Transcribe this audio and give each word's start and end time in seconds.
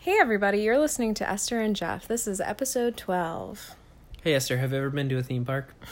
Hey, 0.00 0.16
everybody, 0.18 0.62
you're 0.62 0.78
listening 0.78 1.14
to 1.14 1.28
Esther 1.28 1.60
and 1.60 1.76
Jeff. 1.76 2.08
This 2.08 2.26
is 2.26 2.40
episode 2.40 2.96
12. 2.96 3.74
Hey 4.22 4.34
Esther, 4.34 4.58
have 4.58 4.72
you 4.72 4.78
ever 4.78 4.90
been 4.90 5.08
to 5.08 5.18
a 5.18 5.22
theme 5.22 5.44
park? 5.44 5.74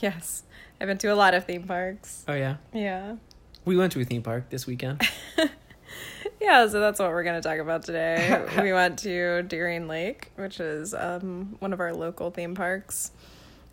Yes, 0.00 0.44
I've 0.80 0.86
been 0.86 0.98
to 0.98 1.08
a 1.08 1.14
lot 1.14 1.34
of 1.34 1.44
theme 1.44 1.64
parks. 1.64 2.24
Oh 2.28 2.32
yeah, 2.34 2.56
Yeah. 2.72 3.16
we 3.64 3.76
went 3.76 3.92
to 3.92 4.00
a 4.00 4.04
theme 4.04 4.22
park 4.22 4.48
this 4.50 4.66
weekend. 4.66 5.02
Yeah, 6.40 6.68
so 6.68 6.78
that's 6.80 7.00
what 7.00 7.08
we're 7.10 7.24
going 7.24 7.40
to 7.40 7.46
talk 7.48 7.58
about 7.58 7.82
today. 7.82 8.46
we 8.62 8.72
went 8.72 8.98
to 9.00 9.42
Darien 9.42 9.88
Lake, 9.88 10.30
which 10.36 10.60
is 10.60 10.94
um, 10.94 11.56
one 11.58 11.72
of 11.72 11.80
our 11.80 11.92
local 11.92 12.30
theme 12.30 12.54
parks. 12.54 13.10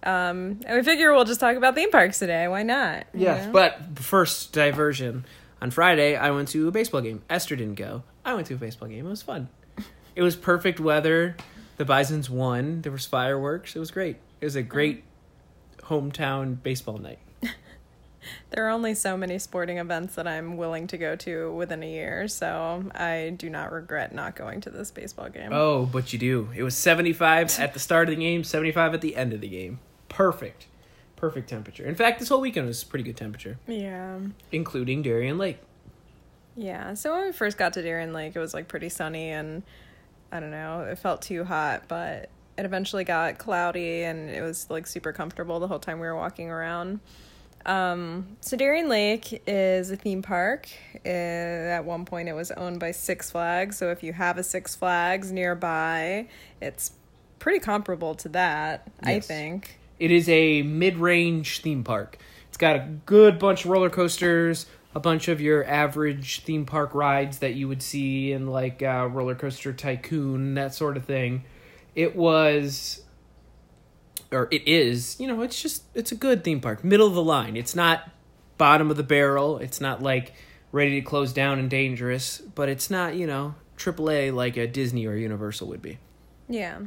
Um, 0.04 0.62
and 0.66 0.76
we 0.78 0.82
figure 0.82 1.14
we'll 1.14 1.26
just 1.26 1.40
talk 1.40 1.56
about 1.58 1.76
theme 1.76 1.92
parks 1.92 2.18
today. 2.18 2.48
Why 2.48 2.64
not? 2.64 3.06
you 3.14 3.22
yes, 3.22 3.46
know? 3.46 3.52
but 3.52 4.00
first 4.00 4.52
diversion. 4.52 5.26
On 5.62 5.70
Friday, 5.70 6.16
I 6.16 6.32
went 6.32 6.48
to 6.50 6.68
a 6.68 6.72
baseball 6.72 7.02
game. 7.02 7.22
Esther 7.30 7.56
didn't 7.56 7.76
go. 7.76 8.04
I 8.26 8.34
went 8.34 8.48
to 8.48 8.56
a 8.56 8.58
baseball 8.58 8.90
game. 8.90 9.06
It 9.06 9.10
was 9.10 9.22
fun. 9.22 9.48
It 10.16 10.22
was 10.24 10.36
perfect 10.36 10.80
weather. 10.80 11.36
The 11.78 11.86
Bisons 11.86 12.30
won. 12.30 12.82
There 12.82 12.92
was 12.92 13.06
fireworks. 13.06 13.76
It 13.76 13.80
was 13.80 13.92
great. 13.92 14.18
It 14.42 14.46
was 14.46 14.56
a 14.56 14.64
great 14.64 15.04
hometown 15.84 16.62
baseball 16.64 16.98
night. 16.98 17.20
there 18.50 18.66
are 18.66 18.70
only 18.70 18.96
so 18.96 19.16
many 19.18 19.38
sporting 19.38 19.78
events 19.78 20.16
that 20.16 20.28
I'm 20.28 20.58
willing 20.58 20.88
to 20.88 20.98
go 20.98 21.16
to 21.18 21.52
within 21.54 21.84
a 21.84 21.90
year, 21.90 22.28
so 22.28 22.86
I 22.96 23.34
do 23.38 23.50
not 23.50 23.72
regret 23.72 24.14
not 24.16 24.36
going 24.36 24.62
to 24.62 24.70
this 24.70 24.90
baseball 24.90 25.30
game. 25.30 25.52
Oh, 25.54 25.86
but 25.86 26.12
you 26.14 26.18
do. 26.20 26.50
It 26.56 26.64
was 26.64 26.76
75 26.76 27.60
at 27.60 27.74
the 27.74 27.80
start 27.80 28.10
of 28.10 28.16
the 28.16 28.22
game, 28.22 28.44
75 28.44 28.94
at 28.96 29.02
the 29.02 29.16
end 29.16 29.34
of 29.34 29.42
the 29.42 29.50
game. 29.50 29.80
Perfect. 30.10 30.68
Perfect 31.18 31.50
temperature. 31.50 31.86
In 31.86 31.96
fact, 31.96 32.20
this 32.20 32.30
whole 32.30 32.42
weekend 32.42 32.68
was 32.68 32.84
pretty 32.84 33.04
good 33.04 33.18
temperature, 33.18 33.58
Yeah. 33.68 34.20
including 34.52 35.02
Darien 35.02 35.38
Lake. 35.38 35.60
Yeah, 36.58 36.94
so 36.94 37.14
when 37.14 37.26
we 37.26 37.32
first 37.32 37.58
got 37.58 37.74
to 37.74 37.82
Darien 37.82 38.14
Lake, 38.14 38.36
it 38.36 38.40
was 38.40 38.54
like 38.54 38.68
pretty 38.68 38.90
sunny 38.90 39.30
and 39.30 39.64
I 40.32 40.40
don't 40.40 40.52
know, 40.52 40.82
it 40.82 40.98
felt 40.98 41.22
too 41.22 41.44
hot, 41.44 41.84
but 41.88 42.30
it 42.58 42.66
eventually 42.66 43.04
got 43.04 43.38
cloudy 43.38 44.04
and 44.04 44.30
it 44.30 44.42
was 44.42 44.70
like 44.70 44.88
super 44.88 45.12
comfortable 45.12 45.60
the 45.60 45.68
whole 45.68 45.80
time 45.80 46.00
we 46.00 46.08
were 46.08 46.16
walking 46.16 46.50
around. 46.50 47.00
Um, 47.66 48.38
so 48.42 48.56
Darien 48.56 48.90
Lake 48.90 49.42
is 49.48 49.90
a 49.92 49.96
theme 49.96 50.22
park. 50.22 50.70
Uh, 51.06 51.10
at 51.10 51.82
one 51.84 52.06
point, 52.06 52.30
it 52.30 52.34
was 52.34 52.52
owned 52.52 52.80
by 52.80 52.92
Six 52.92 53.32
Flags. 53.32 53.78
So 53.78 53.90
if 53.90 54.04
you 54.04 54.14
have 54.14 54.38
a 54.38 54.44
Six 54.44 54.76
Flags 54.76 55.32
nearby, 55.32 56.28
it's 56.62 56.92
pretty 57.40 57.60
comparable 57.60 58.16
to 58.16 58.30
that, 58.30 58.88
I 59.02 59.20
think. 59.20 59.80
It 60.00 60.12
is 60.12 60.30
a 60.30 60.62
mid-range 60.62 61.62
theme 61.62 61.84
park. 61.84 62.18
It's 62.50 62.58
got 62.58 62.76
a 62.76 62.88
good 63.06 63.40
bunch 63.40 63.66
of 63.66 63.72
roller 63.72 63.90
coasters, 63.90 64.66
a 64.96 65.00
bunch 65.00 65.28
of 65.28 65.42
your 65.42 65.66
average 65.66 66.42
theme 66.42 66.66
park 66.66 66.96
rides 66.96 67.40
that 67.40 67.54
you 67.54 67.68
would 67.68 67.84
see 67.84 68.32
in 68.32 68.48
like 68.48 68.82
uh, 68.82 69.08
Roller 69.12 69.36
Coaster 69.36 69.74
Tycoon, 69.74 70.56
that 70.56 70.74
sort 70.74 70.96
of 70.96 71.04
thing. 71.04 71.44
It 71.94 72.16
was, 72.16 73.04
or 74.32 74.48
it 74.52 74.66
is, 74.68 75.20
you 75.20 75.28
know, 75.28 75.42
it's 75.42 75.62
just 75.62 75.84
it's 75.94 76.12
a 76.12 76.16
good 76.16 76.44
theme 76.44 76.62
park, 76.62 76.84
middle 76.84 77.08
of 77.08 77.14
the 77.14 77.24
line. 77.24 77.58
It's 77.58 77.76
not 77.76 78.10
bottom 78.58 78.90
of 78.90 78.98
the 78.98 79.04
barrel. 79.04 79.58
It's 79.58 79.82
not 79.82 80.02
like 80.02 80.34
ready 80.72 81.00
to 81.00 81.02
close 81.02 81.34
down 81.34 81.60
and 81.60 81.70
dangerous, 81.70 82.40
but 82.40 82.70
it's 82.70 82.90
not 82.90 83.16
you 83.16 83.28
know 83.28 83.56
AAA 83.78 84.34
like 84.34 84.58
a 84.58 84.68
Disney 84.68 85.06
or 85.06 85.16
Universal 85.16 85.68
would 85.68 85.82
be. 85.82 86.00
Yeah. 86.48 86.80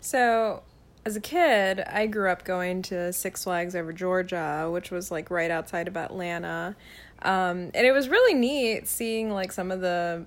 So, 0.00 0.62
as 1.04 1.16
a 1.16 1.20
kid, 1.20 1.80
I 1.80 2.06
grew 2.06 2.30
up 2.30 2.44
going 2.44 2.82
to 2.82 3.12
Six 3.12 3.44
Flags 3.44 3.74
over 3.74 3.92
Georgia, 3.92 4.68
which 4.70 4.90
was 4.90 5.10
like 5.10 5.30
right 5.30 5.50
outside 5.50 5.88
of 5.88 5.96
Atlanta. 5.96 6.76
Um, 7.26 7.70
and 7.74 7.86
it 7.86 7.92
was 7.92 8.08
really 8.08 8.34
neat 8.34 8.86
seeing 8.88 9.30
like 9.30 9.52
some 9.52 9.70
of 9.70 9.80
the 9.80 10.24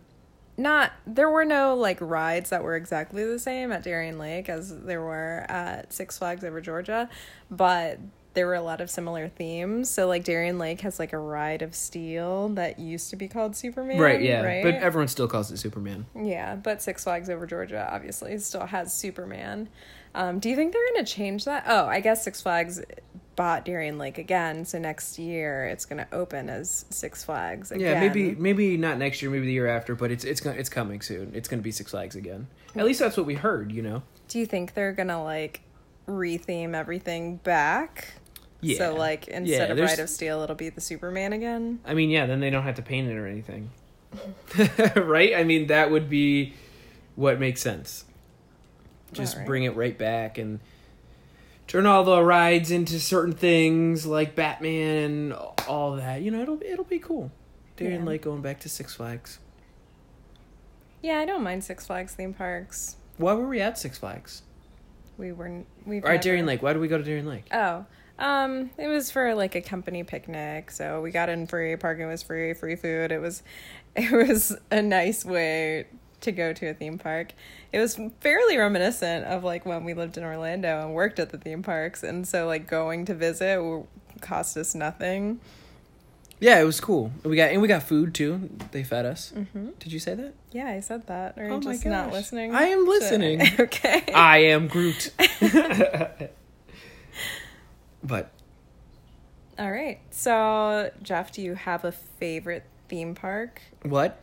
not 0.57 0.91
there 1.07 1.29
were 1.29 1.45
no 1.45 1.75
like 1.75 1.97
rides 2.01 2.49
that 2.49 2.63
were 2.63 2.75
exactly 2.75 3.25
the 3.25 3.39
same 3.39 3.71
at 3.71 3.81
Darien 3.83 4.19
Lake 4.19 4.49
as 4.49 4.77
there 4.81 5.01
were 5.01 5.45
at 5.47 5.93
Six 5.93 6.17
Flags 6.17 6.43
over 6.43 6.59
Georgia, 6.59 7.07
but 7.49 7.97
there 8.33 8.45
were 8.45 8.55
a 8.55 8.61
lot 8.61 8.81
of 8.81 8.89
similar 8.89 9.27
themes. 9.29 9.89
So 9.89 10.07
like 10.07 10.23
Darien 10.25 10.59
Lake 10.59 10.81
has 10.81 10.99
like 10.99 11.13
a 11.13 11.17
ride 11.17 11.61
of 11.61 11.73
steel 11.73 12.49
that 12.49 12.77
used 12.77 13.09
to 13.11 13.15
be 13.15 13.27
called 13.29 13.55
Superman. 13.55 13.97
right, 13.99 14.21
yeah, 14.21 14.41
Right. 14.41 14.63
but 14.63 14.75
everyone 14.75 15.07
still 15.07 15.27
calls 15.27 15.49
it 15.51 15.57
Superman. 15.57 16.05
Yeah, 16.15 16.55
but 16.55 16.81
Six 16.81 17.05
Flags 17.05 17.29
Over 17.29 17.47
Georgia 17.47 17.89
obviously 17.91 18.37
still 18.39 18.65
has 18.65 18.93
Superman. 18.93 19.69
Um, 20.13 20.39
do 20.39 20.49
you 20.49 20.55
think 20.55 20.73
they're 20.73 20.85
going 20.93 21.05
to 21.05 21.11
change 21.11 21.45
that? 21.45 21.63
Oh, 21.67 21.85
I 21.85 22.01
guess 22.01 22.23
Six 22.23 22.41
Flags 22.41 22.81
bought 23.39 23.63
Darien 23.63 23.97
Lake 23.97 24.17
again, 24.17 24.65
so 24.65 24.77
next 24.77 25.17
year 25.17 25.63
it's 25.65 25.85
going 25.85 25.97
to 26.05 26.13
open 26.13 26.49
as 26.49 26.83
Six 26.89 27.23
Flags 27.23 27.71
again. 27.71 27.93
Yeah, 27.93 27.99
maybe 28.01 28.35
maybe 28.35 28.75
not 28.75 28.97
next 28.97 29.21
year, 29.21 29.31
maybe 29.31 29.45
the 29.45 29.53
year 29.53 29.65
after, 29.67 29.95
but 29.95 30.11
it's 30.11 30.25
it's 30.25 30.41
gonna 30.41 30.57
it's 30.57 30.67
coming 30.67 30.99
soon. 30.99 31.31
It's 31.33 31.47
gonna 31.47 31.61
be 31.61 31.71
Six 31.71 31.91
Flags 31.91 32.17
again. 32.17 32.47
At 32.75 32.83
least 32.83 32.99
that's 32.99 33.15
what 33.15 33.25
we 33.25 33.35
heard, 33.35 33.71
you 33.71 33.81
know. 33.81 34.03
Do 34.27 34.39
you 34.39 34.45
think 34.45 34.73
they're 34.73 34.91
going 34.91 35.07
to 35.07 35.19
like 35.19 35.61
retheme 36.05 36.75
everything 36.75 37.37
back? 37.37 38.09
Yeah. 38.59 38.77
So 38.77 38.93
like 38.95 39.27
Yeah, 39.27 39.37
instead 39.37 39.71
of 39.71 39.77
there's- 39.77 39.91
Ride 39.91 39.99
of 40.03 40.09
Steel, 40.09 40.41
it'll 40.41 40.57
be 40.57 40.67
the 40.67 40.81
Superman 40.81 41.31
again. 41.31 41.79
I 41.85 41.93
mean, 41.93 42.09
yeah, 42.09 42.25
then 42.25 42.41
they 42.41 42.49
don't 42.49 42.63
have 42.63 42.75
to 42.75 42.81
paint 42.81 43.07
it 43.07 43.15
or 43.15 43.25
anything, 43.25 43.69
right? 44.97 45.33
I 45.33 45.45
mean, 45.45 45.67
that 45.67 45.91
would 45.91 46.09
be 46.09 46.55
what 47.15 47.39
makes 47.39 47.61
sense. 47.61 48.03
Just 49.13 49.35
Alright. 49.35 49.47
bring 49.47 49.63
it 49.63 49.77
right 49.77 49.97
back 49.97 50.37
and 50.37 50.59
turn 51.69 51.85
all 51.85 52.03
the 52.03 52.21
rides 52.21 52.71
into 52.71 52.99
certain 52.99 53.31
things 53.31 54.05
like 54.05 54.35
Batman 54.35 54.97
and 54.97 55.33
all 55.67 55.95
that. 55.95 56.21
You 56.21 56.31
know, 56.31 56.41
it'll 56.41 56.61
it'll 56.61 56.83
be 56.83 56.99
cool. 56.99 57.31
Darien 57.77 58.01
Yeah. 58.01 58.07
Lake 58.09 58.23
going 58.23 58.41
back 58.41 58.59
to 58.61 58.69
Six 58.69 58.95
Flags. 58.95 59.39
Yeah, 61.01 61.19
I 61.19 61.25
don't 61.25 61.43
mind 61.43 61.63
Six 61.63 61.85
Flags 61.85 62.13
theme 62.15 62.33
parks. 62.33 62.97
Why 63.17 63.33
were 63.33 63.47
we 63.47 63.61
at 63.61 63.77
Six 63.77 63.97
Flags? 63.97 64.41
We 65.17 65.31
weren't. 65.31 65.67
we've 65.85 66.03
All 66.03 66.09
right, 66.09 66.21
Darien 66.21 66.45
Lake. 66.45 66.61
Why 66.61 66.73
did 66.73 66.79
we 66.79 66.87
go 66.87 66.97
to 66.97 67.03
Darien 67.03 67.27
Lake? 67.27 67.47
Oh, 67.53 67.85
um, 68.17 68.71
it 68.77 68.87
was 68.87 69.11
for 69.11 69.35
like 69.35 69.55
a 69.55 69.61
company 69.61 70.03
picnic, 70.03 70.71
so 70.71 71.01
we 71.01 71.11
got 71.11 71.29
in 71.29 71.45
free. 71.45 71.75
Parking 71.75 72.07
was 72.07 72.23
free, 72.23 72.53
free 72.53 72.75
food. 72.75 73.11
It 73.11 73.19
was, 73.19 73.43
it 73.95 74.11
was 74.11 74.57
a 74.71 74.81
nice 74.81 75.23
way 75.23 75.85
to 76.21 76.31
go 76.31 76.51
to 76.51 76.67
a 76.67 76.73
theme 76.73 76.97
park. 76.97 77.33
It 77.71 77.79
was 77.79 77.99
fairly 78.19 78.57
reminiscent 78.57 79.25
of 79.25 79.43
like 79.43 79.65
when 79.65 79.83
we 79.83 79.93
lived 79.93 80.17
in 80.17 80.23
Orlando 80.23 80.81
and 80.81 80.93
worked 80.93 81.19
at 81.19 81.29
the 81.29 81.37
theme 81.37 81.61
parks, 81.63 82.03
and 82.03 82.27
so 82.27 82.47
like 82.47 82.67
going 82.67 83.05
to 83.05 83.13
visit 83.13 83.59
cost 84.21 84.57
us 84.57 84.73
nothing. 84.75 85.39
Yeah, 86.41 86.59
it 86.59 86.63
was 86.63 86.79
cool. 86.79 87.11
We 87.23 87.35
got 87.35 87.51
and 87.51 87.61
we 87.61 87.67
got 87.67 87.83
food 87.83 88.13
too. 88.15 88.49
They 88.71 88.83
fed 88.83 89.05
us. 89.05 89.33
Mm-hmm. 89.35 89.71
Did 89.77 89.91
you 89.91 89.99
say 89.99 90.15
that? 90.15 90.33
Yeah, 90.51 90.67
I 90.67 90.79
said 90.79 91.05
that. 91.07 91.37
Or 91.37 91.45
Oh 91.49 91.59
my 91.59 91.73
just 91.73 91.85
not 91.85 92.11
listening. 92.11 92.55
I 92.55 92.63
am 92.63 92.85
to- 92.85 92.89
listening. 92.89 93.41
okay. 93.59 94.03
I 94.15 94.37
am 94.45 94.67
Groot. 94.67 95.11
but 98.03 98.31
All 99.57 99.71
right. 99.71 99.99
So, 100.11 100.91
Jeff, 101.03 101.31
do 101.33 101.41
you 101.41 101.55
have 101.55 101.83
a 101.83 101.91
favorite 101.91 102.63
theme 102.87 103.15
park? 103.15 103.61
what? 103.83 104.19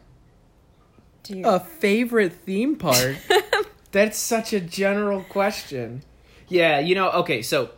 A 1.31 1.61
favorite 1.61 2.33
theme 2.33 2.77
park? 2.77 3.17
That's 3.93 4.19
such 4.19 4.53
a 4.53 4.61
general 4.61 5.23
question. 5.23 6.03
Yeah, 6.49 6.79
you 6.81 6.95
know, 6.95 7.11
okay, 7.11 7.43
so 7.43 7.71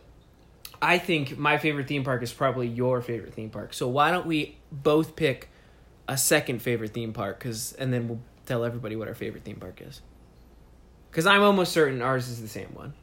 I 0.81 0.97
think 0.97 1.37
my 1.37 1.57
favorite 1.57 1.87
theme 1.87 2.03
park 2.03 2.23
is 2.23 2.31
probably 2.33 2.67
your 2.67 3.01
favorite 3.01 3.33
theme 3.33 3.49
park. 3.49 3.73
So 3.73 3.87
why 3.87 4.11
don't 4.11 4.25
we 4.25 4.57
both 4.71 5.15
pick 5.15 5.49
a 6.07 6.17
second 6.17 6.61
favorite 6.61 6.93
theme 6.93 7.13
park 7.13 7.39
cuz 7.39 7.73
and 7.73 7.93
then 7.93 8.07
we'll 8.07 8.21
tell 8.45 8.63
everybody 8.65 8.95
what 8.95 9.07
our 9.07 9.13
favorite 9.15 9.43
theme 9.43 9.57
park 9.57 9.81
is. 9.85 10.01
Cuz 11.11 11.25
I'm 11.25 11.41
almost 11.41 11.71
certain 11.71 12.01
ours 12.01 12.27
is 12.27 12.41
the 12.41 12.47
same 12.47 12.69
one. 12.73 12.93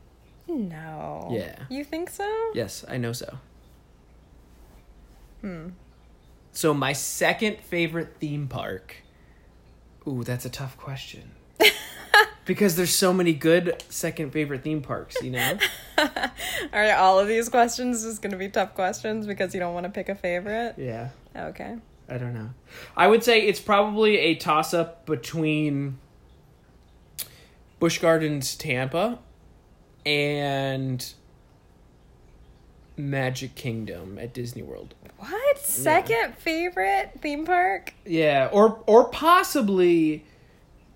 no. 0.49 1.29
Yeah. 1.33 1.65
You 1.69 1.85
think 1.85 2.11
so? 2.11 2.29
Yes, 2.55 2.85
I 2.89 2.97
know 2.97 3.13
so. 3.13 3.39
Hmm. 5.41 5.69
So 6.53 6.73
my 6.73 6.93
second 6.93 7.59
favorite 7.61 8.15
theme 8.19 8.49
park. 8.49 8.97
Ooh, 10.07 10.23
that's 10.25 10.45
a 10.45 10.51
tough 10.51 10.77
question. 10.77 11.33
because 12.45 12.77
there's 12.77 12.95
so 12.95 13.13
many 13.13 13.33
good 13.33 13.83
second 13.89 14.31
favorite 14.33 14.63
theme 14.63 14.83
parks, 14.83 15.17
you 15.23 15.31
know? 15.33 15.59
Are 16.73 16.93
all 16.93 17.19
of 17.19 17.29
these 17.29 17.49
questions 17.49 18.05
just 18.05 18.23
going 18.23 18.31
to 18.33 18.39
be 18.39 18.49
tough 18.49 18.75
questions 18.75 19.27
because 19.27 19.53
you 19.53 19.61
don't 19.61 19.75
want 19.75 19.85
to 19.85 19.91
pick 19.91 20.09
a 20.09 20.15
favorite? 20.15 20.75
yeah, 20.79 21.09
Okay. 21.37 21.77
I 22.09 22.19
don't 22.19 22.35
know. 22.35 22.51
I 22.97 23.09
would 23.09 23.25
say 23.25 23.41
it's 23.43 23.59
probably 23.61 24.17
a 24.19 24.37
toss 24.37 24.73
up 24.73 25.07
between 25.07 25.99
Busch 27.81 27.99
Gardens 27.99 28.55
Tampa 28.55 29.19
and 30.05 31.13
Magic 32.97 33.55
Kingdom 33.55 34.19
at 34.19 34.33
Disney 34.33 34.63
World. 34.63 34.95
What? 35.19 35.59
Second 35.59 36.37
favorite 36.37 37.13
theme 37.21 37.45
park? 37.45 37.95
Yeah, 38.05 38.49
or 38.53 38.83
or 38.87 39.09
possibly 39.09 40.25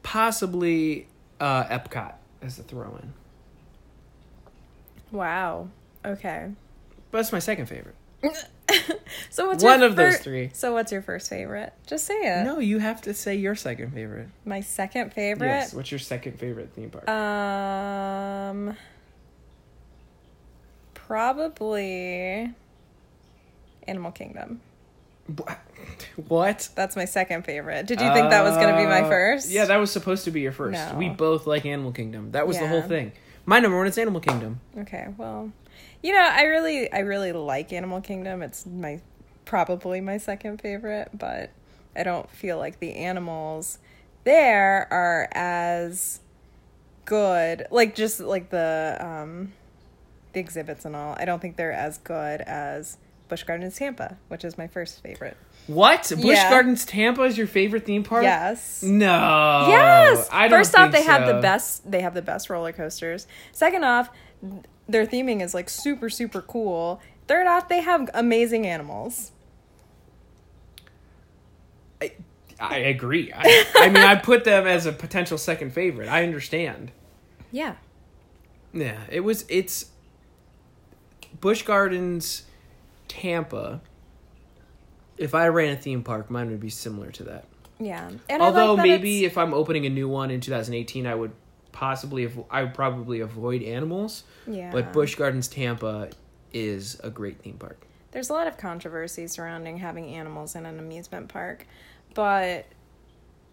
possibly 0.02 1.06
uh 1.40 1.64
Epcot 1.64 2.14
as 2.42 2.58
a 2.58 2.62
throw 2.62 2.98
in. 3.02 3.12
Wow. 5.12 5.68
Okay. 6.04 6.50
But 7.10 7.18
that's 7.18 7.32
my 7.32 7.38
second 7.38 7.66
favorite. 7.66 7.96
so 9.30 9.48
what's 9.48 9.64
One 9.64 9.80
your 9.80 9.88
of 9.88 9.96
those 9.96 10.18
three. 10.18 10.50
So 10.52 10.72
what's 10.72 10.92
your 10.92 11.02
first 11.02 11.28
favorite? 11.28 11.72
Just 11.86 12.06
say 12.06 12.14
it. 12.14 12.44
No, 12.44 12.58
you 12.58 12.78
have 12.78 13.00
to 13.02 13.14
say 13.14 13.34
your 13.34 13.54
second 13.54 13.92
favorite. 13.92 14.28
My 14.44 14.60
second 14.60 15.12
favorite. 15.12 15.46
Yes. 15.46 15.74
What's 15.74 15.90
your 15.90 15.98
second 15.98 16.38
favorite 16.38 16.72
theme 16.74 16.90
park? 16.90 17.08
Um, 17.08 18.76
probably 21.10 22.48
Animal 23.88 24.12
Kingdom. 24.12 24.60
what? 26.28 26.68
That's 26.76 26.94
my 26.94 27.04
second 27.04 27.44
favorite. 27.44 27.86
Did 27.86 28.00
you 28.00 28.12
think 28.12 28.30
that 28.30 28.44
was 28.44 28.54
going 28.54 28.72
to 28.72 28.80
be 28.80 28.86
my 28.86 29.00
Uh, 29.00 29.08
first? 29.08 29.50
Yeah, 29.50 29.64
that 29.64 29.78
was 29.78 29.90
supposed 29.90 30.24
to 30.26 30.30
be 30.30 30.40
your 30.40 30.52
first. 30.52 30.74
No. 30.78 30.96
We 30.96 31.08
both 31.08 31.48
like 31.48 31.66
Animal 31.66 31.90
Kingdom. 31.90 32.30
That 32.30 32.46
was 32.46 32.60
the 32.60 32.68
whole 32.68 32.82
thing. 32.82 33.10
My 33.44 33.58
number 33.58 33.76
one 33.76 33.88
is 33.88 33.98
Animal 33.98 34.20
Kingdom. 34.20 34.60
Okay, 34.78 35.08
well, 35.18 35.50
you 36.00 36.12
know, 36.12 36.20
I 36.32 36.42
really, 36.42 36.92
I 36.92 37.00
really 37.00 37.32
like 37.32 37.72
Animal 37.72 38.00
Kingdom. 38.00 38.40
It's 38.40 38.64
my 38.64 39.00
probably 39.44 40.00
my 40.00 40.18
second 40.18 40.60
favorite, 40.60 41.08
but 41.12 41.50
I 41.96 42.04
don't 42.04 42.30
feel 42.30 42.56
like 42.56 42.78
the 42.78 42.94
animals 42.94 43.78
there 44.22 44.86
are 44.92 45.28
as 45.32 46.20
good. 47.04 47.66
Like 47.72 47.96
just 47.96 48.20
like 48.20 48.50
the 48.50 48.96
um, 49.00 49.52
the 50.32 50.40
exhibits 50.40 50.84
and 50.84 50.94
all. 50.96 51.16
I 51.18 51.24
don't 51.24 51.40
think 51.40 51.56
they're 51.56 51.72
as 51.72 51.98
good 51.98 52.40
as 52.42 52.98
Busch 53.28 53.42
Gardens 53.44 53.76
Tampa, 53.76 54.16
which 54.28 54.44
is 54.44 54.58
my 54.58 54.66
first 54.66 55.02
favorite. 55.02 55.36
What? 55.66 56.10
Busch 56.16 56.24
Yeah. 56.24 56.50
Gardens 56.50 56.84
Tampa 56.84 57.22
is 57.22 57.38
your 57.38 57.46
favorite 57.46 57.84
theme 57.84 58.02
park? 58.02 58.22
Yes. 58.24 58.82
No. 58.82 59.66
Yes. 59.68 60.28
I 60.32 60.48
don't 60.48 60.58
First 60.58 60.74
off, 60.74 60.92
they 60.92 61.04
have 61.04 61.26
the 61.26 61.40
best. 61.40 61.88
They 61.90 62.00
have 62.00 62.14
the 62.14 62.22
best 62.22 62.50
roller 62.50 62.72
coasters. 62.72 63.26
Second 63.52 63.84
off, 63.84 64.10
their 64.88 65.06
theming 65.06 65.42
is 65.42 65.54
like 65.54 65.68
super 65.70 66.10
super 66.10 66.42
cool. 66.42 67.00
Third 67.28 67.46
off, 67.46 67.68
they 67.68 67.80
have 67.80 68.10
amazing 68.14 68.66
animals. 68.66 69.32
I 72.58 72.76
agree. 72.76 73.32
I, 73.34 73.64
I 73.76 73.88
mean, 73.88 74.04
I 74.04 74.16
put 74.16 74.44
them 74.44 74.66
as 74.66 74.84
a 74.84 74.92
potential 74.92 75.38
second 75.38 75.72
favorite. 75.72 76.08
I 76.08 76.24
understand. 76.24 76.90
Yeah. 77.50 77.76
Yeah, 78.72 79.00
it 79.10 79.20
was. 79.20 79.44
It's 79.48 79.86
Busch 81.40 81.62
Gardens, 81.62 82.44
Tampa. 83.08 83.80
If 85.16 85.34
I 85.34 85.48
ran 85.48 85.72
a 85.72 85.76
theme 85.76 86.02
park, 86.02 86.30
mine 86.30 86.50
would 86.50 86.60
be 86.60 86.70
similar 86.70 87.10
to 87.12 87.24
that. 87.24 87.44
Yeah. 87.78 88.10
And 88.28 88.42
Although 88.42 88.74
like 88.74 88.76
that 88.78 88.88
maybe 88.88 89.18
it's- 89.24 89.32
if 89.32 89.38
I'm 89.38 89.54
opening 89.54 89.86
a 89.86 89.90
new 89.90 90.08
one 90.08 90.30
in 90.30 90.40
2018, 90.40 91.06
I 91.06 91.14
would 91.14 91.32
possibly 91.72 92.30
I 92.50 92.62
would 92.64 92.74
probably 92.74 93.20
avoid 93.20 93.62
animals. 93.62 94.24
yeah. 94.46 94.70
But 94.72 94.92
Busch 94.92 95.14
Gardens 95.14 95.48
Tampa 95.48 96.10
is 96.52 96.98
a 97.02 97.10
great 97.10 97.40
theme 97.42 97.56
park. 97.58 97.86
There's 98.12 98.28
a 98.28 98.32
lot 98.32 98.46
of 98.48 98.56
controversy 98.58 99.26
surrounding 99.28 99.78
having 99.78 100.06
animals 100.14 100.56
in 100.56 100.66
an 100.66 100.78
amusement 100.80 101.28
park, 101.28 101.66
but 102.14 102.66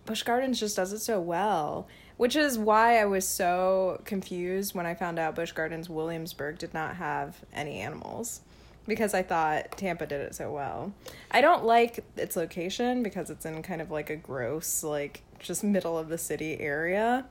Busch 0.05 0.23
Gardens 0.23 0.59
just 0.59 0.75
does 0.75 0.91
it 0.93 0.99
so 0.99 1.21
well, 1.21 1.87
which 2.17 2.35
is 2.35 2.57
why 2.57 2.99
I 2.99 3.05
was 3.05 3.27
so 3.27 4.01
confused 4.05 4.75
when 4.75 4.85
I 4.85 4.95
found 4.95 5.19
out 5.19 5.35
Busch 5.35 5.51
Gardens 5.51 5.89
Williamsburg 5.89 6.57
did 6.57 6.73
not 6.73 6.95
have 6.97 7.37
any 7.53 7.79
animals 7.79 8.41
because 8.87 9.13
I 9.13 9.21
thought 9.21 9.77
Tampa 9.77 10.07
did 10.07 10.21
it 10.21 10.35
so 10.35 10.51
well. 10.51 10.93
I 11.29 11.41
don't 11.41 11.65
like 11.65 12.03
its 12.15 12.35
location 12.35 13.03
because 13.03 13.29
it's 13.29 13.45
in 13.45 13.61
kind 13.61 13.81
of 13.81 13.91
like 13.91 14.09
a 14.09 14.15
gross 14.15 14.83
like 14.83 15.21
just 15.39 15.63
middle 15.63 15.97
of 15.97 16.09
the 16.09 16.17
city 16.17 16.59
area, 16.59 17.25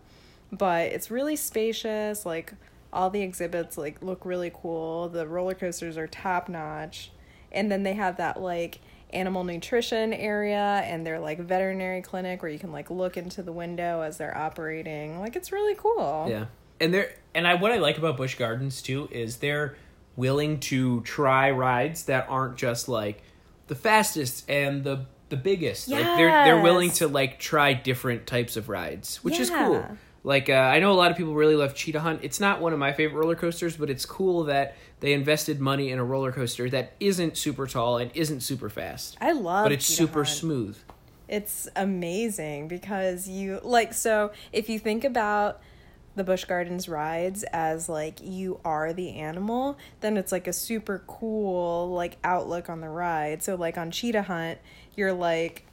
but 0.52 0.86
it's 0.86 1.10
really 1.10 1.36
spacious 1.36 2.24
like 2.24 2.52
all 2.92 3.10
the 3.10 3.22
exhibits 3.22 3.76
like 3.76 4.00
look 4.02 4.24
really 4.24 4.52
cool. 4.54 5.08
The 5.08 5.26
roller 5.26 5.54
coasters 5.54 5.98
are 5.98 6.06
top 6.06 6.48
notch. 6.48 7.10
And 7.52 7.72
then 7.72 7.84
they 7.84 7.94
have 7.94 8.18
that 8.18 8.40
like 8.40 8.80
animal 9.10 9.44
nutrition 9.44 10.12
area 10.12 10.82
and 10.84 11.06
their 11.06 11.18
like 11.18 11.38
veterinary 11.38 12.02
clinic 12.02 12.42
where 12.42 12.50
you 12.50 12.58
can 12.58 12.72
like 12.72 12.90
look 12.90 13.16
into 13.16 13.42
the 13.42 13.52
window 13.52 14.00
as 14.02 14.18
they're 14.18 14.36
operating. 14.36 15.20
Like 15.20 15.36
it's 15.36 15.52
really 15.52 15.74
cool. 15.74 16.26
Yeah, 16.28 16.46
and 16.80 16.92
they're 16.92 17.14
and 17.34 17.46
I 17.46 17.54
what 17.54 17.72
I 17.72 17.78
like 17.78 17.98
about 17.98 18.16
Busch 18.16 18.34
Gardens 18.34 18.82
too 18.82 19.08
is 19.10 19.38
they're 19.38 19.76
willing 20.16 20.58
to 20.58 21.02
try 21.02 21.50
rides 21.50 22.04
that 22.04 22.26
aren't 22.28 22.56
just 22.56 22.88
like 22.88 23.22
the 23.68 23.74
fastest 23.74 24.48
and 24.48 24.84
the 24.84 25.06
the 25.28 25.36
biggest. 25.36 25.88
Like 25.88 26.04
they're 26.16 26.44
they're 26.44 26.62
willing 26.62 26.90
to 26.92 27.08
like 27.08 27.38
try 27.38 27.72
different 27.72 28.26
types 28.26 28.56
of 28.56 28.68
rides, 28.68 29.16
which 29.24 29.38
is 29.38 29.50
cool. 29.50 29.84
Like 30.24 30.50
uh, 30.50 30.54
I 30.54 30.80
know 30.80 30.90
a 30.92 30.94
lot 30.94 31.10
of 31.12 31.16
people 31.16 31.34
really 31.34 31.54
love 31.54 31.74
Cheetah 31.74 32.00
Hunt. 32.00 32.20
It's 32.22 32.40
not 32.40 32.60
one 32.60 32.72
of 32.72 32.78
my 32.78 32.92
favorite 32.92 33.20
roller 33.20 33.36
coasters, 33.36 33.76
but 33.76 33.90
it's 33.90 34.04
cool 34.04 34.44
that 34.44 34.74
they 35.00 35.12
invested 35.12 35.60
money 35.60 35.90
in 35.90 35.98
a 35.98 36.04
roller 36.04 36.32
coaster 36.32 36.68
that 36.70 36.94
isn't 36.98 37.36
super 37.36 37.66
tall 37.66 37.98
and 37.98 38.10
isn't 38.14 38.40
super 38.40 38.68
fast, 38.68 39.16
I 39.20 39.32
love 39.32 39.64
but 39.64 39.72
it's 39.72 39.86
Cheetah 39.86 39.96
super 39.96 40.24
Hunt. 40.24 40.36
smooth. 40.36 40.78
It's 41.28 41.68
amazing 41.76 42.68
because 42.68 43.28
you 43.28 43.60
like 43.62 43.94
so 43.94 44.32
if 44.52 44.68
you 44.68 44.78
think 44.78 45.04
about 45.04 45.60
the 46.16 46.24
Busch 46.24 46.44
Gardens 46.46 46.88
rides 46.88 47.44
as 47.52 47.88
like 47.88 48.18
you 48.22 48.58
are 48.64 48.92
the 48.92 49.16
animal, 49.16 49.76
then 50.00 50.16
it's 50.16 50.32
like 50.32 50.48
a 50.48 50.52
super 50.52 51.04
cool 51.06 51.90
like 51.90 52.16
outlook 52.24 52.70
on 52.70 52.80
the 52.80 52.88
ride. 52.88 53.42
So 53.42 53.54
like 53.54 53.76
on 53.76 53.90
Cheetah 53.90 54.22
Hunt, 54.22 54.58
you're 54.96 55.12
like 55.12 55.64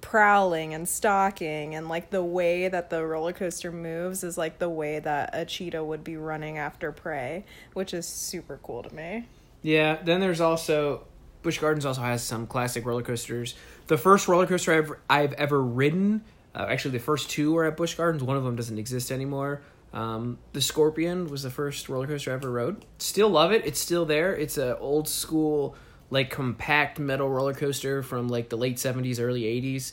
prowling 0.00 0.74
and 0.74 0.86
stalking 0.86 1.74
and 1.74 1.88
like 1.88 2.10
the 2.10 2.22
way 2.22 2.68
that 2.68 2.90
the 2.90 3.04
roller 3.04 3.32
coaster 3.32 3.72
moves 3.72 4.22
is 4.22 4.36
like 4.36 4.58
the 4.58 4.68
way 4.68 4.98
that 4.98 5.30
a 5.32 5.44
cheetah 5.44 5.82
would 5.82 6.04
be 6.04 6.16
running 6.16 6.58
after 6.58 6.92
prey, 6.92 7.44
which 7.72 7.94
is 7.94 8.06
super 8.06 8.60
cool 8.62 8.82
to 8.82 8.94
me. 8.94 9.26
Yeah, 9.62 9.98
then 10.02 10.20
there's 10.20 10.42
also 10.42 11.06
Busch 11.42 11.58
Gardens 11.58 11.86
also 11.86 12.02
has 12.02 12.22
some 12.22 12.46
classic 12.46 12.84
roller 12.84 13.02
coasters. 13.02 13.54
The 13.86 13.96
first 13.96 14.28
roller 14.28 14.46
coaster 14.46 14.72
I've 14.74 14.92
I've 15.08 15.32
ever 15.34 15.62
ridden, 15.62 16.22
uh, 16.54 16.66
actually 16.68 16.92
the 16.92 17.04
first 17.04 17.30
two 17.30 17.52
were 17.52 17.64
at 17.64 17.76
Busch 17.76 17.94
Gardens. 17.94 18.22
One 18.22 18.36
of 18.36 18.44
them 18.44 18.56
doesn't 18.56 18.78
exist 18.78 19.10
anymore. 19.10 19.62
Um, 19.94 20.38
the 20.52 20.60
Scorpion 20.60 21.28
was 21.28 21.44
the 21.44 21.50
first 21.50 21.88
roller 21.88 22.06
coaster 22.06 22.32
I 22.32 22.34
ever 22.34 22.50
rode. 22.50 22.84
Still 22.98 23.30
love 23.30 23.52
it. 23.52 23.64
It's 23.64 23.78
still 23.78 24.04
there. 24.04 24.36
It's 24.36 24.58
a 24.58 24.76
old 24.78 25.08
school 25.08 25.76
like 26.10 26.30
compact 26.30 26.98
metal 26.98 27.28
roller 27.28 27.54
coaster 27.54 28.02
from 28.02 28.28
like 28.28 28.48
the 28.48 28.56
late 28.56 28.76
70s 28.76 29.20
early 29.20 29.42
80s. 29.42 29.92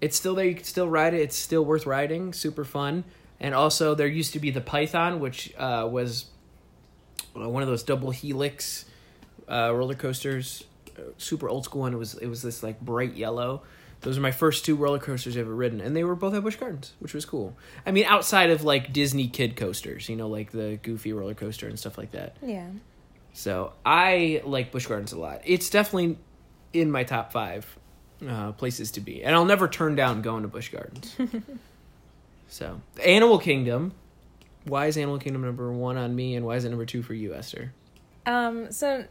It's 0.00 0.16
still 0.16 0.34
there. 0.34 0.44
You 0.44 0.54
can 0.54 0.64
still 0.64 0.88
ride 0.88 1.14
it. 1.14 1.20
It's 1.20 1.36
still 1.36 1.64
worth 1.64 1.86
riding. 1.86 2.32
Super 2.32 2.64
fun. 2.64 3.04
And 3.40 3.54
also 3.54 3.94
there 3.94 4.06
used 4.06 4.32
to 4.34 4.38
be 4.38 4.50
the 4.50 4.60
Python 4.60 5.20
which 5.20 5.54
uh, 5.56 5.88
was 5.90 6.26
uh, 7.36 7.48
one 7.48 7.62
of 7.62 7.68
those 7.68 7.82
double 7.82 8.10
helix 8.10 8.84
uh, 9.48 9.72
roller 9.74 9.94
coasters, 9.94 10.64
uh, 10.98 11.02
super 11.18 11.48
old 11.48 11.64
school 11.64 11.82
one. 11.82 11.92
It 11.94 11.98
was 11.98 12.14
it 12.14 12.26
was 12.26 12.42
this 12.42 12.62
like 12.62 12.80
bright 12.80 13.14
yellow. 13.14 13.62
Those 14.00 14.18
are 14.18 14.20
my 14.20 14.32
first 14.32 14.66
two 14.66 14.76
roller 14.76 14.98
coasters 14.98 15.34
I've 15.34 15.46
ever 15.46 15.54
ridden, 15.54 15.80
and 15.80 15.96
they 15.96 16.04
were 16.04 16.14
both 16.14 16.34
at 16.34 16.42
Busch 16.42 16.56
Gardens, 16.56 16.92
which 16.98 17.14
was 17.14 17.24
cool. 17.24 17.56
I 17.86 17.90
mean, 17.90 18.04
outside 18.04 18.50
of 18.50 18.62
like 18.62 18.92
Disney 18.92 19.28
kid 19.28 19.56
coasters, 19.56 20.08
you 20.10 20.16
know, 20.16 20.28
like 20.28 20.50
the 20.50 20.78
Goofy 20.82 21.12
roller 21.14 21.34
coaster 21.34 21.68
and 21.68 21.78
stuff 21.78 21.96
like 21.96 22.10
that. 22.12 22.36
Yeah. 22.42 22.66
So 23.34 23.72
I 23.84 24.42
like 24.44 24.70
Busch 24.70 24.86
Gardens 24.86 25.12
a 25.12 25.18
lot. 25.18 25.42
It's 25.44 25.68
definitely 25.68 26.18
in 26.72 26.90
my 26.90 27.02
top 27.02 27.32
five 27.32 27.66
uh, 28.26 28.52
places 28.52 28.92
to 28.92 29.00
be, 29.00 29.24
and 29.24 29.34
I'll 29.34 29.44
never 29.44 29.66
turn 29.66 29.96
down 29.96 30.22
going 30.22 30.42
to 30.42 30.48
Busch 30.48 30.70
Gardens. 30.70 31.16
so 32.48 32.80
Animal 33.04 33.38
Kingdom. 33.38 33.92
Why 34.66 34.86
is 34.86 34.96
Animal 34.96 35.18
Kingdom 35.18 35.42
number 35.42 35.70
one 35.72 35.98
on 35.98 36.14
me, 36.14 36.36
and 36.36 36.46
why 36.46 36.56
is 36.56 36.64
it 36.64 36.70
number 36.70 36.86
two 36.86 37.02
for 37.02 37.12
you, 37.12 37.34
Esther? 37.34 37.74
Um, 38.24 38.70
so 38.70 39.04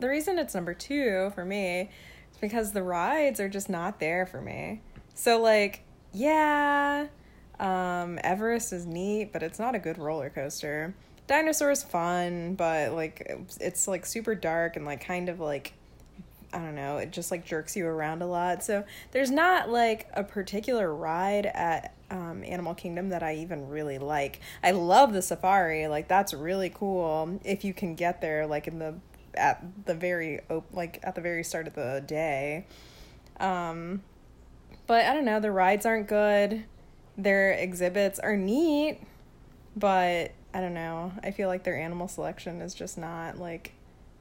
the 0.00 0.08
reason 0.08 0.38
it's 0.38 0.54
number 0.54 0.74
two 0.74 1.30
for 1.34 1.44
me 1.44 1.88
is 2.32 2.38
because 2.40 2.72
the 2.72 2.82
rides 2.82 3.38
are 3.38 3.48
just 3.48 3.70
not 3.70 4.00
there 4.00 4.26
for 4.26 4.40
me. 4.40 4.82
So 5.14 5.40
like, 5.40 5.84
yeah, 6.12 7.06
um, 7.60 8.18
Everest 8.24 8.72
is 8.72 8.86
neat, 8.86 9.32
but 9.32 9.44
it's 9.44 9.60
not 9.60 9.76
a 9.76 9.78
good 9.78 9.98
roller 9.98 10.30
coaster. 10.30 10.94
Dinosaur's 11.26 11.82
fun, 11.82 12.54
but 12.54 12.92
like 12.92 13.26
it's, 13.60 13.88
like 13.88 14.06
super 14.06 14.34
dark 14.34 14.76
and 14.76 14.84
like 14.84 15.04
kind 15.04 15.28
of 15.28 15.40
like 15.40 15.72
I 16.52 16.58
don't 16.58 16.74
know, 16.74 16.98
it 16.98 17.12
just 17.12 17.30
like 17.30 17.46
jerks 17.46 17.76
you 17.76 17.86
around 17.86 18.20
a 18.20 18.26
lot. 18.26 18.62
So 18.62 18.84
there's 19.12 19.30
not 19.30 19.70
like 19.70 20.08
a 20.12 20.22
particular 20.22 20.94
ride 20.94 21.46
at 21.46 21.94
um, 22.10 22.44
Animal 22.44 22.74
Kingdom 22.74 23.08
that 23.08 23.22
I 23.22 23.36
even 23.36 23.68
really 23.68 23.98
like. 23.98 24.40
I 24.62 24.72
love 24.72 25.14
the 25.14 25.22
safari, 25.22 25.88
like 25.88 26.08
that's 26.08 26.34
really 26.34 26.70
cool 26.74 27.40
if 27.44 27.64
you 27.64 27.72
can 27.72 27.94
get 27.94 28.20
there 28.20 28.46
like 28.46 28.66
in 28.66 28.78
the 28.78 28.94
at 29.34 29.64
the 29.86 29.94
very 29.94 30.40
op- 30.50 30.66
like 30.72 31.00
at 31.02 31.14
the 31.14 31.22
very 31.22 31.42
start 31.42 31.66
of 31.66 31.74
the 31.74 32.02
day. 32.06 32.66
Um, 33.40 34.02
but 34.86 35.06
I 35.06 35.14
don't 35.14 35.24
know, 35.24 35.40
the 35.40 35.50
rides 35.50 35.86
aren't 35.86 36.06
good. 36.06 36.64
Their 37.16 37.52
exhibits 37.52 38.18
are 38.18 38.36
neat, 38.36 39.00
but 39.74 40.32
I 40.54 40.60
don't 40.60 40.74
know. 40.74 41.12
I 41.22 41.30
feel 41.30 41.48
like 41.48 41.64
their 41.64 41.76
animal 41.76 42.08
selection 42.08 42.60
is 42.60 42.74
just 42.74 42.98
not 42.98 43.38
like 43.38 43.72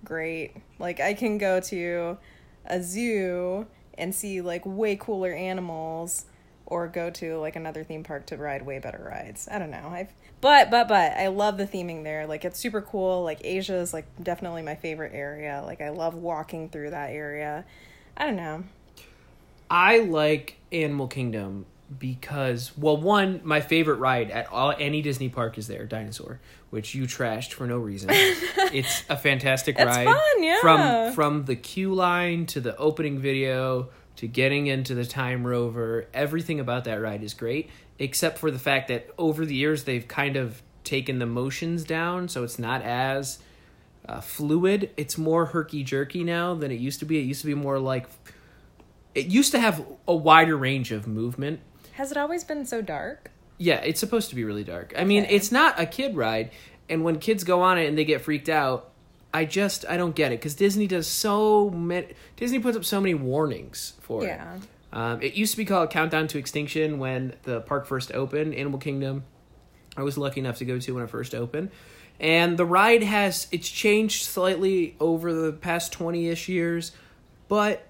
great. 0.04 0.56
Like 0.80 1.00
I 1.00 1.14
can 1.14 1.38
go 1.38 1.60
to 1.62 2.18
a 2.66 2.82
zoo 2.82 3.68
and 3.98 4.16
see 4.16 4.42
like 4.42 4.66
way 4.66 4.96
cooler 4.96 5.34
animals 5.34 6.26
or 6.66 6.88
go 6.88 7.10
to 7.10 7.38
like 7.38 7.58
another 7.58 7.84
theme 7.84 8.04
park 8.04 8.26
to 8.28 8.38
ride 8.38 8.66
way 8.66 8.80
better 8.80 9.04
rides. 9.06 9.48
I 9.52 9.60
don't 9.60 9.72
know. 9.72 9.90
I've 9.92 10.14
but 10.40 10.72
but 10.72 10.88
but 10.88 11.14
I 11.14 11.28
love 11.28 11.58
the 11.58 11.68
theming 11.68 12.04
there. 12.04 12.26
Like 12.26 12.46
it's 12.46 12.58
super 12.58 12.82
cool. 12.82 13.24
Like 13.24 13.42
Asia 13.44 13.76
is 13.76 13.94
like 13.94 14.06
definitely 14.24 14.62
my 14.62 14.76
favorite 14.76 15.14
area. 15.14 15.62
Like 15.66 15.82
I 15.82 15.90
love 15.90 16.16
walking 16.16 16.70
through 16.70 16.92
that 16.92 17.12
area. 17.12 17.66
I 18.16 18.26
don't 18.26 18.38
know. 18.38 18.64
I 19.70 20.00
like 20.00 20.58
Animal 20.72 21.08
Kingdom 21.08 21.66
because 22.00 22.72
well 22.78 22.96
one 22.98 23.42
my 23.44 23.60
favorite 23.60 23.96
ride 23.98 24.32
at 24.32 24.48
all 24.52 24.74
any 24.80 25.02
disney 25.02 25.28
park 25.28 25.58
is 25.58 25.68
there 25.68 25.86
dinosaur 25.86 26.40
which 26.70 26.96
you 26.96 27.04
trashed 27.04 27.52
for 27.52 27.68
no 27.68 27.78
reason. 27.78 28.10
It's 28.74 29.04
a 29.10 29.18
fantastic 29.18 29.76
It's 29.78 29.86
ride. 29.86 30.06
fun, 30.06 30.44
yeah. 30.44 30.62
from 30.62 31.14
from 31.14 31.46
the 31.46 31.58
queue 31.58 31.94
line 31.94 32.46
to 32.48 32.62
the 32.62 32.76
opening 32.78 33.20
video 33.20 33.90
to 34.16 34.28
getting 34.28 34.68
into 34.68 34.96
the 34.96 35.06
time 35.06 35.46
rover 35.46 36.08
everything 36.14 36.60
about 36.62 36.86
that 36.86 37.02
ride 37.02 37.24
is 37.24 37.34
great 37.34 37.70
except 38.00 38.38
for 38.38 38.50
the 38.50 38.60
fact 38.60 38.88
that 38.88 39.10
over 39.18 39.46
the 39.46 39.56
years 39.56 39.84
they've 39.84 40.08
kind 40.08 40.38
of 40.38 40.62
taken 40.86 41.20
the 41.20 41.26
motions 41.26 41.84
down 41.84 42.30
so 42.30 42.44
it's 42.46 42.58
not 42.58 42.82
as 42.82 43.40
uh, 44.08 44.20
fluid. 44.20 44.90
It's 44.98 45.18
more 45.18 45.46
herky 45.48 45.84
jerky 45.84 46.24
now 46.24 46.54
than 46.56 46.72
it 46.72 46.80
used 46.80 47.00
to 47.00 47.06
be. 47.06 47.20
It 47.20 47.24
used 47.24 47.42
to 47.42 47.48
be 47.48 47.54
more 47.54 47.78
like 47.80 48.08
it 49.14 49.28
used 49.28 49.52
to 49.52 49.60
have 49.60 49.86
a 50.08 50.16
wider 50.16 50.58
range 50.58 50.92
of 50.92 51.08
movement 51.08 51.60
Has 52.02 52.10
it 52.12 52.18
always 52.18 52.44
been 52.44 52.66
so 52.66 52.82
dark? 52.82 53.30
yeah, 53.60 53.76
it's 53.76 54.00
supposed 54.00 54.30
to 54.32 54.36
be 54.36 54.44
really 54.44 54.64
dark. 54.64 54.92
I 54.98 55.04
mean, 55.04 55.22
Okay. 55.26 55.36
it's 55.36 55.52
not 55.52 55.80
a 55.80 55.86
kid 55.86 56.16
ride, 56.16 56.50
and 56.90 57.04
when 57.04 57.20
kids 57.20 57.44
go 57.44 57.62
on 57.62 57.78
it 57.78 57.86
and 57.86 57.96
they 57.96 58.06
get 58.06 58.22
freaked 58.22 58.50
out, 58.50 58.90
I 59.32 59.46
just 59.46 59.86
I 59.88 59.98
don't 59.98 60.16
get 60.16 60.32
it 60.32 60.40
because 60.40 60.56
Disney 60.56 60.88
does 60.88 61.06
so 61.06 61.70
many. 61.70 62.08
Disney 62.38 62.58
puts 62.58 62.76
up 62.76 62.86
so 62.86 63.00
many 63.00 63.14
warnings 63.14 63.94
for 64.02 64.24
Yeah. 64.24 64.56
it. 64.56 64.62
Um, 64.92 65.22
it 65.22 65.36
used 65.36 65.52
to 65.54 65.58
be 65.58 65.64
called 65.66 65.92
Countdown 65.92 66.28
to 66.30 66.40
Extinction 66.40 66.98
when 66.98 67.34
the 67.44 67.62
park 67.62 67.86
first 67.86 68.12
opened. 68.16 68.56
Animal 68.56 68.80
Kingdom, 68.80 69.24
I 69.96 70.02
was 70.02 70.18
lucky 70.18 70.40
enough 70.40 70.58
to 70.58 70.66
go 70.66 70.80
to 70.80 70.96
when 70.96 71.04
it 71.04 71.10
first 71.12 71.36
opened, 71.36 71.70
and 72.20 72.58
the 72.58 72.66
ride 72.66 73.04
has 73.04 73.46
it's 73.52 73.70
changed 73.70 74.24
slightly 74.24 74.96
over 75.00 75.32
the 75.32 75.54
past 75.54 75.92
twenty 75.94 76.30
ish 76.30 76.50
years, 76.50 76.94
but 77.48 77.86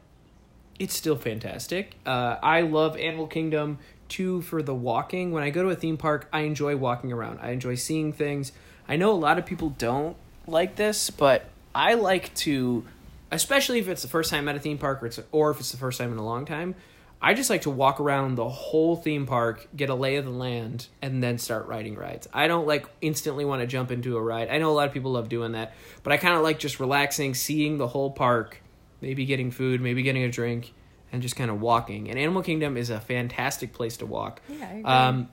it's 0.80 0.96
still 0.96 1.16
fantastic. 1.16 1.96
Uh, 2.06 2.36
I 2.44 2.60
love 2.60 2.98
Animal 2.98 3.28
Kingdom 3.28 3.78
too 4.12 4.42
for 4.44 4.62
the 4.62 4.76
walking. 4.76 5.32
When 5.32 5.42
I 5.42 5.50
go 5.50 5.64
to 5.64 5.70
a 5.70 5.76
theme 5.76 5.98
park, 5.98 6.28
I 6.32 6.42
enjoy 6.42 6.76
walking 6.76 7.12
around. 7.12 7.40
I 7.42 7.52
enjoy 7.52 7.76
seeing 7.76 8.14
things. 8.14 8.52
I 8.88 8.98
know 8.98 9.12
a 9.12 9.18
lot 9.18 9.40
of 9.40 9.46
people 9.46 9.70
don't 9.72 10.16
like 10.46 10.76
this, 10.76 11.10
but 11.10 11.50
I 11.74 11.96
like 11.96 12.34
to, 12.36 12.86
especially 13.32 13.80
if 13.80 13.88
it's 13.88 14.02
the 14.02 14.08
first 14.08 14.30
time 14.30 14.48
at 14.50 14.56
a 14.56 14.60
theme 14.60 14.78
park 14.78 15.02
or 15.02 15.08
it's 15.08 15.20
or 15.32 15.50
if 15.50 15.60
it's 15.60 15.72
the 15.72 15.78
first 15.78 15.98
time 15.98 16.12
in 16.12 16.20
a 16.20 16.26
long 16.26 16.46
time. 16.46 16.76
I 17.24 17.36
just 17.36 17.52
like 17.52 17.62
to 17.62 17.70
walk 17.70 18.00
around 18.00 18.34
the 18.36 18.50
whole 18.50 18.96
theme 18.96 19.28
park, 19.28 19.68
get 19.76 19.92
a 19.92 19.96
lay 19.96 20.16
of 20.16 20.26
the 20.26 20.32
land, 20.32 20.88
and 21.04 21.24
then 21.24 21.38
start 21.38 21.68
riding 21.68 21.96
rides. 21.96 22.28
I 22.34 22.48
don't 22.48 22.66
like 22.66 22.88
instantly 23.00 23.46
want 23.46 23.62
to 23.62 23.68
jump 23.68 23.92
into 23.92 24.18
a 24.18 24.22
ride. 24.22 24.50
I 24.50 24.58
know 24.58 24.72
a 24.72 24.74
lot 24.74 24.88
of 24.88 24.94
people 24.94 25.12
love 25.12 25.30
doing 25.30 25.52
that, 25.52 25.74
but 26.02 26.12
I 26.12 26.18
kind 26.18 26.36
of 26.36 26.42
like 26.42 26.58
just 26.58 26.80
relaxing, 26.80 27.36
seeing 27.36 27.78
the 27.78 27.88
whole 27.88 28.10
park, 28.10 28.64
maybe 29.02 29.26
getting 29.26 29.52
food, 29.52 29.82
maybe 29.82 30.02
getting 30.02 30.24
a 30.24 30.32
drink, 30.32 30.74
and 31.12 31.22
just 31.22 31.36
kind 31.36 31.52
of 31.52 31.62
walking. 31.62 32.10
And 32.10 32.18
Animal 32.18 32.42
Kingdom 32.42 32.78
is 32.78 32.90
a 32.90 33.00
fantastic 33.00 33.74
place 33.74 33.98
to 33.98 34.06
walk. 34.06 34.42
Yeah, 34.48 34.58
I 34.62 34.70
agree. 34.70 34.84
Um, 34.84 35.30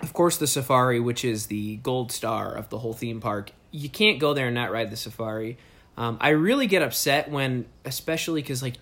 of 0.00 0.12
course, 0.12 0.38
the 0.38 0.46
safari, 0.46 1.00
which 1.00 1.24
is 1.24 1.46
the 1.46 1.76
gold 1.76 2.10
star 2.12 2.54
of 2.54 2.68
the 2.70 2.78
whole 2.78 2.92
theme 2.92 3.20
park, 3.20 3.50
you 3.70 3.88
can't 3.88 4.18
go 4.18 4.34
there 4.34 4.46
and 4.46 4.54
not 4.54 4.72
ride 4.72 4.90
the 4.90 4.96
safari. 4.96 5.58
Um, 5.96 6.16
I 6.20 6.30
really 6.30 6.66
get 6.66 6.82
upset 6.82 7.30
when, 7.30 7.66
especially 7.84 8.40
because 8.40 8.62
like 8.62 8.76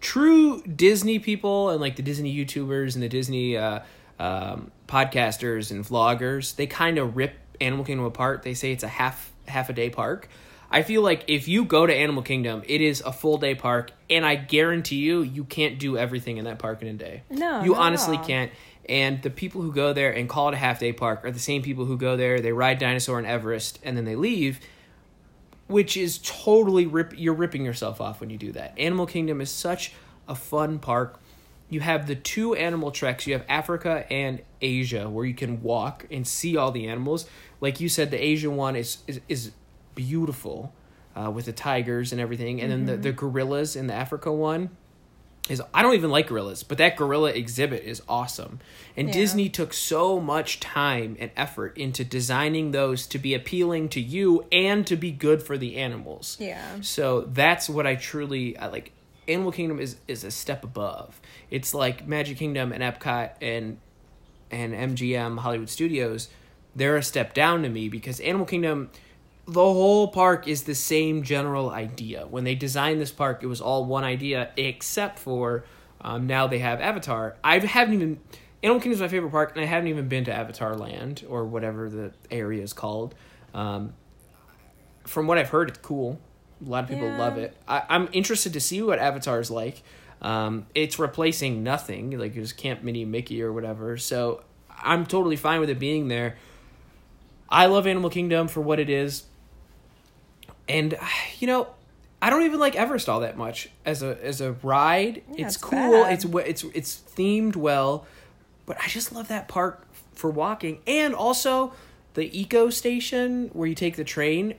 true 0.00 0.62
Disney 0.62 1.18
people 1.18 1.70
and 1.70 1.80
like 1.80 1.96
the 1.96 2.02
Disney 2.02 2.34
YouTubers 2.34 2.94
and 2.94 3.02
the 3.02 3.08
Disney 3.08 3.56
uh, 3.56 3.80
um, 4.18 4.70
podcasters 4.88 5.70
and 5.70 5.84
vloggers, 5.84 6.56
they 6.56 6.66
kind 6.66 6.98
of 6.98 7.16
rip 7.16 7.34
Animal 7.60 7.84
Kingdom 7.84 8.04
apart. 8.04 8.42
They 8.42 8.54
say 8.54 8.72
it's 8.72 8.82
a 8.82 8.88
half 8.88 9.32
half 9.46 9.68
a 9.68 9.72
day 9.72 9.90
park. 9.90 10.28
I 10.70 10.82
feel 10.82 11.02
like 11.02 11.24
if 11.28 11.48
you 11.48 11.64
go 11.64 11.86
to 11.86 11.94
Animal 11.94 12.22
Kingdom, 12.22 12.62
it 12.66 12.80
is 12.80 13.00
a 13.00 13.12
full 13.12 13.38
day 13.38 13.54
park, 13.54 13.92
and 14.10 14.24
I 14.24 14.34
guarantee 14.34 14.96
you, 14.96 15.22
you 15.22 15.44
can't 15.44 15.78
do 15.78 15.96
everything 15.96 16.38
in 16.38 16.44
that 16.46 16.58
park 16.58 16.82
in 16.82 16.88
a 16.88 16.94
day. 16.94 17.22
No, 17.30 17.62
you 17.62 17.74
honestly 17.74 18.18
can't. 18.18 18.50
And 18.88 19.22
the 19.22 19.30
people 19.30 19.62
who 19.62 19.72
go 19.72 19.92
there 19.92 20.12
and 20.12 20.28
call 20.28 20.48
it 20.48 20.54
a 20.54 20.58
half 20.58 20.78
day 20.78 20.92
park 20.92 21.24
are 21.24 21.30
the 21.30 21.38
same 21.38 21.62
people 21.62 21.84
who 21.84 21.96
go 21.96 22.16
there, 22.16 22.40
they 22.40 22.52
ride 22.52 22.78
dinosaur 22.78 23.18
and 23.18 23.26
Everest, 23.26 23.78
and 23.82 23.96
then 23.96 24.04
they 24.04 24.16
leave, 24.16 24.60
which 25.68 25.96
is 25.96 26.18
totally 26.22 26.86
rip. 26.86 27.14
You're 27.16 27.34
ripping 27.34 27.64
yourself 27.64 28.00
off 28.00 28.20
when 28.20 28.30
you 28.30 28.36
do 28.36 28.52
that. 28.52 28.78
Animal 28.78 29.06
Kingdom 29.06 29.40
is 29.40 29.50
such 29.50 29.92
a 30.28 30.34
fun 30.34 30.78
park. 30.78 31.18
You 31.70 31.80
have 31.80 32.06
the 32.06 32.14
two 32.14 32.54
animal 32.54 32.90
treks. 32.90 33.26
You 33.26 33.32
have 33.32 33.44
Africa 33.48 34.06
and 34.10 34.42
Asia, 34.60 35.08
where 35.08 35.24
you 35.24 35.34
can 35.34 35.62
walk 35.62 36.06
and 36.10 36.26
see 36.26 36.56
all 36.56 36.70
the 36.70 36.86
animals. 36.86 37.26
Like 37.60 37.80
you 37.80 37.88
said, 37.88 38.10
the 38.10 38.22
Asian 38.22 38.56
one 38.56 38.76
is 38.76 38.98
is, 39.06 39.20
is 39.28 39.52
beautiful 39.94 40.72
uh, 41.16 41.30
with 41.30 41.46
the 41.46 41.52
tigers 41.52 42.12
and 42.12 42.20
everything, 42.20 42.60
and 42.60 42.70
then 42.70 42.86
the, 42.86 42.96
the 42.96 43.12
gorillas 43.12 43.76
in 43.76 43.86
the 43.86 43.94
Africa 43.94 44.32
one 44.32 44.70
is 45.48 45.60
I 45.74 45.82
don't 45.82 45.94
even 45.94 46.10
like 46.10 46.28
gorillas, 46.28 46.62
but 46.62 46.78
that 46.78 46.96
gorilla 46.96 47.30
exhibit 47.30 47.84
is 47.84 48.00
awesome. 48.08 48.60
And 48.96 49.08
Yeah. 49.08 49.14
Disney 49.14 49.48
took 49.50 49.74
so 49.74 50.18
much 50.18 50.58
time 50.58 51.16
and 51.20 51.30
effort 51.36 51.76
into 51.76 52.02
designing 52.02 52.70
those 52.70 53.06
to 53.08 53.18
be 53.18 53.34
appealing 53.34 53.90
to 53.90 54.00
you 54.00 54.46
and 54.50 54.86
to 54.86 54.96
be 54.96 55.10
good 55.12 55.42
for 55.42 55.58
the 55.58 55.76
animals. 55.76 56.38
Yeah. 56.40 56.62
So 56.80 57.22
that's 57.22 57.68
what 57.68 57.86
I 57.86 57.94
truly 57.94 58.56
I 58.56 58.68
like. 58.68 58.92
Animal 59.28 59.52
Kingdom 59.52 59.80
is 59.80 59.96
is 60.08 60.24
a 60.24 60.30
step 60.30 60.64
above. 60.64 61.20
It's 61.50 61.74
like 61.74 62.06
Magic 62.08 62.38
Kingdom 62.38 62.72
and 62.72 62.82
Epcot 62.82 63.32
and 63.42 63.78
and 64.50 64.72
MGM 64.72 65.38
Hollywood 65.40 65.68
Studios. 65.68 66.28
They're 66.74 66.96
a 66.96 67.02
step 67.02 67.34
down 67.34 67.62
to 67.62 67.68
me 67.68 67.88
because 67.88 68.18
Animal 68.20 68.46
Kingdom, 68.46 68.90
the 69.46 69.60
whole 69.60 70.08
park 70.08 70.48
is 70.48 70.62
the 70.64 70.74
same 70.74 71.22
general 71.22 71.70
idea. 71.70 72.26
When 72.26 72.44
they 72.44 72.54
designed 72.54 73.00
this 73.00 73.12
park, 73.12 73.42
it 73.42 73.46
was 73.46 73.60
all 73.60 73.84
one 73.84 74.04
idea, 74.04 74.50
except 74.56 75.18
for 75.18 75.64
um, 76.00 76.26
now 76.26 76.46
they 76.46 76.58
have 76.60 76.80
Avatar. 76.80 77.36
I 77.44 77.58
haven't 77.58 77.94
even 77.94 78.20
Animal 78.62 78.80
Kingdom 78.80 78.92
is 78.96 79.00
my 79.02 79.08
favorite 79.08 79.30
park, 79.30 79.52
and 79.54 79.62
I 79.62 79.66
haven't 79.66 79.88
even 79.88 80.08
been 80.08 80.24
to 80.24 80.32
Avatar 80.32 80.74
Land 80.74 81.24
or 81.28 81.44
whatever 81.44 81.90
the 81.90 82.12
area 82.30 82.62
is 82.62 82.72
called. 82.72 83.14
Um, 83.52 83.92
from 85.04 85.26
what 85.26 85.36
I've 85.36 85.50
heard, 85.50 85.68
it's 85.68 85.78
cool. 85.78 86.18
A 86.64 86.70
lot 86.70 86.84
of 86.84 86.88
people 86.88 87.08
Yeah. 87.08 87.18
love 87.18 87.36
it. 87.36 87.54
I, 87.68 87.82
I'm 87.90 88.08
interested 88.12 88.54
to 88.54 88.60
see 88.60 88.80
what 88.82 88.98
Avatar 88.98 89.38
is 89.38 89.50
like. 89.50 89.82
Um, 90.22 90.64
it's 90.74 90.98
replacing 90.98 91.62
nothing, 91.62 92.18
like 92.18 92.34
it's 92.36 92.52
Camp 92.52 92.82
Minnie 92.82 93.04
Mickey 93.04 93.42
or 93.42 93.52
whatever. 93.52 93.98
So 93.98 94.42
I'm 94.70 95.04
totally 95.04 95.36
fine 95.36 95.60
with 95.60 95.68
it 95.68 95.78
being 95.78 96.08
there. 96.08 96.36
I 97.50 97.66
love 97.66 97.86
Animal 97.86 98.08
Kingdom 98.08 98.48
for 98.48 98.62
what 98.62 98.80
it 98.80 98.88
is, 98.88 99.24
and 100.68 100.94
uh, 100.94 101.06
you 101.38 101.46
know, 101.46 101.68
I 102.20 102.30
don't 102.30 102.42
even 102.42 102.60
like 102.60 102.74
Everest 102.76 103.08
all 103.08 103.20
that 103.20 103.36
much 103.36 103.68
as 103.84 104.02
a 104.02 104.18
as 104.24 104.40
a 104.40 104.52
ride. 104.62 105.22
Yeah, 105.28 105.46
it's, 105.46 105.56
it's 105.56 105.56
cool. 105.58 106.02
bad. 106.04 106.12
It's 106.12 106.24
it's 106.24 106.64
it's 106.74 107.02
themed 107.16 107.56
well, 107.56 108.06
but 108.66 108.76
I 108.82 108.88
just 108.88 109.12
love 109.12 109.28
that 109.28 109.48
park 109.48 109.86
for 110.14 110.30
walking 110.30 110.80
and 110.86 111.14
also 111.14 111.72
the 112.14 112.38
eco 112.38 112.70
station 112.70 113.50
where 113.52 113.68
you 113.68 113.74
take 113.74 113.96
the 113.96 114.04
train. 114.04 114.54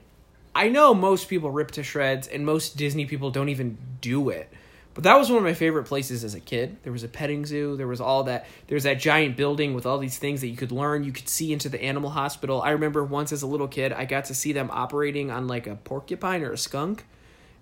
I 0.53 0.69
know 0.69 0.93
most 0.93 1.27
people 1.27 1.51
rip 1.51 1.71
to 1.71 1.83
shreds 1.83 2.27
and 2.27 2.45
most 2.45 2.77
Disney 2.77 3.05
people 3.05 3.29
don't 3.31 3.50
even 3.50 3.77
do 4.00 4.29
it. 4.29 4.51
But 4.95 5.03
that 5.03 5.19
was 5.19 5.29
one 5.29 5.39
of 5.39 5.43
my 5.43 5.53
favorite 5.53 5.83
places 5.83 6.23
as 6.23 6.35
a 6.35 6.39
kid. 6.39 6.77
There 6.83 6.93
was 6.93 7.03
a 7.03 7.09
petting 7.09 7.45
zoo, 7.45 7.75
there 7.75 7.85
was 7.87 7.99
all 7.99 8.23
that. 8.23 8.47
There 8.67 8.77
was 8.77 8.85
that 8.85 8.97
giant 8.97 9.35
building 9.35 9.73
with 9.73 9.85
all 9.85 9.97
these 9.97 10.17
things 10.17 10.39
that 10.39 10.47
you 10.47 10.55
could 10.55 10.71
learn. 10.71 11.03
You 11.03 11.11
could 11.11 11.27
see 11.27 11.51
into 11.51 11.67
the 11.67 11.83
animal 11.83 12.09
hospital. 12.09 12.61
I 12.61 12.71
remember 12.71 13.03
once 13.03 13.33
as 13.33 13.41
a 13.41 13.47
little 13.47 13.67
kid, 13.67 13.91
I 13.91 14.05
got 14.05 14.25
to 14.25 14.33
see 14.33 14.53
them 14.53 14.69
operating 14.71 15.31
on 15.31 15.47
like 15.47 15.67
a 15.67 15.75
porcupine 15.75 16.43
or 16.43 16.53
a 16.53 16.57
skunk, 16.57 17.05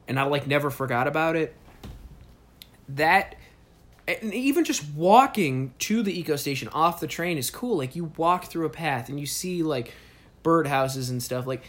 and 0.07 0.19
I 0.19 0.23
like 0.23 0.45
never 0.45 0.69
forgot 0.69 1.07
about 1.07 1.35
it. 1.35 1.55
That 2.87 3.35
and 4.07 4.31
even 4.31 4.63
just 4.63 4.87
walking 4.93 5.73
to 5.79 6.03
the 6.03 6.17
eco 6.17 6.35
station 6.35 6.67
off 6.67 6.99
the 6.99 7.07
train 7.07 7.39
is 7.39 7.49
cool. 7.49 7.77
Like 7.77 7.95
you 7.95 8.11
walk 8.15 8.45
through 8.45 8.67
a 8.67 8.69
path 8.69 9.09
and 9.09 9.19
you 9.19 9.25
see 9.25 9.63
like 9.63 9.91
bird 10.43 10.67
houses 10.67 11.09
and 11.09 11.23
stuff. 11.23 11.47
Like 11.47 11.63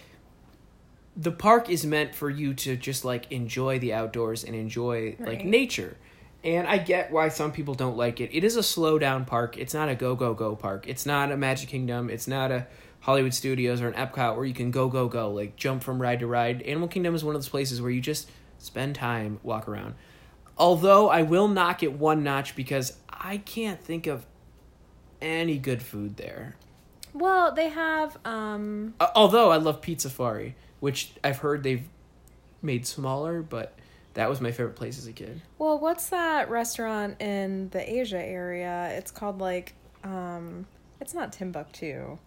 the 1.16 1.30
park 1.30 1.70
is 1.70 1.86
meant 1.86 2.14
for 2.14 2.28
you 2.28 2.54
to 2.54 2.76
just 2.76 3.04
like 3.04 3.30
enjoy 3.30 3.78
the 3.78 3.92
outdoors 3.92 4.44
and 4.44 4.54
enjoy 4.54 5.16
like 5.20 5.44
nature. 5.44 5.96
And 6.42 6.66
I 6.66 6.76
get 6.76 7.10
why 7.10 7.30
some 7.30 7.52
people 7.52 7.74
don't 7.74 7.96
like 7.96 8.20
it. 8.20 8.30
It 8.34 8.44
is 8.44 8.56
a 8.56 8.62
slow 8.62 8.98
down 8.98 9.24
park. 9.24 9.56
It's 9.56 9.72
not 9.72 9.88
a 9.88 9.94
go 9.94 10.14
go 10.14 10.34
go 10.34 10.54
park. 10.56 10.86
It's 10.86 11.06
not 11.06 11.32
a 11.32 11.36
Magic 11.36 11.68
Kingdom. 11.68 12.10
It's 12.10 12.28
not 12.28 12.50
a 12.50 12.66
Hollywood 13.00 13.32
Studios 13.32 13.80
or 13.80 13.88
an 13.88 13.94
Epcot 13.94 14.36
where 14.36 14.44
you 14.44 14.54
can 14.54 14.70
go 14.70 14.88
go 14.88 15.08
go 15.08 15.30
like 15.30 15.56
jump 15.56 15.82
from 15.82 16.02
ride 16.02 16.20
to 16.20 16.26
ride. 16.26 16.62
Animal 16.62 16.88
Kingdom 16.88 17.14
is 17.14 17.24
one 17.24 17.34
of 17.34 17.40
those 17.40 17.48
places 17.48 17.80
where 17.80 17.90
you 17.90 18.00
just 18.00 18.30
spend 18.58 18.94
time, 18.94 19.38
walk 19.42 19.68
around. 19.68 19.94
Although 20.58 21.08
I 21.08 21.22
will 21.22 21.48
knock 21.48 21.82
it 21.82 21.92
one 21.92 22.22
notch 22.24 22.54
because 22.56 22.96
I 23.08 23.38
can't 23.38 23.80
think 23.80 24.06
of 24.06 24.26
any 25.22 25.58
good 25.58 25.82
food 25.82 26.16
there. 26.16 26.56
Well, 27.12 27.54
they 27.54 27.68
have 27.68 28.18
um 28.24 28.94
Uh, 29.00 29.08
although 29.14 29.50
I 29.50 29.56
love 29.56 29.80
Pizza 29.80 30.08
Safari, 30.08 30.56
which 30.84 31.12
I've 31.24 31.38
heard 31.38 31.62
they've 31.62 31.88
made 32.60 32.86
smaller, 32.86 33.40
but 33.40 33.74
That 34.14 34.28
was 34.28 34.40
my 34.40 34.52
favorite 34.52 34.76
place 34.76 34.96
as 34.98 35.06
a 35.08 35.12
kid. 35.12 35.40
Well, 35.58 35.78
what's 35.80 36.10
that 36.10 36.48
restaurant 36.48 37.20
in 37.20 37.68
the 37.70 37.82
Asia 37.98 38.22
area? 38.22 38.90
It's 38.98 39.10
called 39.10 39.40
like 39.40 39.72
um 40.04 40.66
it's 41.00 41.14
not 41.14 41.32
Timbuktu. 41.32 42.18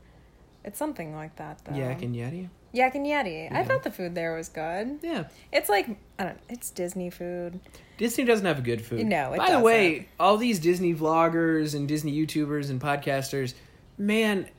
It's 0.65 0.77
something 0.77 1.15
like 1.15 1.35
that 1.37 1.63
though. 1.63 1.75
Yak 1.75 2.01
and 2.01 2.15
Yeti. 2.15 2.49
Yak 2.73 2.95
and 2.95 3.05
Yeti. 3.05 3.49
I 3.51 3.63
thought 3.63 3.83
the 3.83 3.91
food 3.91 4.15
there 4.15 4.35
was 4.35 4.49
good. 4.49 4.99
Yeah. 5.01 5.25
It's 5.53 5.69
like 5.69 5.87
I 6.19 6.23
don't 6.25 6.39
it's 6.49 6.71
Disney 6.71 7.09
food. 7.09 7.59
Disney 7.97 8.25
doesn't 8.25 8.45
have 8.45 8.63
good 8.63 8.83
food. 8.83 9.05
No, 9.05 9.33
it 9.33 9.37
By 9.37 9.51
the 9.51 9.59
way, 9.59 10.09
all 10.19 10.37
these 10.37 10.59
Disney 10.59 10.93
vloggers 10.93 11.73
and 11.73 11.87
Disney 11.87 12.11
YouTubers 12.13 12.69
and 12.69 12.81
podcasters, 12.81 13.53
man, 13.97 14.49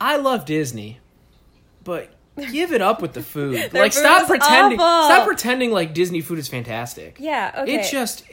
I 0.00 0.16
love 0.16 0.44
Disney, 0.46 0.98
but 1.84 2.10
give 2.38 2.72
it 2.72 2.80
up 2.82 3.02
with 3.02 3.12
the 3.12 3.22
food. 3.22 3.54
Like, 3.72 3.92
food 3.92 4.00
stop 4.00 4.22
is 4.22 4.28
pretending. 4.28 4.78
awful. 4.80 5.14
Stop 5.14 5.26
pretending 5.26 5.70
like 5.70 5.94
Disney 5.94 6.20
food 6.20 6.38
is 6.38 6.48
fantastic. 6.48 7.16
Yeah, 7.18 7.52
okay. 7.62 7.74
It 7.80 7.90
just, 7.90 8.24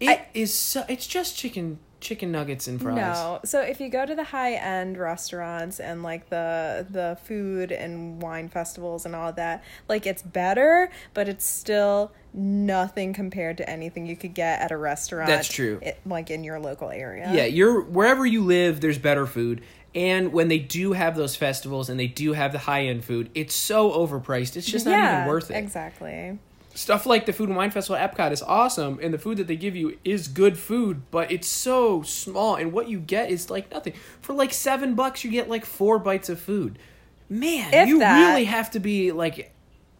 it 0.00 0.08
I- 0.08 0.26
is 0.34 0.52
So, 0.54 0.84
it's 0.88 1.06
just 1.06 1.36
chicken, 1.36 1.78
chicken 2.00 2.32
nuggets 2.32 2.66
and 2.66 2.80
fries. 2.80 2.96
No. 2.96 3.40
So 3.44 3.60
if 3.60 3.80
you 3.80 3.88
go 3.90 4.06
to 4.06 4.14
the 4.14 4.24
high 4.24 4.54
end 4.54 4.96
restaurants 4.96 5.80
and 5.80 6.02
like 6.02 6.30
the 6.30 6.86
the 6.88 7.18
food 7.24 7.72
and 7.72 8.22
wine 8.22 8.48
festivals 8.48 9.04
and 9.04 9.14
all 9.14 9.32
that, 9.34 9.62
like 9.88 10.06
it's 10.06 10.22
better, 10.22 10.90
but 11.12 11.28
it's 11.28 11.44
still 11.44 12.12
nothing 12.32 13.12
compared 13.12 13.56
to 13.58 13.68
anything 13.68 14.06
you 14.06 14.16
could 14.16 14.32
get 14.34 14.60
at 14.60 14.70
a 14.70 14.76
restaurant. 14.76 15.26
That's 15.28 15.48
true. 15.48 15.80
i- 15.84 15.96
like 16.06 16.30
in 16.30 16.42
your 16.44 16.58
local 16.60 16.88
area. 16.90 17.30
Yeah, 17.34 17.44
you're 17.44 17.82
wherever 17.82 18.24
you 18.24 18.44
live, 18.44 18.80
there's 18.80 18.98
better 18.98 19.26
food. 19.26 19.60
And 19.94 20.32
when 20.32 20.48
they 20.48 20.58
do 20.58 20.92
have 20.92 21.16
those 21.16 21.34
festivals 21.34 21.88
and 21.88 21.98
they 21.98 22.06
do 22.06 22.32
have 22.32 22.52
the 22.52 22.58
high 22.60 22.84
end 22.86 23.04
food, 23.04 23.30
it's 23.34 23.54
so 23.54 23.90
overpriced. 23.90 24.56
It's 24.56 24.66
just 24.70 24.86
not 24.86 24.92
Yeah, 24.92 25.14
even 25.14 25.26
worth 25.26 25.50
it. 25.50 25.56
Exactly. 25.56 26.38
stuff 26.74 27.04
like 27.06 27.26
the 27.26 27.32
food 27.32 27.48
and 27.48 27.56
wine 27.56 27.70
festival 27.72 27.96
at 27.96 28.14
epcot 28.16 28.30
is 28.30 28.42
awesome 28.42 29.00
and 29.02 29.12
the 29.12 29.18
food 29.18 29.36
that 29.36 29.48
they 29.48 29.56
give 29.56 29.74
you 29.74 29.98
is 30.04 30.28
good 30.28 30.56
food 30.56 31.02
but 31.10 31.30
it's 31.32 31.48
so 31.48 32.00
small 32.02 32.54
and 32.54 32.72
what 32.72 32.88
you 32.88 33.00
get 33.00 33.28
is 33.28 33.50
like 33.50 33.68
nothing 33.72 33.92
for 34.20 34.32
like 34.34 34.52
seven 34.52 34.94
bucks 34.94 35.24
you 35.24 35.30
get 35.32 35.48
like 35.48 35.64
four 35.64 35.98
bites 35.98 36.28
of 36.28 36.38
food 36.38 36.78
man 37.28 37.74
If 37.74 37.88
you 37.88 37.98
that. 37.98 38.14
really 38.14 38.44
have 38.44 38.70
to 38.70 38.78
be 38.78 39.10
like 39.10 39.52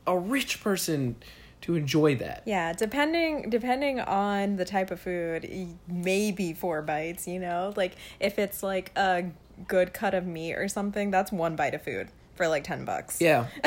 a 0.07 0.17
rich 0.17 0.63
person 0.63 1.17
to 1.63 1.75
enjoy 1.75 2.15
that 2.17 2.43
Yeah, 2.47 2.73
depending 2.73 3.51
depending 3.51 3.99
on 4.01 4.57
the 4.57 4.65
type 4.65 4.91
of 4.93 5.01
food, 5.01 5.51
maybe 5.89 6.55
four 6.55 6.81
bites. 6.83 7.27
You 7.29 7.39
know, 7.41 7.75
like 7.77 7.97
if 8.19 8.39
it's 8.39 8.63
like 8.63 8.93
a 8.97 9.25
good 9.69 9.93
cut 9.93 10.14
of 10.14 10.26
meat 10.26 10.55
or 10.55 10.69
something, 10.69 11.11
that's 11.11 11.31
one 11.33 11.57
bite 11.57 11.75
of 11.75 11.83
food 11.83 12.09
for 12.35 12.49
like 12.49 12.64
ten 12.64 12.85
bucks. 12.85 13.21
yeah 13.21 13.47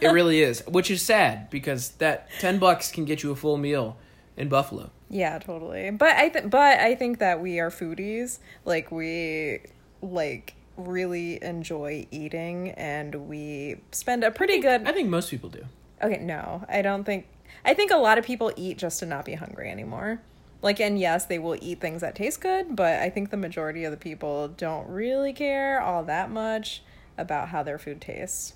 it 0.00 0.10
really 0.12 0.42
is 0.42 0.62
which 0.66 0.90
is 0.90 1.00
sad 1.00 1.48
because 1.48 1.90
that 1.98 2.28
10 2.40 2.58
bucks 2.58 2.90
can 2.90 3.04
get 3.04 3.22
you 3.22 3.30
a 3.30 3.36
full 3.36 3.56
meal 3.56 3.96
in 4.36 4.48
buffalo 4.48 4.90
Yeah, 5.08 5.38
totally. 5.38 5.90
But 5.90 6.16
I 6.16 6.28
th- 6.30 6.50
but 6.50 6.80
I 6.80 6.96
think 6.96 7.18
that 7.20 7.40
we 7.40 7.60
are 7.60 7.70
foodies. 7.70 8.38
Like 8.64 8.90
we 8.90 9.60
like 10.02 10.54
really 10.76 11.42
enjoy 11.42 12.06
eating 12.10 12.70
and 12.72 13.14
we 13.28 13.76
spend 13.92 14.22
a 14.22 14.30
pretty 14.30 14.58
good 14.60 14.86
i 14.86 14.92
think 14.92 15.08
most 15.08 15.30
people 15.30 15.48
do 15.48 15.64
Okay, 16.02 16.18
no. 16.18 16.62
I 16.68 16.82
don't 16.82 17.04
think 17.04 17.26
I 17.64 17.72
think 17.72 17.90
a 17.90 17.96
lot 17.96 18.18
of 18.18 18.24
people 18.26 18.52
eat 18.56 18.76
just 18.76 18.98
to 19.00 19.06
not 19.06 19.24
be 19.24 19.32
hungry 19.34 19.70
anymore. 19.70 20.20
Like 20.62 20.80
and 20.80 20.98
yes, 20.98 21.26
they 21.26 21.38
will 21.38 21.56
eat 21.60 21.80
things 21.80 22.00
that 22.00 22.14
taste 22.14 22.40
good, 22.40 22.74
but 22.74 23.00
I 23.00 23.10
think 23.10 23.30
the 23.30 23.36
majority 23.36 23.84
of 23.84 23.90
the 23.90 23.96
people 23.96 24.48
don't 24.48 24.88
really 24.88 25.32
care 25.32 25.80
all 25.80 26.02
that 26.04 26.30
much 26.30 26.82
about 27.18 27.48
how 27.50 27.62
their 27.62 27.78
food 27.78 28.00
tastes. 28.00 28.54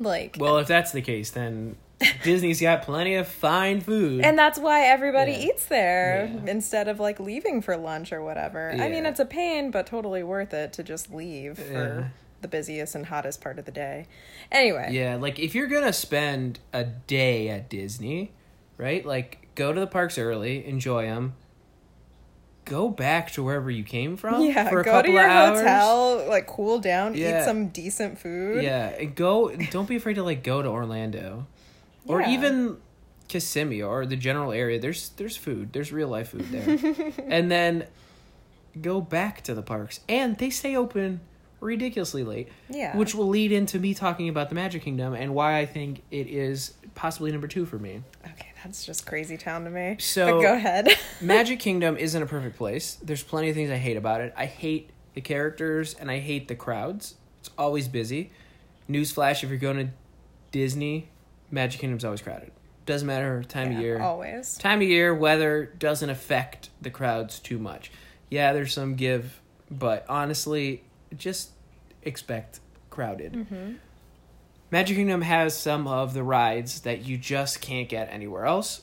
Like 0.00 0.36
well 0.40 0.58
if 0.58 0.66
that's 0.66 0.90
the 0.92 1.02
case 1.02 1.30
then 1.30 1.76
disney's 2.24 2.60
got 2.60 2.82
plenty 2.82 3.14
of 3.14 3.28
fine 3.28 3.80
food 3.80 4.24
And 4.24 4.36
that's 4.36 4.58
why 4.58 4.82
everybody 4.86 5.30
Yeah. 5.32 5.38
eats 5.50 5.66
there 5.66 6.28
Yeah. 6.44 6.50
instead 6.50 6.88
of 6.88 6.98
like 6.98 7.20
leaving 7.20 7.60
for 7.62 7.76
lunch 7.76 8.12
or 8.12 8.20
whatever. 8.22 8.72
I 8.72 8.88
mean, 8.88 9.06
it's 9.06 9.20
a 9.20 9.24
pain, 9.24 9.70
but 9.70 9.86
totally 9.86 10.22
worth 10.24 10.52
it 10.52 10.72
to 10.74 10.82
just 10.82 11.12
leave 11.14 11.58
Yeah. 11.60 11.64
for 11.66 12.12
the 12.40 12.48
busiest 12.48 12.94
and 12.96 13.06
hottest 13.06 13.40
part 13.40 13.58
of 13.60 13.64
the 13.66 13.70
day. 13.72 14.06
Anyway, 14.50 14.88
Yeah, 14.90 15.14
like 15.16 15.38
if 15.38 15.54
you're 15.54 15.68
gonna 15.68 15.92
spend 15.92 16.58
a 16.72 16.82
day 16.84 17.48
at 17.48 17.68
Disney, 17.68 18.32
right? 18.76 19.06
Like 19.06 19.43
go 19.54 19.72
to 19.72 19.80
the 19.80 19.86
parks 19.86 20.18
early, 20.18 20.64
enjoy 20.66 21.06
them. 21.06 21.34
Go 22.64 22.88
back 22.88 23.30
to 23.32 23.42
wherever 23.42 23.70
you 23.70 23.84
came 23.84 24.16
from 24.16 24.40
yeah, 24.42 24.70
for 24.70 24.80
a 24.80 24.84
go 24.84 24.92
couple 24.92 25.08
to 25.08 25.12
your 25.12 25.24
of 25.26 25.30
hours. 25.30 25.58
hotel, 25.58 26.24
like 26.28 26.46
cool 26.46 26.78
down, 26.78 27.14
Yeah. 27.14 27.40
eat 27.42 27.44
some 27.44 27.68
decent 27.68 28.18
food. 28.18 28.62
Yeah, 28.64 28.86
and 28.88 29.14
go. 29.14 29.54
Don't 29.70 29.86
be 29.88 29.96
afraid 29.96 30.14
to 30.14 30.22
like 30.22 30.42
go 30.42 30.62
to 30.62 30.68
Orlando, 30.68 31.46
or 32.06 32.22
Yeah. 32.22 32.30
even 32.30 32.78
Kissimmee 33.28 33.82
or 33.82 34.06
the 34.06 34.16
general 34.16 34.50
area. 34.50 34.78
There's 34.78 35.10
there's 35.10 35.36
food. 35.36 35.74
There's 35.74 35.92
real 35.92 36.08
life 36.08 36.30
food 36.30 36.46
there, 36.50 37.12
and 37.28 37.50
then 37.50 37.86
go 38.80 39.02
back 39.02 39.42
to 39.42 39.52
the 39.54 39.62
parks, 39.62 40.00
and 40.08 40.38
they 40.38 40.48
stay 40.48 40.74
open 40.74 41.20
ridiculously 41.60 42.24
late. 42.24 42.48
Yeah. 42.70 42.96
which 42.96 43.14
will 43.14 43.28
lead 43.28 43.52
into 43.52 43.78
me 43.78 43.92
talking 43.92 44.30
about 44.30 44.48
the 44.48 44.54
Magic 44.54 44.82
Kingdom 44.82 45.12
and 45.12 45.34
why 45.34 45.58
I 45.58 45.66
think 45.66 46.02
it 46.10 46.28
is 46.28 46.72
possibly 46.94 47.30
number 47.30 47.46
two 47.46 47.66
for 47.66 47.78
me. 47.78 48.02
Okay, 48.24 48.48
that's 48.64 48.84
just 48.84 49.06
crazy 49.06 49.36
town 49.36 49.64
to 49.64 49.70
me. 49.70 49.96
So- 50.00 50.36
but 50.36 50.42
go 50.42 50.54
ahead. 50.54 50.88
Magic 51.20 51.60
Kingdom 51.60 51.96
isn't 51.96 52.20
a 52.22 52.26
perfect 52.26 52.56
place. 52.56 52.96
There's 53.02 53.22
plenty 53.22 53.50
of 53.50 53.54
things 53.54 53.70
I 53.70 53.76
hate 53.76 53.96
about 53.96 54.20
it. 54.20 54.32
I 54.36 54.46
hate 54.46 54.90
the 55.14 55.20
characters 55.20 55.94
and 55.94 56.10
I 56.10 56.18
hate 56.18 56.48
the 56.48 56.54
crowds. 56.56 57.14
It's 57.40 57.50
always 57.58 57.86
busy. 57.88 58.32
Newsflash: 58.90 59.42
If 59.44 59.50
you're 59.50 59.58
going 59.58 59.76
to 59.76 59.88
Disney, 60.50 61.08
Magic 61.50 61.80
Kingdom's 61.80 62.04
always 62.04 62.22
crowded. 62.22 62.50
Doesn't 62.86 63.06
matter 63.06 63.42
time 63.44 63.72
Yeah, 63.72 63.78
of 63.78 63.82
year. 63.84 64.00
always. 64.02 64.58
Time 64.58 64.80
of 64.82 64.88
year, 64.88 65.14
weather 65.14 65.72
doesn't 65.78 66.10
affect 66.10 66.68
the 66.82 66.90
crowds 66.90 67.38
too 67.38 67.58
much. 67.58 67.90
Yeah, 68.30 68.52
there's 68.52 68.72
some 68.74 68.94
give, 68.94 69.40
but 69.70 70.04
honestly, 70.08 70.82
just 71.16 71.50
expect 72.02 72.60
crowded. 72.90 73.32
Mm-hmm. 73.32 73.72
Magic 74.70 74.96
Kingdom 74.96 75.22
has 75.22 75.56
some 75.56 75.86
of 75.86 76.14
the 76.14 76.22
rides 76.22 76.80
that 76.80 77.04
you 77.04 77.16
just 77.16 77.60
can't 77.60 77.88
get 77.88 78.08
anywhere 78.10 78.46
else. 78.46 78.82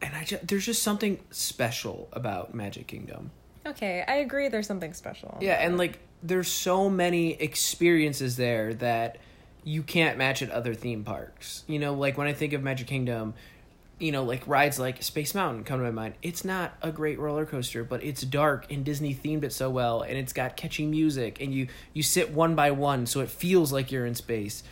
And 0.00 0.14
I 0.14 0.24
just, 0.24 0.46
there's 0.46 0.66
just 0.66 0.82
something 0.82 1.20
special 1.30 2.08
about 2.12 2.54
Magic 2.54 2.86
Kingdom. 2.86 3.30
Okay, 3.64 4.04
I 4.06 4.16
agree. 4.16 4.48
There's 4.48 4.66
something 4.66 4.92
special. 4.92 5.38
Yeah, 5.40 5.54
and 5.54 5.78
like 5.78 6.00
there's 6.22 6.48
so 6.48 6.90
many 6.90 7.34
experiences 7.34 8.36
there 8.36 8.74
that 8.74 9.18
you 9.64 9.82
can't 9.82 10.18
match 10.18 10.42
at 10.42 10.50
other 10.50 10.74
theme 10.74 11.04
parks. 11.04 11.64
You 11.68 11.78
know, 11.78 11.94
like 11.94 12.18
when 12.18 12.26
I 12.26 12.32
think 12.32 12.52
of 12.52 12.62
Magic 12.62 12.88
Kingdom, 12.88 13.34
you 14.02 14.10
know, 14.10 14.24
like 14.24 14.46
rides 14.48 14.80
like 14.80 15.00
Space 15.02 15.32
Mountain 15.32 15.62
come 15.62 15.78
to 15.78 15.84
my 15.84 15.92
mind. 15.92 16.14
It's 16.22 16.44
not 16.44 16.74
a 16.82 16.90
great 16.90 17.20
roller 17.20 17.46
coaster, 17.46 17.84
but 17.84 18.02
it's 18.02 18.22
dark 18.22 18.70
and 18.70 18.84
Disney 18.84 19.14
themed 19.14 19.44
it 19.44 19.52
so 19.52 19.70
well 19.70 20.02
and 20.02 20.18
it's 20.18 20.32
got 20.32 20.56
catchy 20.56 20.86
music 20.86 21.40
and 21.40 21.54
you 21.54 21.68
you 21.92 22.02
sit 22.02 22.32
one 22.32 22.56
by 22.56 22.72
one 22.72 23.06
so 23.06 23.20
it 23.20 23.30
feels 23.30 23.72
like 23.72 23.92
you're 23.92 24.04
in 24.04 24.16
space. 24.16 24.64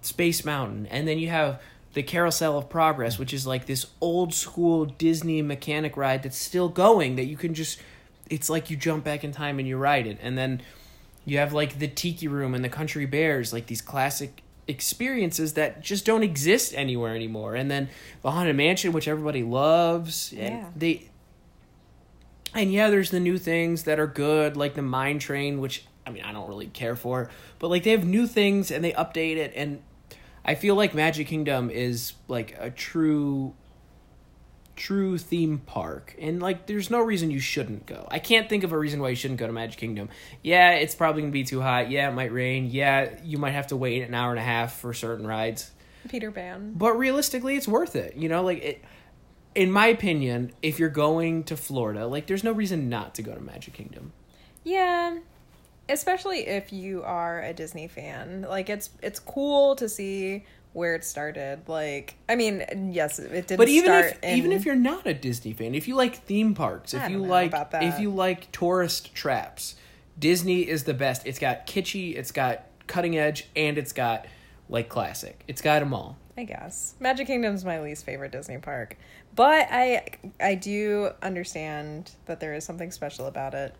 Space 0.00 0.44
Mountain. 0.44 0.86
And 0.86 1.06
then 1.06 1.20
you 1.20 1.28
have 1.28 1.62
the 1.92 2.02
Carousel 2.02 2.58
of 2.58 2.68
Progress, 2.68 3.20
which 3.20 3.32
is 3.32 3.46
like 3.46 3.66
this 3.66 3.86
old 4.00 4.34
school 4.34 4.84
Disney 4.84 5.42
mechanic 5.42 5.96
ride 5.96 6.24
that's 6.24 6.36
still 6.36 6.68
going 6.68 7.14
that 7.16 7.26
you 7.26 7.36
can 7.36 7.54
just 7.54 7.80
it's 8.28 8.50
like 8.50 8.68
you 8.68 8.76
jump 8.76 9.04
back 9.04 9.22
in 9.22 9.30
time 9.30 9.60
and 9.60 9.68
you 9.68 9.76
ride 9.76 10.08
it. 10.08 10.18
And 10.20 10.36
then 10.36 10.60
you 11.24 11.38
have 11.38 11.52
like 11.52 11.78
the 11.78 11.86
Tiki 11.86 12.26
Room 12.26 12.52
and 12.52 12.64
the 12.64 12.68
Country 12.68 13.06
Bears, 13.06 13.52
like 13.52 13.66
these 13.66 13.82
classic 13.82 14.42
experiences 14.68 15.54
that 15.54 15.82
just 15.82 16.04
don't 16.04 16.22
exist 16.22 16.72
anywhere 16.76 17.14
anymore. 17.14 17.54
And 17.54 17.70
then 17.70 17.88
the 18.22 18.30
Haunted 18.30 18.56
Mansion, 18.56 18.92
which 18.92 19.08
everybody 19.08 19.42
loves. 19.42 20.32
And 20.32 20.58
Yeah. 20.58 20.66
they 20.76 21.08
and 22.54 22.70
yeah, 22.72 22.90
there's 22.90 23.10
the 23.10 23.20
new 23.20 23.38
things 23.38 23.84
that 23.84 23.98
are 23.98 24.06
good, 24.06 24.56
like 24.56 24.74
the 24.74 24.82
Mine 24.82 25.18
Train, 25.18 25.60
which 25.60 25.84
I 26.06 26.10
mean 26.10 26.22
I 26.22 26.32
don't 26.32 26.48
really 26.48 26.66
care 26.66 26.96
for, 26.96 27.30
but 27.58 27.68
like 27.68 27.82
they 27.84 27.90
have 27.92 28.04
new 28.04 28.26
things 28.26 28.70
and 28.70 28.84
they 28.84 28.92
update 28.92 29.36
it, 29.36 29.52
and 29.56 29.80
I 30.44 30.54
feel 30.54 30.74
like 30.74 30.92
Magic 30.94 31.26
Kingdom 31.28 31.70
is 31.70 32.12
like 32.28 32.56
a 32.58 32.68
true, 32.70 33.54
true 34.86 35.16
theme 35.18 35.58
park, 35.58 36.14
and 36.18 36.40
like 36.42 36.66
there's 36.66 36.90
no 36.90 37.00
reason 37.00 37.30
you 37.30 37.40
shouldn't 37.40 37.86
go. 37.86 38.06
I 38.10 38.18
can't 38.18 38.48
think 38.48 38.64
of 38.64 38.72
a 38.72 38.78
reason 38.78 39.00
why 39.00 39.10
you 39.10 39.16
shouldn't 39.16 39.38
go 39.40 39.46
to 39.46 39.52
Magic 39.52 39.78
Kingdom. 39.78 40.08
Yeah, 40.42 40.72
it's 40.72 40.94
probably 40.94 41.22
gonna 41.22 41.32
be 41.32 41.44
too 41.44 41.60
hot. 41.60 41.90
Yeah, 41.90 42.08
it 42.08 42.14
might 42.14 42.32
rain. 42.32 42.66
Yeah, 42.70 43.14
you 43.24 43.38
might 43.38 43.52
have 43.52 43.68
to 43.68 43.76
wait 43.76 44.02
an 44.02 44.14
hour 44.14 44.30
and 44.30 44.38
a 44.38 44.42
half 44.42 44.78
for 44.80 44.92
certain 44.94 45.26
rides 45.26 45.70
Peter 46.08 46.32
Pan. 46.32 46.72
but 46.74 46.94
realistically 46.98 47.54
it's 47.56 47.68
worth 47.68 47.94
it 47.94 48.16
you 48.16 48.28
know 48.28 48.42
like 48.42 48.58
it 48.62 48.84
in 49.54 49.70
my 49.70 49.86
opinion 49.86 50.50
if 50.60 50.80
you're 50.80 50.88
going 50.88 51.44
to 51.44 51.56
florida 51.56 52.06
like 52.08 52.26
there's 52.26 52.42
no 52.42 52.50
reason 52.50 52.88
not 52.88 53.14
to 53.14 53.22
go 53.22 53.32
to 53.32 53.40
magic 53.40 53.72
kingdom 53.74 54.12
Yeah. 54.64 55.18
Especially 55.88 56.46
if 56.46 56.72
you 56.72 57.02
are 57.02 57.42
a 57.42 57.52
Disney 57.52 57.86
fan. 57.88 58.42
Like 58.48 58.70
it's 58.70 58.90
it's 59.02 59.18
cool 59.20 59.76
to 59.76 59.88
see 59.88 60.44
where 60.72 60.94
it 60.94 61.04
started. 61.04 61.68
Like 61.68 62.14
I 62.28 62.36
mean, 62.36 62.90
yes, 62.92 63.18
it 63.18 63.46
didn't 63.48 63.58
but 63.58 63.68
even 63.68 63.84
start 63.84 64.06
if 64.06 64.22
in, 64.22 64.38
even 64.38 64.52
if 64.52 64.64
you're 64.64 64.74
not 64.74 65.06
a 65.06 65.14
disney 65.14 65.52
fan 65.52 65.74
if 65.74 65.88
you 65.88 65.94
like 65.94 66.16
theme 66.24 66.54
parks 66.54 66.94
if 66.94 67.10
you 67.10 67.18
like 67.18 67.52
if 67.74 67.98
you 68.00 68.10
like 68.10 68.50
tourist 68.52 69.14
traps 69.14 69.76
disney 70.18 70.68
is 70.68 70.84
the 70.84 70.94
best. 70.94 71.26
It's 71.26 71.38
got 71.38 71.66
kitschy 71.66 72.16
it's 72.16 72.32
got 72.32 72.64
cutting 72.86 73.16
edge 73.16 73.48
and 73.56 73.78
it's 73.78 73.92
got 73.92 74.26
like 74.68 74.88
classic. 74.88 75.44
It's 75.48 75.62
got 75.62 75.80
them 75.80 75.92
all. 75.94 76.16
I 76.36 76.44
guess. 76.44 76.94
Magic 76.98 77.26
Kingdom's 77.26 77.64
my 77.64 77.80
least 77.80 78.06
favorite 78.06 78.32
Disney 78.32 78.58
park, 78.58 78.96
but 79.34 79.68
I 79.70 80.06
I 80.40 80.54
do 80.54 81.10
understand 81.22 82.12
that 82.26 82.40
there 82.40 82.54
is 82.54 82.64
something 82.64 82.90
special 82.90 83.26
about 83.26 83.54
it, 83.54 83.74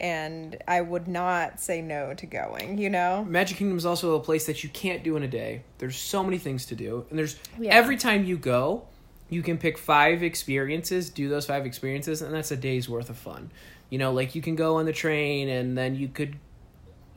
and 0.00 0.56
I 0.66 0.80
would 0.80 1.06
not 1.06 1.60
say 1.60 1.82
no 1.82 2.14
to 2.14 2.26
going. 2.26 2.78
You 2.78 2.90
know, 2.90 3.24
Magic 3.28 3.58
Kingdom 3.58 3.76
is 3.76 3.86
also 3.86 4.14
a 4.14 4.20
place 4.20 4.46
that 4.46 4.64
you 4.64 4.70
can't 4.70 5.04
do 5.04 5.16
in 5.16 5.22
a 5.22 5.28
day. 5.28 5.62
There's 5.78 5.96
so 5.96 6.24
many 6.24 6.38
things 6.38 6.66
to 6.66 6.74
do, 6.74 7.04
and 7.10 7.18
there's 7.18 7.36
Yeah. 7.58 7.74
every 7.74 7.96
time 7.96 8.24
you 8.24 8.36
go, 8.38 8.84
you 9.28 9.42
can 9.42 9.58
pick 9.58 9.78
five 9.78 10.22
experiences, 10.22 11.10
do 11.10 11.28
those 11.28 11.46
five 11.46 11.66
experiences, 11.66 12.22
and 12.22 12.34
that's 12.34 12.50
a 12.50 12.56
day's 12.56 12.88
worth 12.88 13.10
of 13.10 13.16
fun. 13.16 13.52
You 13.90 13.98
know, 13.98 14.12
like 14.12 14.34
you 14.34 14.42
can 14.42 14.56
go 14.56 14.76
on 14.76 14.86
the 14.86 14.92
train, 14.92 15.48
and 15.48 15.76
then 15.76 15.94
you 15.94 16.08
could 16.08 16.36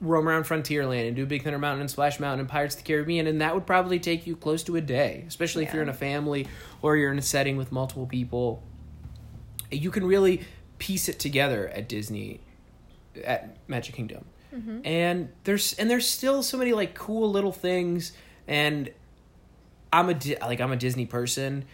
roam 0.01 0.27
around 0.27 0.43
Frontierland 0.43 1.07
and 1.07 1.15
do 1.15 1.25
Big 1.25 1.43
Thunder 1.43 1.57
Mountain 1.57 1.81
and 1.81 1.89
Splash 1.89 2.19
Mountain 2.19 2.41
and 2.41 2.49
Pirates 2.49 2.75
of 2.75 2.83
the 2.83 2.87
Caribbean, 2.87 3.25
and 3.25 3.39
that 3.41 3.55
would 3.55 3.65
probably 3.65 3.99
take 3.99 4.27
you 4.27 4.35
close 4.35 4.61
to 4.63 4.75
a 4.75 4.81
day, 4.81 5.23
especially 5.27 5.63
if 5.63 5.73
you're 5.73 5.83
in 5.83 5.87
a 5.89 5.93
family 5.93 6.45
or 6.81 6.97
you're 6.97 7.11
in 7.11 7.17
a 7.17 7.21
setting 7.21 7.55
with 7.55 7.71
multiple 7.71 8.05
people. 8.05 8.61
You 9.71 9.89
can 9.89 10.05
really 10.05 10.41
piece 10.77 11.07
it 11.07 11.19
together 11.19 11.69
at 11.69 11.87
Disney, 11.87 12.41
at 13.23 13.57
Magic 13.67 13.95
Kingdom, 13.95 14.25
mm-hmm. 14.53 14.79
and 14.85 15.29
there's 15.43 15.73
and 15.73 15.89
there's 15.89 16.09
still 16.09 16.43
so 16.43 16.57
many 16.57 16.73
like 16.73 16.95
cool 16.95 17.29
little 17.31 17.51
things, 17.51 18.13
and 18.47 18.89
I'm 19.91 20.09
a 20.09 20.19
like 20.41 20.61
I'm 20.61 20.71
a 20.71 20.77
Disney 20.77 21.05
person. 21.05 21.65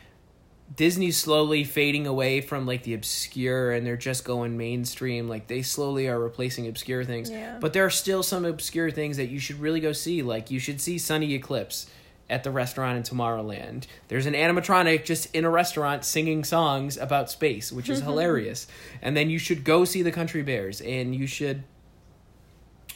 Disney's 0.76 1.18
slowly 1.18 1.64
fading 1.64 2.06
away 2.06 2.42
from 2.42 2.66
like 2.66 2.84
the 2.84 2.94
obscure 2.94 3.72
and 3.72 3.86
they're 3.86 3.98
just 3.98 4.24
going 4.24 4.56
mainstream. 4.56 5.28
Like 5.28 5.48
they 5.48 5.62
slowly 5.62 6.08
are 6.08 6.20
replacing 6.20 6.68
obscure 6.68 7.04
things. 7.04 7.32
Yeah. 7.32 7.58
But 7.60 7.74
there 7.74 7.86
are 7.86 7.90
still 7.90 8.22
some 8.22 8.46
obscure 8.46 8.92
things 8.92 9.18
that 9.18 9.30
you 9.30 9.40
should 9.40 9.60
really 9.60 9.80
go 9.80 9.94
see. 9.94 10.22
Like 10.22 10.52
you 10.52 10.60
should 10.60 10.80
see 10.80 11.00
Sonny 11.00 11.34
Eclipse 11.34 11.90
at 12.30 12.44
the 12.44 12.52
restaurant 12.52 12.98
in 12.98 13.04
Tomorrowland. 13.04 13.88
There's 14.08 14.26
an 14.26 14.34
animatronic 14.34 15.04
just 15.04 15.34
in 15.34 15.46
a 15.46 15.50
restaurant 15.50 16.06
singing 16.06 16.44
songs 16.44 16.98
about 16.98 17.32
space, 17.32 17.72
which 17.72 17.90
is 17.90 18.02
hilarious. 18.02 18.68
And 19.02 19.18
then 19.18 19.30
you 19.30 19.40
should 19.40 19.64
go 19.64 19.86
see 19.86 20.02
the 20.02 20.12
Country 20.12 20.44
Bears 20.44 20.82
and 20.82 21.16
you 21.16 21.28
should 21.28 21.64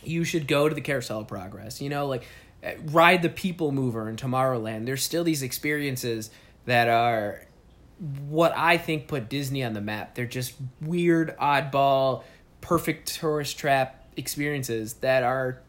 you 0.04 0.26
should 0.26 0.48
go 0.48 0.68
to 0.68 0.76
the 0.76 0.82
Carousel 0.82 1.22
of 1.22 1.28
Progress. 1.28 1.82
You 1.82 1.90
know, 1.90 2.06
like 2.08 2.26
uh, 2.64 2.72
ride 2.86 3.22
the 3.22 3.30
People 3.30 3.72
Mover 3.72 4.10
in 4.10 4.16
Tomorrowland. 4.16 4.86
There's 4.86 5.04
still 5.04 5.24
these 5.24 5.42
experiences 5.42 6.30
that 6.66 6.88
are 6.88 7.46
what 8.28 8.54
I 8.56 8.78
think 8.78 9.08
put 9.08 9.30
Disney 9.30 9.64
on 9.64 9.74
the 9.74 9.82
map. 9.82 10.16
They're 10.16 10.26
just 10.26 10.54
weird, 10.82 11.38
oddball, 11.38 12.24
perfect 12.62 13.16
tourist 13.16 13.58
trap 13.58 14.08
experiences 14.18 14.96
that 14.96 15.24
are 15.24 15.62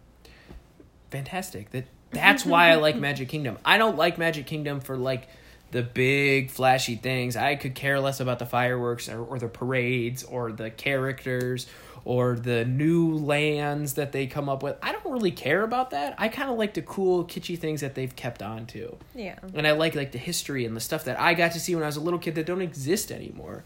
fantastic. 1.11 1.70
That 1.70 1.87
that's 2.14 2.44
why 2.44 2.70
I 2.70 2.77
like 2.77 2.96
Magic 3.09 3.29
Kingdom. 3.29 3.59
I 3.64 3.79
don't 3.79 3.96
like 3.96 4.18
Magic 4.18 4.46
Kingdom 4.46 4.81
for 4.81 4.96
like 4.96 5.29
the 5.70 5.83
big 5.83 6.50
flashy 6.50 6.94
things. 6.96 7.37
I 7.37 7.57
could 7.57 7.74
care 7.74 8.00
less 8.00 8.20
about 8.20 8.38
the 8.38 8.46
fireworks 8.46 9.09
or, 9.09 9.22
or 9.22 9.38
the 9.38 9.48
parades 9.48 10.22
or 10.22 10.53
the 10.53 10.70
characters 10.70 11.66
or 12.05 12.37
the 12.37 12.64
new 12.64 13.14
lands 13.16 13.94
that 13.94 14.12
they 14.12 14.27
come 14.27 14.48
up 14.48 14.62
with. 14.62 14.77
I 14.83 14.92
don't 14.92 15.07
really 15.12 15.31
care 15.31 15.62
about 15.62 15.90
that. 15.90 16.14
I 16.18 16.29
kind 16.29 16.50
of 16.50 16.59
like 16.59 16.74
the 16.74 16.83
cool 16.83 17.24
kitschy 17.24 17.59
things 17.59 17.81
that 17.81 17.94
they've 17.94 18.14
kept 18.14 18.42
on 18.42 18.66
to. 18.66 18.96
yeah, 19.14 19.38
And 19.55 19.66
I 19.66 19.72
like 19.72 19.94
like 19.94 20.12
the 20.12 20.18
history 20.18 20.64
and 20.66 20.77
the 20.77 20.81
stuff 20.81 21.05
that 21.05 21.18
I 21.18 21.35
got 21.35 21.53
to 21.53 21.61
see 21.61 21.74
when 21.74 21.83
I 21.83 21.87
was 21.87 21.96
a 21.96 22.00
little 22.00 22.18
kid 22.18 22.35
that 22.35 22.46
don't 22.46 22.62
exist 22.62 23.11
anymore. 23.11 23.64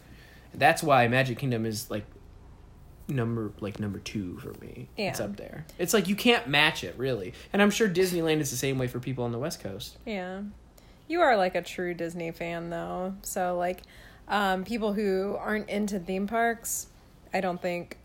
That's 0.53 0.81
why 0.81 1.07
Magic 1.07 1.37
Kingdom 1.37 1.65
is 1.65 1.91
like 1.91 2.05
number 3.09 3.51
like 3.59 3.79
number 3.79 3.99
two 3.99 4.37
for 4.39 4.53
me. 4.63 4.87
Yeah. 4.97 5.09
It's 5.09 5.19
up 5.19 5.35
there. 5.35 5.65
It's 5.77 5.93
like 5.93 6.07
you 6.07 6.15
can't 6.15 6.47
match 6.47 6.83
it 6.83 6.95
really. 6.97 7.33
And 7.53 7.61
I'm 7.61 7.71
sure 7.71 7.89
Disneyland 7.89 8.39
is 8.39 8.51
the 8.51 8.57
same 8.57 8.77
way 8.77 8.87
for 8.87 8.99
people 8.99 9.23
on 9.23 9.31
the 9.31 9.39
West 9.39 9.61
Coast. 9.61 9.97
yeah. 10.05 10.41
You 11.07 11.21
are 11.21 11.35
like 11.37 11.55
a 11.55 11.63
true 11.63 11.95
Disney 11.95 12.29
fan, 12.29 12.69
though. 12.69 13.15
So 13.23 13.57
like, 13.57 13.81
um, 14.27 14.63
people 14.63 14.93
who 14.93 15.35
aren't 15.39 15.67
into 15.67 15.99
theme 15.99 16.27
parks, 16.27 16.85
I 17.33 17.41
don't 17.41 17.59
think 17.59 17.97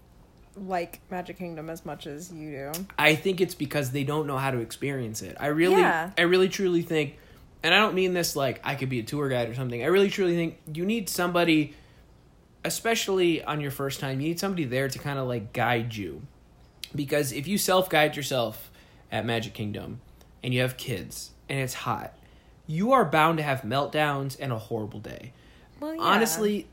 like 0.56 1.00
Magic 1.10 1.38
Kingdom 1.38 1.68
as 1.68 1.84
much 1.84 2.06
as 2.06 2.32
you 2.32 2.72
do. 2.72 2.86
I 2.98 3.14
think 3.14 3.42
it's 3.42 3.54
because 3.54 3.90
they 3.90 4.04
don't 4.04 4.26
know 4.26 4.38
how 4.38 4.50
to 4.50 4.58
experience 4.58 5.20
it. 5.20 5.36
I 5.38 5.48
really 5.48 5.82
Yeah. 5.82 6.12
I 6.16 6.22
really 6.22 6.48
truly 6.48 6.80
think 6.82 7.18
and 7.62 7.74
I 7.74 7.78
don't 7.78 7.94
mean 7.94 8.14
this 8.14 8.36
like 8.36 8.60
I 8.64 8.74
could 8.74 8.88
be 8.88 9.00
a 9.00 9.02
tour 9.02 9.28
guide 9.28 9.48
or 9.48 9.54
something. 9.54 9.82
I 9.82 9.86
really 9.86 10.10
truly 10.10 10.34
think 10.34 10.58
you 10.72 10.86
need 10.86 11.08
somebody 11.08 11.74
especially 12.64 13.44
on 13.44 13.60
your 13.60 13.70
first 13.70 14.00
time, 14.00 14.20
you 14.20 14.28
need 14.28 14.40
somebody 14.40 14.64
there 14.64 14.88
to 14.88 14.98
kind 14.98 15.18
of 15.18 15.28
like 15.28 15.52
guide 15.52 15.94
you. 15.94 16.22
Because 16.94 17.32
if 17.32 17.46
you 17.46 17.58
self-guide 17.58 18.16
yourself 18.16 18.70
at 19.10 19.26
Magic 19.26 19.52
Kingdom 19.52 20.00
and 20.42 20.54
you 20.54 20.60
have 20.60 20.76
kids 20.76 21.32
and 21.48 21.58
it's 21.60 21.74
hot, 21.74 22.16
you 22.66 22.92
are 22.92 23.04
bound 23.04 23.38
to 23.38 23.44
have 23.44 23.62
meltdowns 23.62 24.36
and 24.40 24.52
a 24.52 24.58
horrible 24.58 25.00
day. 25.00 25.32
Well, 25.80 25.94
yeah. 25.94 26.00
Honestly, 26.00 26.66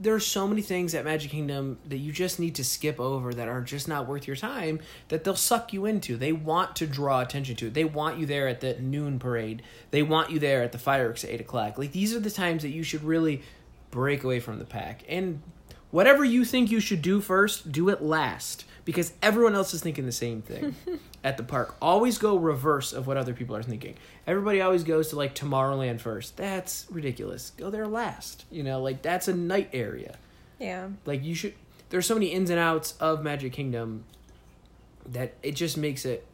there 0.00 0.14
are 0.14 0.20
so 0.20 0.46
many 0.48 0.62
things 0.62 0.94
at 0.94 1.04
Magic 1.04 1.30
Kingdom 1.30 1.78
that 1.88 1.98
you 1.98 2.12
just 2.12 2.40
need 2.40 2.54
to 2.56 2.64
skip 2.64 2.98
over 2.98 3.32
that 3.34 3.48
are 3.48 3.60
just 3.60 3.86
not 3.86 4.08
worth 4.08 4.26
your 4.26 4.36
time 4.36 4.80
that 5.08 5.24
they'll 5.24 5.36
suck 5.36 5.72
you 5.72 5.86
into. 5.86 6.16
They 6.16 6.32
want 6.32 6.76
to 6.76 6.86
draw 6.86 7.20
attention 7.20 7.56
to 7.56 7.66
it. 7.66 7.74
They 7.74 7.84
want 7.84 8.18
you 8.18 8.26
there 8.26 8.48
at 8.48 8.60
the 8.60 8.74
noon 8.80 9.18
parade. 9.18 9.62
They 9.90 10.02
want 10.02 10.30
you 10.30 10.38
there 10.38 10.62
at 10.62 10.72
the 10.72 10.78
fireworks 10.78 11.24
at 11.24 11.30
eight 11.30 11.40
o'clock. 11.40 11.78
Like 11.78 11.92
these 11.92 12.14
are 12.14 12.20
the 12.20 12.30
times 12.30 12.62
that 12.62 12.70
you 12.70 12.82
should 12.82 13.04
really 13.04 13.42
break 13.94 14.24
away 14.24 14.40
from 14.40 14.58
the 14.58 14.64
pack. 14.64 15.04
And 15.08 15.40
whatever 15.92 16.24
you 16.24 16.44
think 16.44 16.70
you 16.72 16.80
should 16.80 17.00
do 17.00 17.20
first, 17.20 17.70
do 17.70 17.88
it 17.88 18.02
last. 18.02 18.64
Because 18.84 19.14
everyone 19.22 19.54
else 19.54 19.72
is 19.72 19.80
thinking 19.80 20.04
the 20.04 20.12
same 20.12 20.42
thing 20.42 20.74
at 21.24 21.36
the 21.38 21.42
park. 21.44 21.76
Always 21.80 22.18
go 22.18 22.36
reverse 22.36 22.92
of 22.92 23.06
what 23.06 23.16
other 23.16 23.32
people 23.32 23.56
are 23.56 23.62
thinking. 23.62 23.94
Everybody 24.26 24.60
always 24.60 24.82
goes 24.82 25.08
to 25.10 25.16
like 25.16 25.34
Tomorrowland 25.34 26.00
first. 26.00 26.36
That's 26.36 26.86
ridiculous. 26.90 27.52
Go 27.56 27.70
there 27.70 27.86
last. 27.86 28.44
You 28.50 28.62
know, 28.64 28.82
like 28.82 29.00
that's 29.00 29.28
a 29.28 29.32
night 29.34 29.70
area. 29.72 30.16
yeah, 30.58 30.88
Like 31.06 31.24
you 31.24 31.34
should 31.34 31.54
there's 31.88 32.06
so 32.06 32.14
many 32.14 32.26
ins 32.26 32.50
and 32.50 32.58
outs 32.58 32.92
of 33.00 33.22
Magic 33.22 33.52
Kingdom 33.52 34.04
that 35.06 35.34
it 35.42 35.52
just 35.52 35.76
makes 35.78 36.04
it 36.04 36.26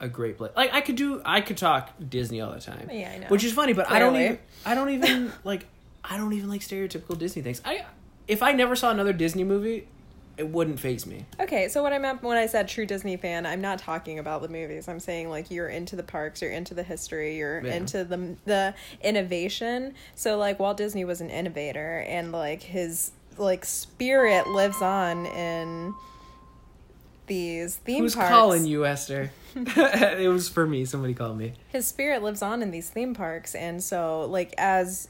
a 0.00 0.08
great 0.08 0.38
place. 0.38 0.52
Like 0.56 0.72
I 0.74 0.80
could 0.80 0.96
do 0.96 1.22
I 1.24 1.40
could 1.40 1.56
talk 1.56 1.92
Disney 2.08 2.40
all 2.40 2.52
the 2.52 2.60
time. 2.60 2.88
Yeah, 2.92 3.12
I 3.14 3.18
know. 3.18 3.26
Which 3.28 3.44
is 3.44 3.52
funny, 3.52 3.74
but 3.74 3.88
I 3.90 3.98
don't 4.00 4.16
even 4.16 4.38
I 4.64 4.74
don't 4.74 4.90
even 4.90 5.32
like 5.44 5.66
I 6.08 6.16
don't 6.16 6.32
even 6.32 6.48
like 6.48 6.60
stereotypical 6.60 7.18
Disney 7.18 7.42
things. 7.42 7.60
I 7.64 7.84
if 8.28 8.42
I 8.42 8.52
never 8.52 8.74
saw 8.76 8.90
another 8.90 9.12
Disney 9.12 9.44
movie, 9.44 9.86
it 10.36 10.48
wouldn't 10.48 10.78
phase 10.80 11.06
me. 11.06 11.24
Okay, 11.40 11.68
so 11.68 11.82
what 11.82 11.92
I 11.92 11.98
meant 11.98 12.22
when 12.22 12.36
I 12.36 12.46
said 12.46 12.68
true 12.68 12.84
Disney 12.86 13.16
fan, 13.16 13.46
I'm 13.46 13.60
not 13.60 13.78
talking 13.78 14.18
about 14.18 14.42
the 14.42 14.48
movies. 14.48 14.88
I'm 14.88 15.00
saying 15.00 15.30
like 15.30 15.50
you're 15.50 15.68
into 15.68 15.96
the 15.96 16.02
parks, 16.02 16.42
you're 16.42 16.50
into 16.52 16.74
the 16.74 16.82
history, 16.82 17.36
you're 17.38 17.64
Yeah. 17.64 17.74
into 17.74 18.04
the 18.04 18.36
the 18.44 18.74
innovation. 19.02 19.94
So 20.14 20.36
like 20.38 20.58
Walt 20.58 20.76
Disney 20.76 21.04
was 21.04 21.20
an 21.20 21.30
innovator 21.30 22.04
and 22.08 22.32
like 22.32 22.62
his 22.62 23.12
like 23.38 23.64
spirit 23.64 24.46
lives 24.48 24.80
on 24.82 25.26
in 25.26 25.94
these 27.26 27.76
theme 27.76 28.04
Who's 28.04 28.14
parks. 28.14 28.28
calling 28.30 28.64
you, 28.66 28.86
Esther? 28.86 29.30
it 29.56 30.28
was 30.30 30.48
for 30.48 30.66
me. 30.66 30.84
Somebody 30.84 31.14
called 31.14 31.38
me. 31.38 31.54
His 31.68 31.86
spirit 31.86 32.22
lives 32.22 32.42
on 32.42 32.62
in 32.62 32.70
these 32.70 32.90
theme 32.90 33.14
parks 33.14 33.54
and 33.54 33.82
so 33.82 34.26
like 34.26 34.54
as 34.58 35.08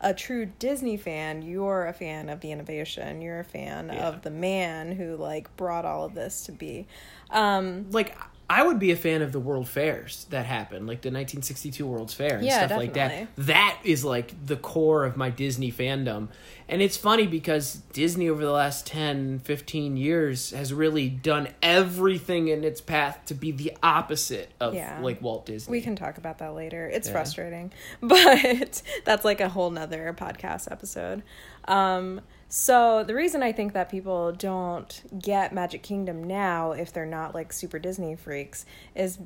a 0.00 0.14
true 0.14 0.46
Disney 0.58 0.96
fan, 0.96 1.42
you're 1.42 1.86
a 1.86 1.92
fan 1.92 2.28
of 2.28 2.40
the 2.40 2.52
innovation. 2.52 3.20
You're 3.20 3.40
a 3.40 3.44
fan 3.44 3.90
Yeah. 3.92 4.08
of 4.08 4.22
the 4.22 4.30
man 4.30 4.92
who 4.92 5.16
like 5.16 5.54
brought 5.56 5.84
all 5.84 6.04
of 6.04 6.14
this 6.14 6.42
to 6.46 6.52
be. 6.52 6.86
Um 7.30 7.90
Like 7.90 8.16
I 8.50 8.62
would 8.62 8.78
be 8.78 8.90
a 8.92 8.96
fan 8.96 9.20
of 9.20 9.32
the 9.32 9.40
World 9.40 9.68
Fairs 9.68 10.26
that 10.30 10.46
happened, 10.46 10.86
like 10.86 11.02
the 11.02 11.08
1962 11.10 11.86
World's 11.86 12.14
Fair 12.14 12.36
and 12.36 12.46
Yeah, 12.46 12.66
stuff 12.66 12.78
like 12.78 12.94
that. 12.94 13.28
That 13.36 13.78
is 13.84 14.04
like 14.06 14.32
the 14.46 14.56
core 14.56 15.04
of 15.04 15.18
my 15.18 15.28
Disney 15.28 15.70
fandom. 15.70 16.28
And 16.66 16.80
it's 16.80 16.96
funny 16.96 17.26
because 17.26 17.82
Disney 17.92 18.28
over 18.28 18.42
the 18.42 18.50
last 18.52 18.86
10, 18.86 19.40
15 19.40 19.96
years 19.98 20.50
has 20.52 20.72
really 20.72 21.10
done 21.10 21.48
everything 21.62 22.48
in 22.48 22.64
its 22.64 22.80
path 22.80 23.20
to 23.26 23.34
be 23.34 23.52
the 23.52 23.76
opposite 23.82 24.50
of 24.60 24.74
Yeah. 24.74 24.98
like 25.02 25.20
Walt 25.20 25.44
Disney. 25.44 25.70
We 25.72 25.80
can 25.82 25.94
talk 25.96 26.16
about 26.16 26.38
that 26.38 26.54
later. 26.54 26.86
It's 26.88 27.08
Yeah. 27.08 27.12
frustrating, 27.12 27.72
but 28.02 28.82
that's 29.04 29.24
like 29.26 29.40
a 29.42 29.50
whole 29.50 29.70
nother 29.70 30.14
podcast 30.18 30.70
episode. 30.72 31.22
Um, 31.66 32.22
so 32.48 33.04
the 33.04 33.14
reason 33.14 33.42
I 33.42 33.52
think 33.52 33.72
that 33.74 33.90
people 33.90 34.32
don't 34.32 35.02
get 35.18 35.52
Magic 35.52 35.82
Kingdom 35.82 36.24
now, 36.24 36.72
if 36.72 36.92
they're 36.92 37.06
not 37.06 37.34
like 37.34 37.52
super 37.52 37.78
Disney 37.78 38.16
freaks, 38.16 38.64
is 38.94 39.18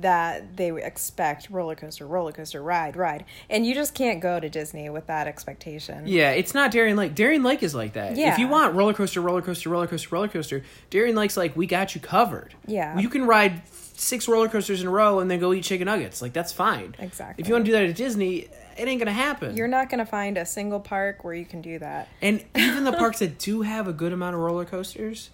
that 0.00 0.56
they 0.56 0.70
expect 0.82 1.50
roller 1.50 1.74
coaster, 1.74 2.06
roller 2.06 2.32
coaster, 2.32 2.62
ride, 2.62 2.96
ride, 2.96 3.24
and 3.48 3.66
you 3.66 3.74
just 3.74 3.94
can't 3.94 4.20
go 4.20 4.40
to 4.40 4.48
Disney 4.48 4.88
with 4.90 5.06
that 5.06 5.26
expectation. 5.26 6.06
Yeah, 6.06 6.30
it's 6.30 6.54
not 6.54 6.70
Darien 6.70 6.96
Lake. 6.96 7.14
Darien 7.14 7.42
Lake 7.42 7.62
is 7.62 7.74
like 7.74 7.94
that. 7.94 8.16
Yeah. 8.16 8.32
If 8.32 8.38
you 8.38 8.48
want 8.48 8.74
roller 8.74 8.94
coaster, 8.94 9.20
roller 9.20 9.42
coaster, 9.42 9.68
roller 9.68 9.86
coaster, 9.86 10.08
roller 10.14 10.28
coaster, 10.28 10.62
Darien 10.90 11.16
Lake's 11.16 11.36
like 11.36 11.56
we 11.56 11.66
got 11.66 11.94
you 11.94 12.00
covered. 12.00 12.54
Yeah. 12.66 12.98
You 12.98 13.08
can 13.08 13.24
ride 13.26 13.62
six 13.68 14.26
roller 14.26 14.48
coasters 14.48 14.80
in 14.80 14.86
a 14.86 14.90
row 14.90 15.18
and 15.20 15.30
then 15.30 15.38
go 15.38 15.52
eat 15.52 15.64
chicken 15.64 15.86
nuggets. 15.86 16.22
Like 16.22 16.32
that's 16.32 16.52
fine. 16.52 16.94
Exactly. 16.98 17.42
If 17.42 17.48
you 17.48 17.54
want 17.54 17.66
to 17.66 17.70
do 17.70 17.76
that 17.76 17.84
at 17.84 17.96
Disney, 17.96 18.48
it 18.78 18.88
ain't 18.88 18.98
gonna 18.98 19.12
happen. 19.12 19.56
You're 19.56 19.68
not 19.68 19.90
gonna 19.90 20.06
find 20.06 20.38
a 20.38 20.46
single 20.46 20.80
park 20.80 21.22
where 21.22 21.34
you 21.34 21.44
can 21.44 21.60
do 21.60 21.78
that. 21.78 22.08
and 22.22 22.44
even 22.56 22.84
the 22.84 22.92
parks 22.92 23.18
that 23.18 23.38
do 23.38 23.62
have 23.62 23.86
a 23.88 23.92
good 23.92 24.12
amount 24.12 24.34
of 24.34 24.40
roller 24.40 24.64
coasters, 24.64 25.30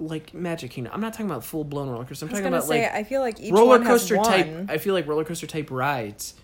like 0.00 0.32
Magic 0.34 0.70
Kingdom. 0.70 0.92
I'm 0.94 1.00
not 1.00 1.12
talking 1.12 1.26
about 1.26 1.44
full 1.44 1.64
blown 1.64 1.88
roller 1.88 2.04
coaster. 2.04 2.26
I'm 2.26 2.30
talking 2.30 2.46
about 2.46 2.64
say 2.64 2.82
like 2.82 2.92
I 2.92 3.04
feel 3.04 3.20
like 3.20 3.40
each 3.40 3.52
roller 3.52 3.78
one 3.78 3.84
coaster 3.84 4.16
one. 4.16 4.26
type. 4.26 4.66
I 4.68 4.78
feel 4.78 4.94
like 4.94 5.06
roller 5.06 5.24
coaster 5.24 5.46
type 5.46 5.70
rides. 5.70 6.34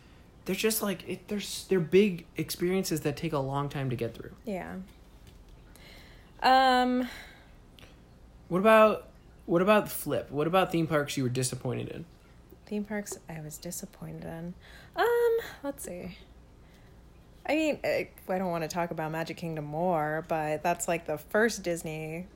They're 0.44 0.54
just 0.54 0.82
like 0.82 1.08
it, 1.08 1.28
they're 1.28 1.40
they're 1.68 1.80
big 1.80 2.26
experiences 2.36 3.00
that 3.02 3.16
take 3.16 3.32
a 3.32 3.38
long 3.38 3.68
time 3.68 3.90
to 3.90 3.96
get 3.96 4.14
through. 4.14 4.32
Yeah. 4.44 4.74
Um. 6.42 7.08
What 8.48 8.58
about 8.58 9.08
what 9.46 9.62
about 9.62 9.90
flip? 9.90 10.30
What 10.30 10.46
about 10.46 10.72
theme 10.72 10.86
parks 10.86 11.16
you 11.16 11.22
were 11.22 11.28
disappointed 11.28 11.88
in? 11.88 12.04
Theme 12.66 12.84
parks 12.84 13.18
I 13.28 13.40
was 13.40 13.58
disappointed 13.58 14.24
in. 14.24 14.54
Um, 14.96 15.36
let's 15.62 15.84
see. 15.84 16.16
I 17.46 17.54
mean, 17.54 17.78
I 17.84 18.08
don't 18.26 18.50
want 18.50 18.62
to 18.64 18.68
talk 18.68 18.90
about 18.90 19.10
Magic 19.12 19.36
Kingdom 19.36 19.66
more, 19.66 20.24
but 20.28 20.62
that's 20.62 20.88
like 20.88 21.06
the 21.06 21.18
first 21.18 21.62
Disney 21.62 22.26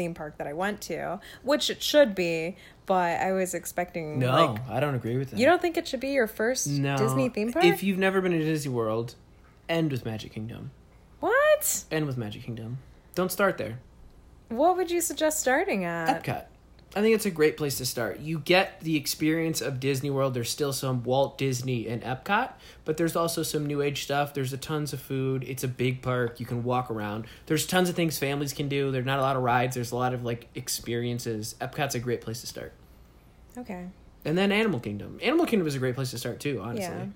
theme 0.00 0.14
park 0.14 0.38
that 0.38 0.46
I 0.46 0.54
went 0.54 0.80
to, 0.82 1.20
which 1.42 1.68
it 1.68 1.82
should 1.82 2.14
be, 2.14 2.56
but 2.86 3.20
I 3.20 3.32
was 3.32 3.52
expecting 3.52 4.18
No, 4.18 4.30
like 4.30 4.70
I 4.70 4.80
don't 4.80 4.94
agree 4.94 5.18
with 5.18 5.30
that. 5.30 5.38
you 5.38 5.44
don't 5.44 5.60
think 5.60 5.76
it 5.76 5.86
should 5.86 6.00
be 6.00 6.08
your 6.12 6.26
first 6.26 6.66
no. 6.68 6.96
Disney 6.96 7.28
theme 7.28 7.52
park? 7.52 7.66
If 7.66 7.82
you've 7.82 7.98
never 7.98 8.22
been 8.22 8.32
to 8.32 8.38
Disney 8.38 8.72
World, 8.72 9.14
end 9.68 9.92
with 9.92 10.06
Magic 10.06 10.32
Kingdom. 10.32 10.70
what? 11.20 11.84
End 11.90 12.06
with 12.06 12.16
Magic 12.16 12.42
Kingdom. 12.44 12.78
Don't 13.14 13.30
start 13.30 13.58
there. 13.58 13.78
What 14.48 14.78
would 14.78 14.90
you 14.90 15.02
suggest 15.02 15.38
starting 15.38 15.84
at? 15.84 16.24
Epcot. 16.24 16.46
I 16.94 17.02
think 17.02 17.14
it's 17.14 17.26
a 17.26 17.30
great 17.30 17.56
place 17.56 17.78
to 17.78 17.86
start. 17.86 18.18
You 18.18 18.40
get 18.40 18.80
the 18.80 18.96
experience 18.96 19.60
of 19.60 19.78
Disney 19.78 20.10
World. 20.10 20.34
There's 20.34 20.50
still 20.50 20.72
some 20.72 21.04
Walt 21.04 21.38
Disney 21.38 21.86
and 21.86 22.02
Epcot, 22.02 22.52
but 22.84 22.96
there's 22.96 23.14
also 23.14 23.44
some 23.44 23.64
new 23.64 23.80
age 23.80 24.02
stuff. 24.02 24.34
There's 24.34 24.52
a 24.52 24.56
tons 24.56 24.92
of 24.92 25.00
food. 25.00 25.44
It's 25.44 25.62
a 25.62 25.68
big 25.68 26.02
park. 26.02 26.40
You 26.40 26.46
can 26.46 26.64
walk 26.64 26.90
around. 26.90 27.26
There's 27.46 27.64
tons 27.64 27.88
of 27.88 27.94
things 27.94 28.18
families 28.18 28.52
can 28.52 28.68
do. 28.68 28.90
There's 28.90 29.06
not 29.06 29.20
a 29.20 29.22
lot 29.22 29.36
of 29.36 29.42
rides. 29.42 29.76
There's 29.76 29.92
a 29.92 29.96
lot 29.96 30.14
of 30.14 30.24
like 30.24 30.48
experiences. 30.56 31.54
Epcot's 31.60 31.94
a 31.94 32.00
great 32.00 32.22
place 32.22 32.40
to 32.40 32.48
start. 32.48 32.72
Okay. 33.56 33.86
And 34.24 34.36
then 34.36 34.50
Animal 34.50 34.80
Kingdom. 34.80 35.20
Animal 35.22 35.46
Kingdom 35.46 35.68
is 35.68 35.76
a 35.76 35.78
great 35.78 35.94
place 35.94 36.10
to 36.10 36.18
start 36.18 36.40
too, 36.40 36.60
honestly. 36.60 36.82
Yeah. 36.82 37.06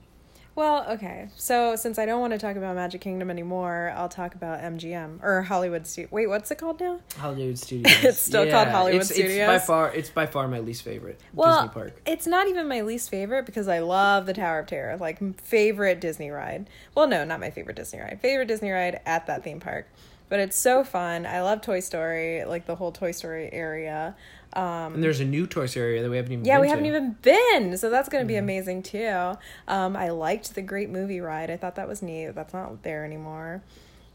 Well, 0.57 0.87
okay. 0.90 1.29
So 1.35 1.75
since 1.75 1.99
I 1.99 2.07
don't 2.07 2.21
want 2.21 2.33
to 2.33 2.38
talk 2.38 2.55
about 2.57 2.77
Magic 2.77 3.01
Kingdom 3.01 3.29
anymore, 3.29 3.93
I'll 3.97 4.09
talk 4.09 4.37
about 4.37 4.61
MGM 4.61 5.23
or 5.23 5.43
Hollywood 5.43 5.85
Stu- 5.87 6.07
Wait, 6.12 6.29
what's 6.29 6.51
it 6.51 6.59
called 6.59 6.81
now? 6.81 7.01
Hollywood 7.19 7.59
Studios. 7.67 8.05
It's 8.05 8.23
still 8.23 8.49
called 8.49 8.69
Hollywood 8.69 9.01
it's, 9.03 9.11
It's 9.11 9.47
by 9.47 9.59
far 9.59 9.90
it's 9.93 10.11
by 10.11 10.27
far 10.27 10.47
my 10.47 10.61
least 10.61 10.83
favorite 10.83 11.21
Well, 11.33 11.62
Disney 11.62 11.75
park. 11.75 12.01
it's 12.07 12.27
not 12.29 12.47
even 12.47 12.69
my 12.69 12.83
least 12.83 13.11
favorite 13.11 13.47
because 13.47 13.67
I 13.67 13.81
love 13.81 14.27
the 14.27 14.33
Tower 14.35 14.61
of 14.61 14.67
Terror, 14.67 14.97
like 14.97 15.40
favorite 15.40 16.01
Disney 16.01 16.31
ride. 16.31 16.71
Well, 16.95 17.09
no, 17.09 17.25
not 17.25 17.40
my 17.40 17.51
favorite 17.51 17.77
Disney 17.77 18.01
ride. 18.01 18.21
Favorite 18.21 18.47
Disney 18.47 18.71
ride 18.71 19.01
at 19.07 19.27
that 19.27 19.43
theme 19.43 19.59
park. 19.59 19.88
But 20.29 20.40
it's 20.40 20.57
so 20.57 20.85
fun. 20.85 21.27
I 21.27 21.43
love 21.43 21.61
Toy 21.61 21.81
Story, 21.81 22.45
like 22.45 22.64
the 22.67 22.77
whole 22.77 22.93
Toy 22.93 23.11
Story 23.11 23.51
area. 23.53 24.17
Um, 24.55 24.95
And 24.95 25.03
there's 25.03 25.21
a 25.21 25.25
new 25.25 25.47
Toy 25.47 25.67
Story 25.67 25.87
area 25.87 26.03
that 26.03 26.11
we 26.11 26.17
haven't 26.17 26.33
even 26.33 26.45
yeah, 26.45 26.61
we 26.61 26.67
to. 26.67 26.71
haven't 26.71 26.87
even 26.87 27.17
been, 27.23 27.77
so 27.77 27.90
that's 27.90 28.09
going 28.09 28.23
to 28.23 28.29
be 28.29 28.37
amazing 28.37 28.83
too. 28.85 29.33
Um, 29.67 29.97
I 29.97 30.11
liked 30.11 30.55
the 30.55 30.62
Great 30.62 30.90
Movie 30.90 31.21
Ride. 31.21 31.51
I 31.51 31.57
thought 31.57 31.75
that 31.75 31.88
was 31.88 32.03
neat. 32.03 32.29
That's 32.35 32.55
not 32.55 32.83
there 32.85 33.05
anymore. 33.05 33.62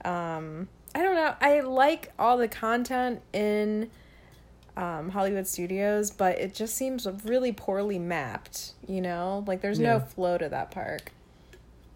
Um, 0.05 0.69
I 0.95 1.01
don't 1.01 1.15
know. 1.15 1.35
I 1.41 1.59
like 1.59 2.13
all 2.17 2.37
the 2.37 2.47
content 2.47 3.21
in 3.33 3.89
um, 4.77 5.09
Hollywood 5.09 5.45
Studios, 5.45 6.09
but 6.09 6.39
it 6.39 6.53
just 6.55 6.75
seems 6.75 7.05
really 7.25 7.51
poorly 7.51 7.99
mapped. 7.99 8.71
You 8.87 9.01
know, 9.01 9.43
like 9.45 9.59
there's 9.61 9.79
Yeah. 9.79 9.93
no 9.93 9.99
flow 9.99 10.37
to 10.37 10.47
that 10.47 10.71
park. 10.71 11.11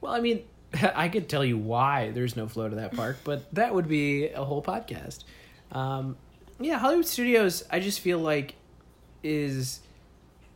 Well, 0.02 0.12
I 0.14 0.20
mean, 0.20 0.44
I 0.96 1.08
could 1.08 1.30
tell 1.30 1.46
you 1.46 1.58
why 1.58 2.12
there's 2.12 2.36
no 2.36 2.48
flow 2.50 2.68
to 2.68 2.76
that 2.76 2.94
park, 2.94 3.20
but 3.24 3.54
that 3.56 3.74
would 3.74 3.88
be 3.88 4.28
a 4.28 4.44
whole 4.44 4.62
podcast. 4.62 5.24
Um, 5.72 6.18
yeah, 6.60 6.78
Hollywood 6.78 7.06
Studios, 7.08 7.64
I 7.70 7.80
just 7.80 8.00
feel 8.00 8.20
like 8.20 8.56
is 9.24 9.80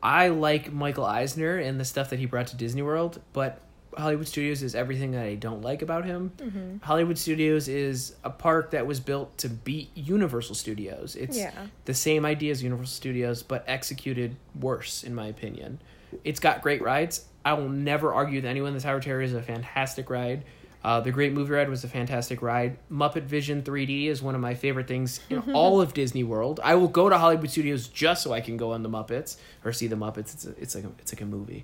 I 0.04 0.28
like 0.30 0.72
Michael 0.72 1.06
Eisner 1.06 1.58
and 1.58 1.80
the 1.80 1.86
stuff 1.86 2.10
that 2.12 2.20
he 2.20 2.26
brought 2.26 2.48
to 2.48 2.58
Disney 2.58 2.82
World, 2.82 3.22
but 3.34 3.62
Hollywood 3.98 4.28
Studios 4.28 4.62
is 4.62 4.76
everything 4.76 5.12
that 5.12 5.24
I 5.26 5.36
don't 5.36 5.62
like 5.62 5.82
about 5.82 6.06
him. 6.06 6.32
Mm-hmm. 6.38 6.78
Hollywood 6.86 7.18
Studios 7.18 7.68
is 7.68 8.16
a 8.24 8.30
park 8.30 8.72
that 8.72 8.86
was 8.86 9.00
built 9.00 9.36
to 9.40 9.50
beat 9.50 9.90
Universal 9.96 10.56
Studios. 10.56 11.16
It's 11.16 11.38
Yeah. 11.38 11.52
the 11.86 11.94
same 11.96 12.24
idea 12.26 12.52
as 12.52 12.62
Universal 12.62 12.92
Studios, 12.94 13.42
but 13.42 13.64
executed 13.68 14.36
worse, 14.60 15.04
in 15.04 15.16
my 15.16 15.26
opinion. 15.28 15.80
It's 16.24 16.40
got 16.40 16.62
great 16.62 16.82
rides. 16.84 17.26
I 17.44 17.54
will 17.54 17.70
never 17.70 18.14
argue 18.14 18.38
with 18.38 18.46
anyone. 18.46 18.74
The 18.76 18.82
Tower 18.82 18.98
of 18.98 19.04
Terror 19.04 19.22
is 19.22 19.34
a 19.34 19.42
fantastic 19.42 20.10
ride. 20.10 20.44
Uh, 20.84 21.00
the 21.02 21.12
Great 21.12 21.34
Movie 21.34 21.52
Ride 21.54 21.70
was 21.70 21.84
a 21.84 21.88
fantastic 21.88 22.42
ride. 22.42 22.78
Muppet 22.90 23.24
Vision 23.24 23.62
3D 23.62 24.08
is 24.08 24.22
one 24.22 24.36
of 24.36 24.42
my 24.42 24.54
favorite 24.54 24.88
things 24.88 25.20
in 25.30 25.42
all 25.54 25.82
of 25.82 25.94
Disney 25.94 26.24
World. 26.24 26.60
I 26.64 26.76
will 26.76 26.88
go 26.88 27.10
to 27.10 27.18
Hollywood 27.18 27.50
Studios 27.50 27.88
just 27.88 28.24
so 28.24 28.32
I 28.32 28.42
can 28.42 28.56
go 28.58 28.72
on 28.72 28.84
the 28.84 28.90
Muppets 28.90 29.38
or 29.66 29.74
see 29.74 29.88
the 29.88 29.96
Muppets. 29.98 30.34
It's 30.34 30.46
a, 30.46 30.52
it's 30.62 30.76
like 30.76 30.84
a, 30.86 30.90
it's 31.00 31.12
like 31.12 31.22
a 31.22 31.26
movie, 31.26 31.64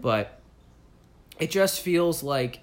but 0.00 0.40
it 1.38 1.50
just 1.50 1.80
feels 1.80 2.22
like 2.22 2.60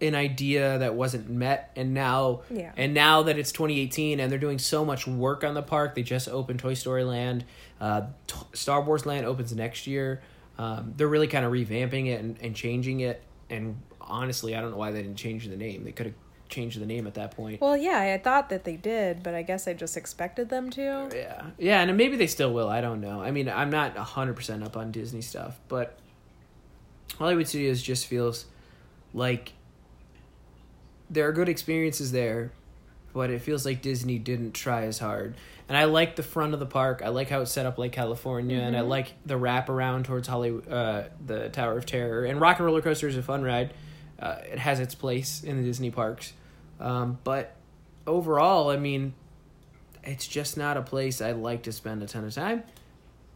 an 0.00 0.14
idea 0.16 0.78
that 0.78 0.94
wasn't 0.94 1.30
met 1.30 1.70
and 1.76 1.94
now 1.94 2.40
Yeah. 2.50 2.72
and 2.76 2.92
now 2.92 3.22
that 3.24 3.38
it's 3.38 3.52
2018 3.52 4.18
and 4.18 4.30
they're 4.32 4.38
doing 4.38 4.58
so 4.58 4.84
much 4.84 5.06
work 5.06 5.44
on 5.44 5.54
the 5.54 5.62
park 5.62 5.94
they 5.94 6.02
just 6.02 6.28
opened 6.28 6.58
toy 6.58 6.74
story 6.74 7.04
land 7.04 7.44
uh, 7.80 8.02
T- 8.26 8.36
star 8.52 8.82
wars 8.82 9.06
land 9.06 9.26
opens 9.26 9.54
next 9.54 9.86
year 9.86 10.20
um, 10.58 10.92
they're 10.96 11.06
really 11.06 11.28
kind 11.28 11.44
of 11.44 11.52
revamping 11.52 12.08
it 12.08 12.20
and, 12.20 12.36
and 12.42 12.56
changing 12.56 12.98
it 12.98 13.22
and 13.48 13.76
honestly 14.12 14.54
i 14.54 14.60
don't 14.60 14.70
know 14.70 14.76
why 14.76 14.92
they 14.92 15.02
didn't 15.02 15.16
change 15.16 15.48
the 15.48 15.56
name. 15.56 15.82
They 15.84 15.92
could 15.92 16.06
have 16.06 16.14
changed 16.48 16.78
the 16.78 16.84
name 16.86 17.06
at 17.06 17.14
that 17.14 17.30
point. 17.34 17.62
Well, 17.62 17.78
yeah, 17.78 17.98
I 18.14 18.18
thought 18.18 18.50
that 18.50 18.64
they 18.64 18.76
did, 18.76 19.22
but 19.22 19.32
I 19.34 19.40
guess 19.40 19.66
I 19.66 19.72
just 19.72 19.96
expected 19.96 20.50
them 20.50 20.68
to. 20.72 21.08
yeah. 21.14 21.46
Yeah 21.58 21.80
and 21.80 21.96
maybe 21.96 22.16
they 22.18 22.26
still 22.26 22.52
will. 22.52 22.68
I 22.68 22.82
don't 22.82 23.00
know. 23.00 23.22
I 23.22 23.30
mean 23.30 23.48
i'm 23.48 23.70
not 23.70 23.96
100% 23.96 24.62
up 24.64 24.76
on 24.76 24.92
disney 24.92 25.22
stuff 25.22 25.58
but 25.68 25.96
hollywood 27.18 27.48
studios 27.48 27.82
just 27.82 28.06
feels 28.06 28.46
like 29.14 29.52
there 31.10 31.26
are 31.28 31.32
good 31.32 31.48
experiences 31.48 32.12
there 32.12 32.52
but 33.14 33.28
it 33.30 33.42
feels 33.42 33.66
like 33.66 33.82
disney 33.82 34.18
didn't 34.18 34.52
try 34.52 34.84
as 34.84 34.98
hard. 34.98 35.34
And 35.68 35.76
i 35.76 35.84
like 35.84 36.16
the 36.16 36.22
front 36.22 36.52
of 36.54 36.60
the 36.60 36.66
park. 36.66 37.00
I 37.04 37.08
like 37.08 37.28
how 37.30 37.40
it's 37.40 37.50
set 37.50 37.64
up 37.66 37.78
like 37.78 37.92
california 37.92 38.58
and 38.58 38.76
i 38.76 38.80
like 38.82 39.14
the 39.24 39.36
wrap 39.38 39.68
around 39.70 40.04
towards 40.04 40.28
hollywood 40.28 40.68
uh, 40.70 41.04
the 41.24 41.48
tower 41.48 41.78
of 41.78 41.86
terror. 41.86 42.24
And 42.26 42.40
rock 42.40 42.58
and 42.58 42.66
roller 42.66 42.82
coaster 42.82 43.08
is 43.08 43.16
a 43.16 43.22
fun 43.22 43.42
ride 43.42 43.72
uh, 44.18 44.36
it 44.50 44.58
has 44.58 44.80
its 44.80 44.94
place 44.94 45.42
in 45.42 45.56
the 45.56 45.62
disney 45.62 45.90
parks 45.90 46.32
um, 46.80 47.18
but 47.24 47.54
overall 48.06 48.70
i 48.70 48.76
mean 48.76 49.14
it's 50.04 50.26
just 50.26 50.56
not 50.56 50.76
a 50.76 50.82
place 50.82 51.20
I'd 51.20 51.36
like 51.36 51.62
to 51.64 51.72
spend 51.72 52.02
a 52.02 52.06
ton 52.06 52.24
of 52.24 52.34
time, 52.34 52.64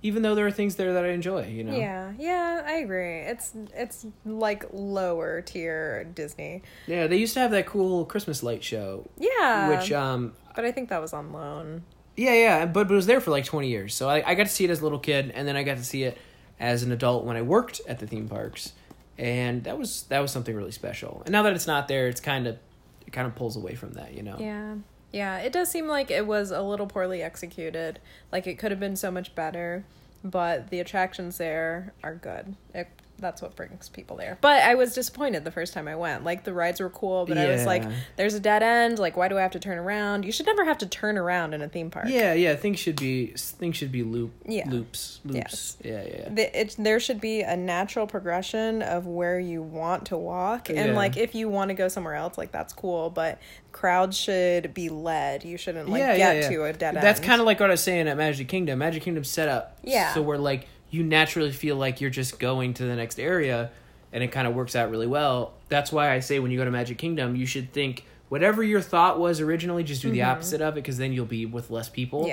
even 0.02 0.22
though 0.22 0.34
there 0.34 0.46
are 0.46 0.50
things 0.50 0.76
there 0.76 0.94
that 0.94 1.04
I 1.04 1.10
enjoy. 1.10 1.46
You 1.46 1.64
know. 1.64 1.76
Yeah, 1.76 2.12
yeah, 2.18 2.62
I 2.66 2.78
agree. 2.78 3.20
It's 3.20 3.52
it's 3.74 4.06
like 4.24 4.64
lower 4.72 5.42
tier 5.42 6.04
Disney. 6.14 6.62
Yeah. 6.86 7.06
They 7.06 7.18
used 7.18 7.34
to 7.34 7.40
have 7.40 7.52
that 7.52 7.66
cool 7.66 8.04
Christmas 8.04 8.42
light 8.42 8.64
show, 8.64 9.08
Yeah, 9.18 9.68
which 9.68 9.92
um. 9.92 10.32
but 10.54 10.64
I 10.64 10.72
think 10.72 10.88
that 10.88 11.00
was 11.00 11.12
on 11.12 11.32
loan. 11.32 11.84
Yeah, 12.16 12.34
yeah, 12.34 12.66
but, 12.66 12.88
but 12.88 12.94
it 12.94 12.96
was 12.96 13.06
there 13.06 13.20
for 13.20 13.30
like 13.30 13.44
twenty 13.44 13.68
years, 13.68 13.94
so 13.94 14.08
I, 14.08 14.28
I 14.28 14.34
got 14.34 14.44
to 14.44 14.52
see 14.52 14.64
it 14.64 14.70
as 14.70 14.80
a 14.80 14.82
little 14.82 14.98
kid, 14.98 15.30
and 15.34 15.46
then 15.46 15.54
I 15.54 15.62
got 15.62 15.76
to 15.76 15.84
see 15.84 16.02
it 16.02 16.18
as 16.58 16.82
an 16.82 16.90
adult 16.90 17.24
when 17.24 17.36
I 17.36 17.42
worked 17.42 17.80
at 17.86 17.98
the 17.98 18.06
theme 18.06 18.28
parks, 18.28 18.72
and 19.18 19.64
that 19.64 19.78
was 19.78 20.04
that 20.04 20.20
was 20.20 20.30
something 20.30 20.54
really 20.54 20.72
special. 20.72 21.22
And 21.24 21.32
now 21.32 21.42
that 21.42 21.52
it's 21.52 21.66
not 21.66 21.88
there, 21.88 22.08
it's 22.08 22.20
kind 22.20 22.46
of 22.46 22.58
it 23.06 23.12
kind 23.12 23.26
of 23.26 23.34
pulls 23.34 23.56
away 23.56 23.74
from 23.74 23.92
that, 23.92 24.14
you 24.14 24.22
know. 24.22 24.36
Yeah. 24.38 24.76
Yeah, 25.12 25.38
it 25.38 25.52
does 25.52 25.70
seem 25.70 25.86
like 25.86 26.10
it 26.10 26.26
was 26.26 26.50
a 26.50 26.60
little 26.60 26.86
poorly 26.86 27.22
executed. 27.22 28.00
Like 28.32 28.46
it 28.46 28.58
could 28.58 28.70
have 28.70 28.80
been 28.80 28.96
so 28.96 29.10
much 29.10 29.34
better, 29.34 29.84
but 30.22 30.68
the 30.68 30.80
attractions 30.80 31.38
there 31.38 31.94
are 32.02 32.14
good. 32.14 32.56
It, 32.74 32.88
that's 33.18 33.40
what 33.40 33.56
brings 33.56 33.88
people 33.88 34.16
there. 34.16 34.38
But 34.40 34.62
I 34.62 34.74
was 34.74 34.94
disappointed 34.94 35.44
the 35.44 35.50
first 35.50 35.72
time 35.72 35.88
I 35.88 35.96
went. 35.96 36.24
Like 36.24 36.44
the 36.44 36.52
rides 36.52 36.80
were 36.80 36.90
cool, 36.90 37.26
but 37.26 37.38
I 37.38 37.48
was 37.50 37.64
like, 37.64 37.82
there's 38.16 38.34
a 38.34 38.40
dead 38.40 38.62
end. 38.62 38.98
Like 38.98 39.16
why 39.16 39.28
do 39.28 39.38
I 39.38 39.42
have 39.42 39.52
to 39.52 39.58
turn 39.60 39.78
around? 39.78 40.24
You 40.24 40.32
should 40.32 40.46
never 40.46 40.64
have 40.64 40.78
to 40.78 40.86
turn 40.86 41.16
around 41.18 41.54
in 41.54 41.62
a 41.62 41.68
theme 41.68 41.90
park. 41.90 42.06
Yeah, 42.08 42.34
yeah. 42.34 42.54
Things 42.56 42.78
should 42.78 42.96
be 42.96 43.28
things 43.36 43.76
should 43.76 43.92
be 43.92 44.02
loop 44.02 44.32
Yeah. 44.46 44.68
loops 44.68 45.20
loops. 45.24 45.36
Yes. 45.36 45.76
Yeah, 45.84 46.02
yeah. 46.02 46.16
yeah. 46.18 46.28
The, 46.30 46.60
it, 46.60 46.76
there 46.78 47.00
should 47.00 47.20
be 47.20 47.42
a 47.42 47.56
natural 47.56 48.06
progression 48.06 48.82
of 48.82 49.06
where 49.06 49.38
you 49.40 49.62
want 49.62 50.06
to 50.06 50.16
walk 50.16 50.68
and 50.68 50.78
Yeah. 50.78 50.94
like 50.96 51.16
if 51.16 51.34
you 51.34 51.48
want 51.48 51.68
to 51.70 51.74
go 51.74 51.88
somewhere 51.88 52.14
else 52.14 52.36
like 52.38 52.52
that's 52.52 52.72
cool 52.72 53.10
but 53.10 53.38
crowds 53.72 54.16
should 54.16 54.72
be 54.72 54.88
led 54.88 55.44
you 55.44 55.56
shouldn't 55.58 55.88
like 55.88 56.00
get 56.16 56.50
to 56.50 56.64
a 56.64 56.72
dead 56.72 56.96
end 56.96 57.04
That's 57.04 57.20
kind 57.20 57.40
of 57.40 57.46
like 57.46 57.60
what 57.60 57.70
I 57.70 57.74
was 57.74 57.82
saying 57.82 58.08
at 58.08 58.16
Magic 58.16 58.48
Kingdom. 58.48 58.78
Magic 58.78 59.02
Kingdom 59.02 59.24
set 59.24 59.48
up 59.48 59.78
Yeah. 59.82 60.14
so 60.14 60.22
we're 60.22 60.36
like 60.38 60.66
you 60.90 61.02
naturally 61.02 61.50
feel 61.52 61.76
like 61.76 62.00
you're 62.00 62.10
just 62.10 62.38
going 62.38 62.74
to 62.74 62.84
the 62.84 62.96
next 62.96 63.18
area, 63.18 63.70
and 64.12 64.22
it 64.22 64.28
kind 64.28 64.46
of 64.46 64.54
works 64.54 64.76
out 64.76 64.90
really 64.90 65.06
well. 65.06 65.54
That's 65.68 65.90
why 65.92 66.12
I 66.12 66.20
say 66.20 66.38
when 66.38 66.50
you 66.50 66.58
go 66.58 66.64
to 66.64 66.70
Magic 66.70 66.98
Kingdom, 66.98 67.36
you 67.36 67.46
should 67.46 67.72
think 67.72 68.04
whatever 68.28 68.62
your 68.62 68.80
thought 68.80 69.18
was 69.18 69.40
originally, 69.40 69.82
just 69.84 70.02
do 70.02 70.10
the 70.10 70.22
opposite 70.22 70.60
of 70.60 70.74
it, 70.74 70.76
because 70.82 70.98
then 70.98 71.12
you'll 71.12 71.26
be 71.26 71.46
with 71.46 71.70
less 71.70 71.88
people. 71.88 72.24
Mm-hmm. 72.24 72.28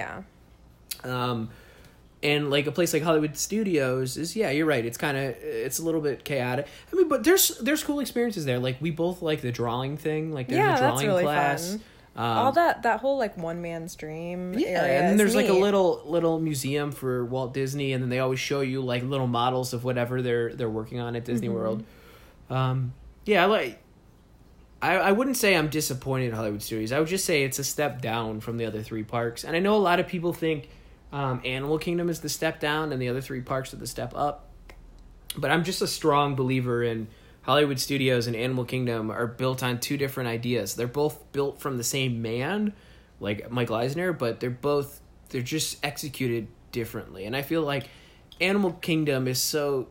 yeah 1.06 1.32
Um, 1.32 1.50
and 2.22 2.50
like 2.50 2.68
a 2.68 2.72
place 2.72 2.94
like 2.94 3.04
Hollywood 3.04 3.36
Studios 3.36 4.16
is 4.16 4.34
yeah, 4.36 4.50
you're 4.50 4.66
right. 4.66 4.86
It's 4.86 4.98
kind 4.98 5.18
of 5.18 5.36
it's 5.42 5.80
a 5.80 5.84
little 5.84 6.00
bit 6.00 6.24
chaotic. 6.24 6.68
I 6.92 6.96
mean, 6.96 7.10
but 7.10 7.24
there's 7.26 7.58
there's 7.58 7.84
cool 7.84 8.00
experiences 8.00 8.46
there. 8.46 8.60
Like 8.60 8.78
we 8.80 8.92
both 8.92 9.22
like 9.22 9.42
the 9.42 9.52
drawing 9.52 9.98
thing. 9.98 10.32
Like 10.32 10.48
there's 10.48 10.60
Yeah, 10.60 10.76
a 10.76 10.80
drawing 10.80 11.08
really 11.08 11.24
class. 11.24 11.72
fun. 11.72 11.82
Um, 12.16 12.26
All 12.26 12.52
that 12.52 12.84
that 12.84 13.00
whole 13.00 13.18
like 13.18 13.38
one 13.38 13.62
man's 13.62 13.96
dream. 13.96 14.54
yeah, 14.54 14.68
area 14.84 15.00
and 15.00 15.10
then 15.10 15.18
there's 15.18 15.34
like 15.36 15.50
a 15.50 15.54
little 15.54 16.04
little 16.06 16.40
museum 16.40 16.92
for 16.92 17.26
Walt 17.26 17.54
Disney, 17.56 17.92
and 17.94 18.04
then 18.04 18.10
they 18.10 18.20
always 18.20 18.40
show 18.40 18.62
you 18.62 18.82
like 18.82 19.02
little 19.04 19.26
models 19.28 19.74
of 19.74 19.84
whatever 19.84 20.22
they're 20.22 20.54
they're 20.54 20.70
working 20.70 21.00
on 21.00 21.16
at 21.16 21.26
Disney 21.26 21.48
Mm-hmm. 21.48 21.56
World. 21.56 21.84
Um, 22.52 22.94
yeah, 23.26 23.44
I 23.44 23.46
like. 23.48 23.80
I, 24.82 24.96
I 24.98 25.12
wouldn't 25.14 25.38
say 25.38 25.56
I'm 25.56 25.70
disappointed 25.70 26.26
in 26.28 26.32
Hollywood 26.34 26.62
Studios. 26.62 26.92
I 26.92 27.00
would 27.00 27.08
just 27.08 27.24
say 27.26 27.44
it's 27.46 27.58
a 27.58 27.64
step 27.64 28.02
down 28.02 28.42
from 28.42 28.58
the 28.58 28.66
other 28.66 28.84
three 28.84 29.04
parks. 29.04 29.46
And 29.46 29.56
I 29.56 29.60
know 29.60 29.76
a 29.76 29.78
lot 29.78 30.02
of 30.02 30.08
people 30.08 30.34
think 30.34 30.68
um, 31.14 31.42
Animal 31.46 31.80
Kingdom 31.80 32.10
is 32.10 32.20
the 32.20 32.28
step 32.28 32.60
down 32.60 32.92
and 32.92 33.02
the 33.02 33.08
other 33.08 33.22
three 33.22 33.40
parks 33.40 33.74
are 33.74 33.78
the 33.78 33.88
step 33.88 34.12
up. 34.14 34.50
But 35.38 35.52
I'm 35.52 35.64
just 35.64 35.82
a 35.82 35.88
strong 35.88 36.36
believer 36.36 36.84
in 36.84 37.08
Hollywood 37.44 37.80
Studios 37.80 38.26
and 38.26 38.36
Animal 38.36 38.66
Kingdom 38.66 39.12
are 39.12 39.28
built 39.28 39.64
on 39.64 39.80
two 39.80 39.98
different 39.98 40.30
ideas. 40.30 40.76
They're 40.76 40.88
both 40.88 41.32
built 41.34 41.60
from 41.60 41.78
the 41.78 41.84
same 41.84 42.22
man, 42.22 42.74
like 43.20 43.52
Michael 43.52 43.76
Eisner, 43.76 44.14
but 44.14 44.40
they're 44.40 44.50
both 44.50 45.02
they're 45.30 45.42
just 45.42 45.84
executed 45.84 46.48
differently. 46.72 47.26
And 47.26 47.36
I 47.36 47.42
feel 47.42 47.62
like 47.62 47.90
Animal 48.40 48.74
Kingdom 48.74 49.28
is 49.28 49.40
so 49.40 49.90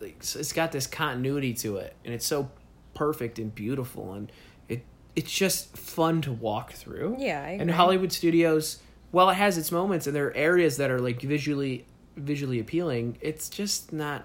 like, 0.00 0.16
it's 0.18 0.52
got 0.52 0.72
this 0.72 0.86
continuity 0.86 1.54
to 1.54 1.76
it 1.76 1.94
and 2.04 2.14
it's 2.14 2.26
so 2.26 2.50
perfect 2.94 3.38
and 3.38 3.54
beautiful 3.54 4.14
and 4.14 4.32
it 4.68 4.84
it's 5.14 5.32
just 5.32 5.76
fun 5.76 6.22
to 6.22 6.32
walk 6.32 6.72
through. 6.72 7.16
Yeah, 7.18 7.42
I 7.42 7.50
And. 7.50 7.70
Hollywood 7.70 8.12
Studios, 8.12 8.78
while 9.10 9.28
it 9.28 9.34
has 9.34 9.58
its 9.58 9.70
moments 9.70 10.06
and 10.06 10.16
there 10.16 10.28
are 10.28 10.36
areas 10.36 10.78
that 10.78 10.90
are 10.90 11.00
like 11.00 11.20
visually 11.20 11.84
visually 12.16 12.58
appealing, 12.58 13.18
it's 13.20 13.50
just 13.50 13.92
not 13.92 14.24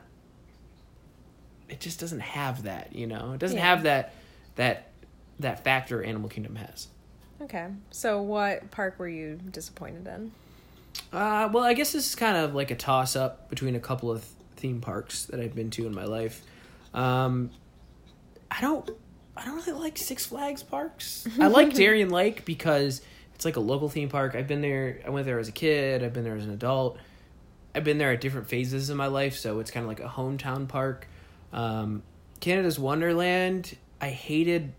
it 1.72 1.80
just 1.80 2.00
doesn't 2.00 2.20
have 2.20 2.64
that, 2.64 2.94
you 2.96 3.08
know. 3.08 3.32
It 3.34 3.40
doesn't 3.40 3.58
Yeah. 3.58 3.66
have 3.66 3.84
that 3.84 4.14
that 4.56 4.92
that 5.40 5.64
factor 5.64 6.04
Animal 6.04 6.30
Kingdom 6.30 6.56
has. 6.58 6.88
Okay. 7.42 7.68
So 7.90 8.22
what 8.22 8.70
park 8.70 9.00
were 9.00 9.08
you 9.10 9.40
disappointed 9.50 10.06
in? 10.08 10.32
Uh, 11.12 11.50
well, 11.52 11.64
I 11.64 11.74
guess 11.74 11.94
this 11.94 12.08
is 12.10 12.16
kind 12.16 12.38
of 12.38 12.54
like 12.54 12.70
a 12.70 12.76
toss 12.76 13.16
up 13.16 13.50
between 13.50 13.76
a 13.76 13.80
couple 13.80 14.12
of 14.12 14.24
theme 14.58 14.82
parks 14.82 15.26
that 15.26 15.40
I've 15.40 15.56
been 15.56 15.72
to 15.72 15.88
in 15.88 15.96
my 15.96 16.04
life. 16.04 16.42
Um, 16.94 17.50
I 18.52 18.62
don't, 18.62 18.88
I 19.36 19.46
don't 19.46 19.56
really 19.56 19.80
like 19.80 19.98
Six 19.98 20.26
Flags 20.26 20.62
parks. 20.62 21.28
I 21.40 21.48
like 21.48 21.74
Darien 21.74 22.10
Lake 22.10 22.46
because 22.46 23.02
it's 23.34 23.46
like 23.46 23.56
a 23.56 23.62
local 23.62 23.90
theme 23.90 24.10
park. 24.10 24.36
I've 24.36 24.48
been 24.48 24.62
there. 24.62 25.00
I 25.06 25.10
went 25.10 25.26
there 25.26 25.40
as 25.40 25.48
a 25.48 25.54
kid. 25.54 26.04
I've 26.04 26.14
been 26.14 26.26
there 26.26 26.36
as 26.36 26.46
an 26.46 26.52
adult. 26.52 26.98
I've 27.74 27.86
been 27.86 27.98
there 27.98 28.12
at 28.12 28.22
different 28.22 28.48
phases 28.50 28.90
in 28.90 28.98
my 28.98 29.08
life, 29.08 29.38
so 29.38 29.60
it's 29.60 29.72
kind 29.72 29.84
of 29.84 29.88
like 29.88 30.02
a 30.02 30.10
hometown 30.10 30.68
park. 30.68 31.08
Um, 31.54 32.04
Canada's 32.40 32.80
Wonderland. 32.80 33.78
I 34.00 34.10
hated 34.10 34.74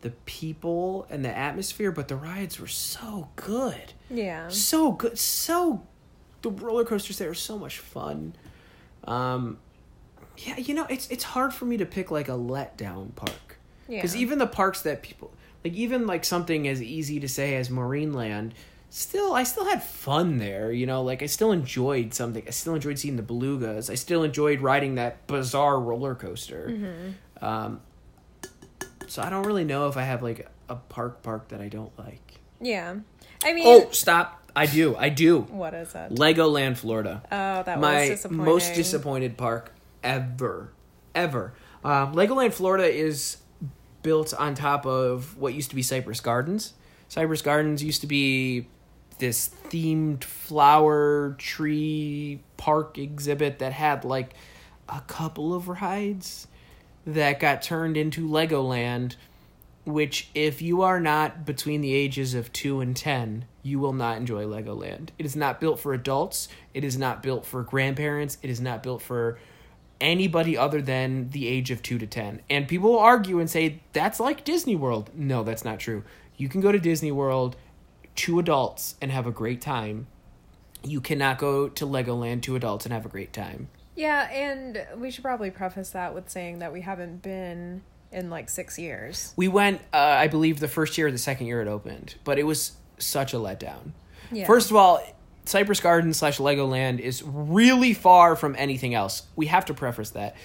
the 0.00 0.10
people 0.26 1.06
and 1.10 1.24
the 1.24 1.36
atmosphere, 1.36 1.92
but 1.92 2.08
the 2.08 2.16
rides 2.16 2.58
were 2.58 2.66
so 2.66 3.28
good 3.36 3.92
Yeah. 4.10 4.48
so 4.48 4.92
good 4.92 5.18
so 5.18 5.82
the 6.42 6.50
roller 6.50 6.84
coasters 6.84 7.18
there 7.18 7.30
are 7.30 7.34
so 7.34 7.56
much 7.56 7.78
fun 7.78 8.34
um 9.04 9.58
yeah 10.38 10.56
you 10.56 10.74
know 10.74 10.86
it's 10.90 11.08
it's 11.08 11.22
hard 11.22 11.54
for 11.54 11.66
me 11.66 11.76
to 11.76 11.86
pick 11.86 12.10
like 12.10 12.28
a 12.28 12.32
letdown 12.32 13.14
park 13.14 13.58
because 13.88 14.16
even 14.16 14.38
the 14.38 14.46
parks 14.46 14.82
that 14.82 15.02
people 15.02 15.30
like 15.64 15.72
even 15.74 16.04
like 16.06 16.24
something 16.24 16.66
as 16.66 16.82
easy 16.82 17.20
to 17.20 17.28
say 17.28 17.54
as 17.54 17.68
marineland 17.68 18.50
still 18.94 19.32
i 19.32 19.42
still 19.42 19.64
had 19.64 19.82
fun 19.82 20.36
there 20.36 20.70
you 20.70 20.84
know 20.84 21.02
like 21.02 21.22
i 21.22 21.26
still 21.26 21.50
enjoyed 21.50 22.12
something 22.12 22.42
i 22.46 22.50
still 22.50 22.74
enjoyed 22.74 22.98
seeing 22.98 23.16
the 23.16 23.22
belugas 23.22 23.88
i 23.88 23.94
still 23.94 24.22
enjoyed 24.22 24.60
riding 24.60 24.96
that 24.96 25.26
bizarre 25.26 25.80
roller 25.80 26.14
coaster 26.14 26.68
Mm-hmm. 26.70 27.44
um 27.44 27.80
so 29.06 29.22
i 29.22 29.30
don't 29.30 29.44
really 29.46 29.64
know 29.64 29.88
if 29.88 29.96
i 29.96 30.02
have 30.02 30.22
like 30.22 30.46
a 30.68 30.76
park 30.76 31.22
park 31.22 31.48
that 31.48 31.60
i 31.62 31.68
don't 31.68 31.96
like 31.98 32.40
Yeah. 32.60 32.96
I 33.44 33.54
mean, 33.54 33.64
Oh, 33.66 33.88
stop! 33.92 34.40
I 34.54 34.66
do, 34.66 34.94
I 34.96 35.08
do. 35.08 35.40
what 35.40 35.74
is 35.74 35.94
it? 35.96 36.10
Legoland, 36.14 36.76
Florida. 36.76 37.22
Oh, 37.24 37.62
that 37.64 37.78
was 37.78 37.80
My 37.80 38.08
disappointing. 38.08 38.44
most 38.44 38.74
disappointed 38.74 39.36
park 39.36 39.72
ever, 40.04 40.70
ever. 41.14 41.54
Um, 41.82 42.14
Legoland, 42.14 42.52
Florida 42.52 42.84
is 42.86 43.38
built 44.04 44.32
on 44.34 44.54
top 44.54 44.86
of 44.86 45.36
what 45.38 45.54
used 45.54 45.70
to 45.70 45.76
be 45.76 45.82
Cypress 45.82 46.20
Gardens. 46.20 46.74
Cypress 47.08 47.42
Gardens 47.42 47.82
used 47.82 48.00
to 48.02 48.06
be 48.06 48.68
this 49.22 49.50
themed 49.70 50.24
flower 50.24 51.36
tree 51.38 52.40
park 52.56 52.98
exhibit 52.98 53.60
that 53.60 53.72
had 53.72 54.04
like 54.04 54.34
a 54.88 55.00
couple 55.02 55.54
of 55.54 55.68
rides 55.68 56.48
that 57.06 57.38
got 57.38 57.62
turned 57.62 57.96
into 57.96 58.28
Legoland 58.28 59.14
which 59.84 60.28
if 60.34 60.60
you 60.60 60.82
are 60.82 60.98
not 60.98 61.46
between 61.46 61.82
the 61.82 61.94
ages 61.94 62.34
of 62.34 62.52
2 62.52 62.80
and 62.80 62.96
10 62.96 63.44
you 63.62 63.78
will 63.78 63.92
not 63.92 64.16
enjoy 64.16 64.42
legoland. 64.44 65.10
It 65.20 65.24
is 65.24 65.36
not 65.36 65.60
built 65.60 65.78
for 65.78 65.94
adults. 65.94 66.48
It 66.74 66.82
is 66.82 66.98
not 66.98 67.22
built 67.22 67.46
for 67.46 67.62
grandparents. 67.62 68.38
It 68.42 68.50
is 68.50 68.60
not 68.60 68.82
built 68.82 69.02
for 69.02 69.38
anybody 70.00 70.58
other 70.58 70.82
than 70.82 71.30
the 71.30 71.46
age 71.46 71.70
of 71.70 71.80
2 71.80 71.96
to 71.98 72.08
10 72.08 72.40
and 72.50 72.66
people 72.66 72.90
will 72.90 72.98
argue 72.98 73.38
and 73.38 73.48
say 73.48 73.78
that's 73.92 74.18
like 74.18 74.42
disney 74.42 74.74
world. 74.74 75.10
No 75.14 75.44
that's 75.44 75.64
not 75.64 75.78
true. 75.78 76.02
You 76.36 76.48
can 76.48 76.60
go 76.60 76.72
to 76.72 76.80
disney 76.80 77.12
world 77.12 77.54
two 78.14 78.38
adults 78.38 78.96
and 79.00 79.10
have 79.10 79.26
a 79.26 79.30
great 79.30 79.60
time 79.60 80.06
you 80.84 81.00
cannot 81.00 81.38
go 81.38 81.68
to 81.68 81.86
legoland 81.86 82.42
two 82.42 82.56
adults 82.56 82.84
and 82.84 82.92
have 82.92 83.06
a 83.06 83.08
great 83.08 83.32
time 83.32 83.68
Yeah, 83.94 84.28
and 84.30 84.86
we 84.96 85.10
should 85.10 85.22
probably 85.22 85.50
preface 85.50 85.90
that 85.90 86.14
with 86.14 86.28
saying 86.30 86.58
that 86.60 86.72
we 86.72 86.80
haven't 86.80 87.22
been 87.22 87.82
in 88.10 88.30
like 88.30 88.48
six 88.50 88.78
years. 88.78 89.32
We 89.36 89.48
went, 89.48 89.80
uh, 89.92 89.96
I 89.96 90.28
believe, 90.28 90.60
the 90.60 90.68
first 90.68 90.96
year 90.98 91.06
or 91.06 91.10
the 91.10 91.18
second 91.18 91.46
year 91.46 91.62
it 91.62 91.68
opened, 91.68 92.14
but 92.24 92.38
it 92.38 92.44
was 92.44 92.72
such 92.98 93.32
a 93.32 93.36
letdown. 93.36 93.92
Yeah. 94.30 94.46
First 94.46 94.70
of 94.70 94.76
all, 94.76 95.00
Cypress 95.44 95.80
Garden 95.80 96.12
slash 96.14 96.38
Legoland 96.38 97.00
is 97.00 97.22
really 97.22 97.94
far 97.94 98.36
from 98.36 98.54
anything 98.58 98.94
else. 98.94 99.24
We 99.36 99.46
have 99.46 99.64
to 99.66 99.74
preface 99.74 100.10
that. 100.10 100.36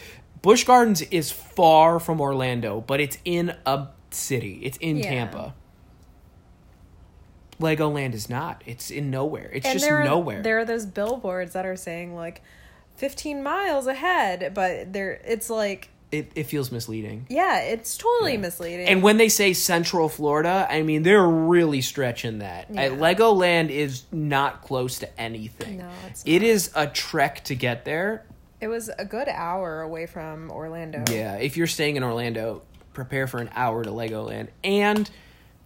Busch 0.42 0.64
Gardens 0.64 1.02
is 1.04 1.32
far 1.32 2.00
from 2.00 2.22
Orlando, 2.22 2.82
but 2.82 3.00
it's 3.00 3.18
in 3.26 3.56
a 3.66 3.88
city. 4.12 4.60
It's 4.64 4.78
in 4.78 4.98
Yeah. 4.98 5.04
Tampa. 5.10 5.54
Legoland 7.60 8.14
is 8.14 8.30
not. 8.30 8.62
It's 8.66 8.92
in 8.92 9.10
nowhere. 9.10 9.50
It's 9.54 9.66
and 9.66 9.74
just 9.74 9.86
there 9.86 10.02
are, 10.02 10.04
nowhere. 10.04 10.42
There 10.42 10.60
are 10.60 10.66
those 10.66 10.86
billboards 10.86 11.54
that 11.54 11.66
are 11.66 11.76
saying 11.76 12.16
like 12.16 12.42
15 12.98 13.42
miles 13.44 13.88
ahead, 13.88 14.54
but 14.54 14.94
there 14.94 15.20
it's 15.26 15.50
like 15.50 15.90
it, 16.12 16.32
it 16.36 16.44
feels 16.44 16.72
misleading. 16.72 17.26
yeah, 17.30 17.60
it's 17.60 17.98
totally 17.98 18.38
misleading. 18.38 18.88
And 18.88 19.04
when 19.04 19.18
they 19.18 19.28
say 19.28 19.52
Central 19.54 20.08
Florida, 20.08 20.66
I 20.70 20.82
mean 20.84 21.04
they're 21.04 21.28
really 21.28 21.82
stretching 21.82 22.40
that. 22.40 22.68
Yeah. 22.72 22.86
Uh, 22.86 22.90
Legoland 22.92 23.70
is 23.70 24.04
not 24.12 24.62
close 24.62 25.00
to 25.00 25.20
anything. 25.20 25.80
No, 25.80 25.90
it's 26.08 26.26
not. 26.26 26.32
It 26.32 26.44
is 26.44 26.72
a 26.76 26.88
trek 26.88 27.44
to 27.46 27.56
get 27.56 27.86
there. 27.86 28.24
it 28.62 28.68
was 28.68 28.90
a 28.98 29.06
good 29.06 29.28
hour 29.28 29.82
away 29.82 30.06
from 30.06 30.50
Orlando. 30.52 31.04
Yeah, 31.12 31.36
if 31.36 31.58
you're 31.58 31.68
staying 31.68 31.96
in 31.98 32.04
Orlando, 32.04 32.62
prepare 32.94 33.28
for 33.28 33.40
an 33.40 33.50
hour 33.54 33.84
to 33.84 33.90
Legoland, 33.90 34.48
and 34.64 35.10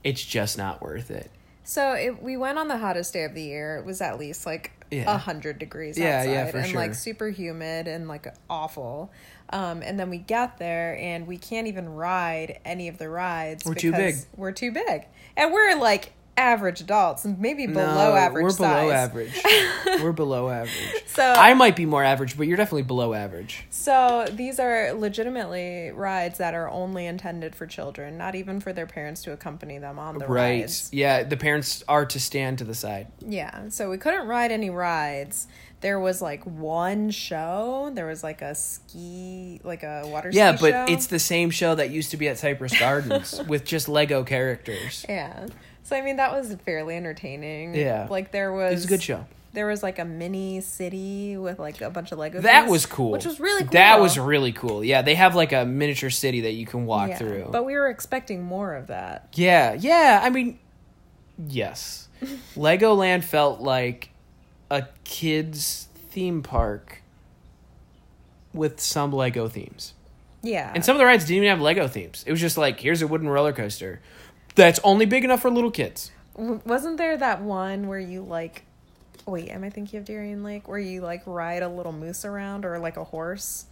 it's 0.04 0.24
just 0.26 0.58
not 0.58 0.82
worth 0.82 1.12
it. 1.12 1.30
So 1.64 1.94
it, 1.94 2.22
we 2.22 2.38
went 2.38 2.58
on 2.58 2.68
the 2.68 2.78
hottest 2.78 3.14
day 3.14 3.24
of 3.24 3.34
the 3.34 3.44
year. 3.44 3.78
It 3.78 3.86
was 3.86 4.02
at 4.02 4.18
least 4.20 4.46
like 4.46 4.72
a 4.92 4.96
Yeah. 4.96 5.18
hundred 5.18 5.60
degrees 5.60 5.98
Yeah, 5.98 6.20
outside, 6.20 6.32
yeah, 6.32 6.64
and 6.66 6.74
like 6.74 6.96
super 6.96 7.30
humid 7.30 7.88
and 7.88 8.08
like 8.08 8.28
awful. 8.50 9.12
Um, 9.50 9.82
and 9.82 10.00
then 10.00 10.10
we 10.10 10.18
get 10.18 10.58
there 10.58 10.98
and 10.98 11.28
we 11.28 11.38
can't 11.38 11.68
even 11.68 11.90
ride 11.90 12.60
any 12.66 12.88
of 12.88 12.98
the 12.98 13.10
rides. 13.10 13.66
We're 13.66 13.76
too 13.76 13.92
because 13.92 14.22
big. 14.26 14.38
We're 14.38 14.52
too 14.54 14.72
big, 14.72 15.06
and 15.38 15.54
we're 15.54 15.76
like 15.78 16.14
average 16.38 16.82
adults, 16.82 17.26
maybe 17.26 17.68
below 17.68 18.12
No, 18.12 18.16
average. 18.16 18.44
We're 18.44 18.56
below 18.58 18.90
size. 18.90 18.92
average. 18.92 19.42
we're 20.02 20.12
below 20.12 20.50
average. 20.50 21.04
So 21.08 21.24
I 21.24 21.54
might 21.54 21.76
be 21.76 21.86
more 21.86 22.04
average, 22.04 22.38
but 22.38 22.48
you're 22.48 22.58
definitely 22.58 22.84
below 22.84 23.14
average. 23.14 23.66
So 23.70 24.26
these 24.32 24.60
are 24.60 24.94
legitimately 24.94 25.92
rides 25.92 26.38
that 26.40 26.54
are 26.54 26.70
only 26.70 27.06
intended 27.06 27.56
for 27.56 27.68
children, 27.68 28.18
not 28.18 28.34
even 28.36 28.60
for 28.60 28.74
their 28.74 28.88
parents 28.88 29.22
to 29.24 29.34
accompany 29.34 29.78
them 29.78 30.00
on 30.00 30.18
the 30.18 30.26
right. 30.28 30.62
rides. 30.62 30.90
Yeah, 30.92 31.24
the 31.24 31.38
parents 31.38 31.84
are 31.88 32.06
to 32.06 32.20
stand 32.20 32.58
to 32.60 32.64
the 32.64 32.76
side. 32.76 33.08
Yeah, 33.20 33.70
so 33.70 33.90
we 33.90 33.98
couldn't 33.98 34.28
ride 34.28 34.52
any 34.52 34.70
rides. 34.70 35.48
There 35.82 36.00
was 36.00 36.22
like 36.22 36.44
one 36.46 37.10
show. 37.10 37.92
There 37.94 38.06
was 38.06 38.24
like 38.24 38.42
a 38.42 38.54
ski, 38.56 39.60
like 39.64 39.84
a 39.84 40.04
water 40.06 40.30
Yeah, 40.32 40.52
but 40.54 40.72
show. 40.72 40.86
it's 40.90 41.08
the 41.08 41.20
same 41.20 41.50
show 41.50 41.76
that 41.76 41.90
used 41.90 42.12
to 42.12 42.18
be 42.18 42.28
at 42.30 42.38
Cypress 42.38 42.78
Gardens 42.80 43.42
with 43.48 43.66
just 43.66 43.90
Lego 43.90 44.24
characters. 44.24 45.06
yeah. 45.10 45.48
So 45.92 45.98
I 45.98 46.02
mean 46.02 46.16
that 46.16 46.32
was 46.32 46.56
fairly 46.66 46.96
entertaining. 46.96 47.76
Yeah. 47.76 48.08
like 48.10 48.32
there 48.32 48.54
was 48.54 48.72
It 48.72 48.76
was 48.76 48.86
a 48.86 48.88
good 48.88 49.04
show. 49.04 49.26
There 49.54 49.68
was 49.68 49.84
like 49.84 50.00
a 50.00 50.06
mini 50.06 50.62
city 50.62 51.36
with 51.36 51.60
like 51.60 51.82
a 51.82 51.90
bunch 51.90 52.14
of 52.14 52.18
Lego. 52.18 52.40
That 52.40 52.62
things, 52.62 52.72
was 52.72 52.86
cool. 52.86 53.12
which 53.12 53.26
was 53.26 53.42
really 53.42 53.64
cool. 53.64 53.72
That 53.74 54.00
was 54.00 54.18
really 54.18 54.54
cool. 54.54 54.82
Yeah, 54.86 55.02
they 55.02 55.16
have 55.16 55.36
like 55.36 55.52
a 55.52 55.66
miniature 55.66 56.10
city 56.10 56.40
that 56.42 56.54
you 56.54 56.66
can 56.66 56.86
walk 56.86 57.10
Yeah, 57.10 57.18
through. 57.18 57.50
But 57.52 57.66
we 57.66 57.74
were 57.76 57.90
expecting 57.90 58.42
more 58.42 58.74
of 58.74 58.88
that. 58.88 59.28
yeah, 59.34 59.74
yeah. 59.74 60.22
I 60.24 60.30
mean, 60.30 60.58
yes. 61.46 62.08
Legoland 62.56 63.26
felt 63.26 63.60
like 63.60 64.12
a 64.70 64.88
kids 65.04 65.90
theme 66.12 66.42
park 66.42 67.02
with 68.54 68.80
some 68.80 69.12
Lego 69.12 69.50
themes. 69.50 69.94
Yeah, 70.44 70.72
And 70.74 70.84
some 70.84 70.96
of 70.96 71.00
the 71.00 71.06
rides 71.06 71.26
didn't 71.26 71.44
even 71.44 71.50
have 71.50 71.62
Lego 71.62 71.88
themes. 71.88 72.24
It 72.26 72.32
was 72.32 72.40
just 72.42 72.58
like, 72.58 72.80
here's 72.80 73.02
a 73.04 73.08
wooden 73.08 73.28
roller 73.30 73.54
coaster. 73.54 74.02
That's 74.56 74.80
only 74.84 75.06
big 75.06 75.24
enough 75.24 75.42
for 75.42 75.50
little 75.50 75.72
kids. 75.72 76.12
Wasn't 76.36 76.98
there 76.98 77.18
that 77.18 77.42
one 77.42 77.88
where 77.88 78.00
you 78.00 78.22
like 78.22 78.64
wait 79.26 79.50
am 79.50 79.64
i 79.64 79.70
thinking 79.70 80.00
of 80.00 80.06
darien 80.06 80.44
lake 80.44 80.68
where 80.68 80.80
you 80.80 81.02
like 81.02 81.22
ride 81.26 81.62
a 81.62 81.70
little 81.70 81.92
moose 81.92 82.26
around 82.26 82.66
or 82.66 82.80
like 82.80 82.98
a 82.98 83.04
horse 83.04 83.66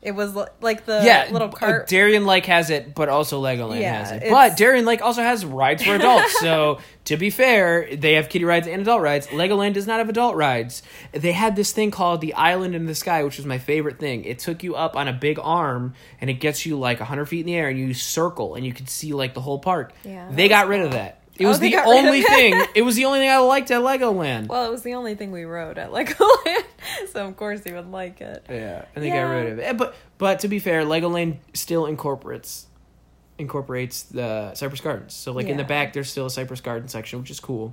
it 0.00 0.12
was 0.12 0.36
like 0.60 0.84
the 0.84 1.00
yeah, 1.04 1.28
little 1.32 1.48
uh, 1.48 1.52
cart 1.52 1.88
Darien 1.88 2.24
Lake 2.24 2.46
has 2.46 2.70
it, 2.70 2.94
but 2.94 3.08
also 3.08 3.42
Legoland 3.42 3.80
Yeah, 3.80 3.98
has 3.98 4.12
it. 4.12 4.30
But 4.30 4.56
Darien 4.56 4.84
Lake 4.84 5.02
also 5.02 5.22
has 5.22 5.44
rides 5.44 5.82
for 5.82 5.94
adults. 5.94 6.38
so 6.38 6.78
to 7.06 7.16
be 7.16 7.30
fair, 7.30 7.94
they 7.96 8.12
have 8.14 8.28
kiddie 8.28 8.44
rides 8.44 8.68
and 8.68 8.80
adult 8.80 9.02
rides. 9.02 9.26
Legoland 9.28 9.72
does 9.72 9.86
not 9.88 9.98
have 9.98 10.08
adult 10.08 10.36
rides. 10.36 10.82
They 11.12 11.32
had 11.32 11.56
this 11.56 11.72
thing 11.72 11.90
called 11.90 12.20
the 12.20 12.34
Island 12.34 12.76
in 12.76 12.86
the 12.86 12.94
Sky, 12.94 13.24
which 13.24 13.38
was 13.38 13.46
my 13.46 13.58
favorite 13.58 13.98
thing. 13.98 14.24
It 14.24 14.38
took 14.38 14.62
you 14.62 14.76
up 14.76 14.94
on 14.94 15.08
a 15.08 15.12
big 15.12 15.38
arm 15.40 15.94
and 16.20 16.30
it 16.30 16.34
gets 16.34 16.64
you 16.64 16.78
like 16.78 17.00
hundred 17.00 17.26
feet 17.26 17.40
in 17.40 17.46
the 17.46 17.54
air, 17.56 17.68
and 17.68 17.78
you 17.78 17.92
circle 17.92 18.54
and 18.54 18.64
you 18.64 18.72
could 18.72 18.88
see 18.88 19.12
like 19.12 19.34
the 19.34 19.40
whole 19.40 19.58
park. 19.58 19.92
Yeah, 20.04 20.28
they 20.30 20.48
got 20.48 20.68
was 20.68 20.76
rid 20.76 20.80
of 20.82 20.92
that. 20.92 21.17
It 21.38 21.44
Oh, 21.44 21.48
was 21.48 21.60
they 21.60 21.68
the 21.70 21.76
got 21.76 21.86
rid 21.88 21.98
of 22.00 22.04
only 22.06 22.22
thing. 22.22 22.64
It 22.74 22.82
was 22.82 22.96
the 22.96 23.04
only 23.04 23.20
thing 23.20 23.30
I 23.30 23.38
liked 23.38 23.70
at 23.70 23.80
Legoland. 23.82 24.48
well 24.48 24.64
it 24.66 24.70
was 24.70 24.82
the 24.82 24.94
only 24.94 25.14
thing 25.14 25.30
we 25.32 25.44
rode 25.44 25.78
at 25.78 25.90
legoland 25.92 26.64
so 27.12 27.26
of 27.26 27.36
course 27.36 27.62
he 27.64 27.72
would 27.72 27.90
like 27.90 28.20
it 28.20 28.44
Yeah, 28.48 28.84
and 28.94 29.04
they 29.04 29.08
Yeah. 29.08 29.22
got 29.24 29.30
rid 29.30 29.52
of 29.52 29.58
it. 29.58 29.62
Eh, 29.62 29.72
But 29.72 29.94
but 30.18 30.40
to 30.40 30.48
be 30.48 30.58
fair, 30.58 30.82
Legoland 30.84 31.36
still 31.54 31.86
incorporates 31.86 32.66
incorporates 33.38 34.02
the 34.02 34.52
Cypress 34.54 34.80
Gardens. 34.80 35.14
So 35.14 35.32
like 35.32 35.46
in 35.46 35.56
the 35.56 35.64
back, 35.64 35.92
there's 35.92 36.10
still 36.10 36.26
a 36.26 36.30
Cypress 36.30 36.60
Garden 36.60 36.88
section, 36.88 37.20
which 37.20 37.30
is 37.30 37.38
cool. 37.40 37.72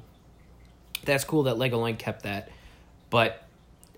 That's 1.06 1.24
cool 1.24 1.44
that 1.44 1.56
Legoland 1.56 1.98
kept 1.98 2.24
that, 2.24 2.50
but 3.10 3.44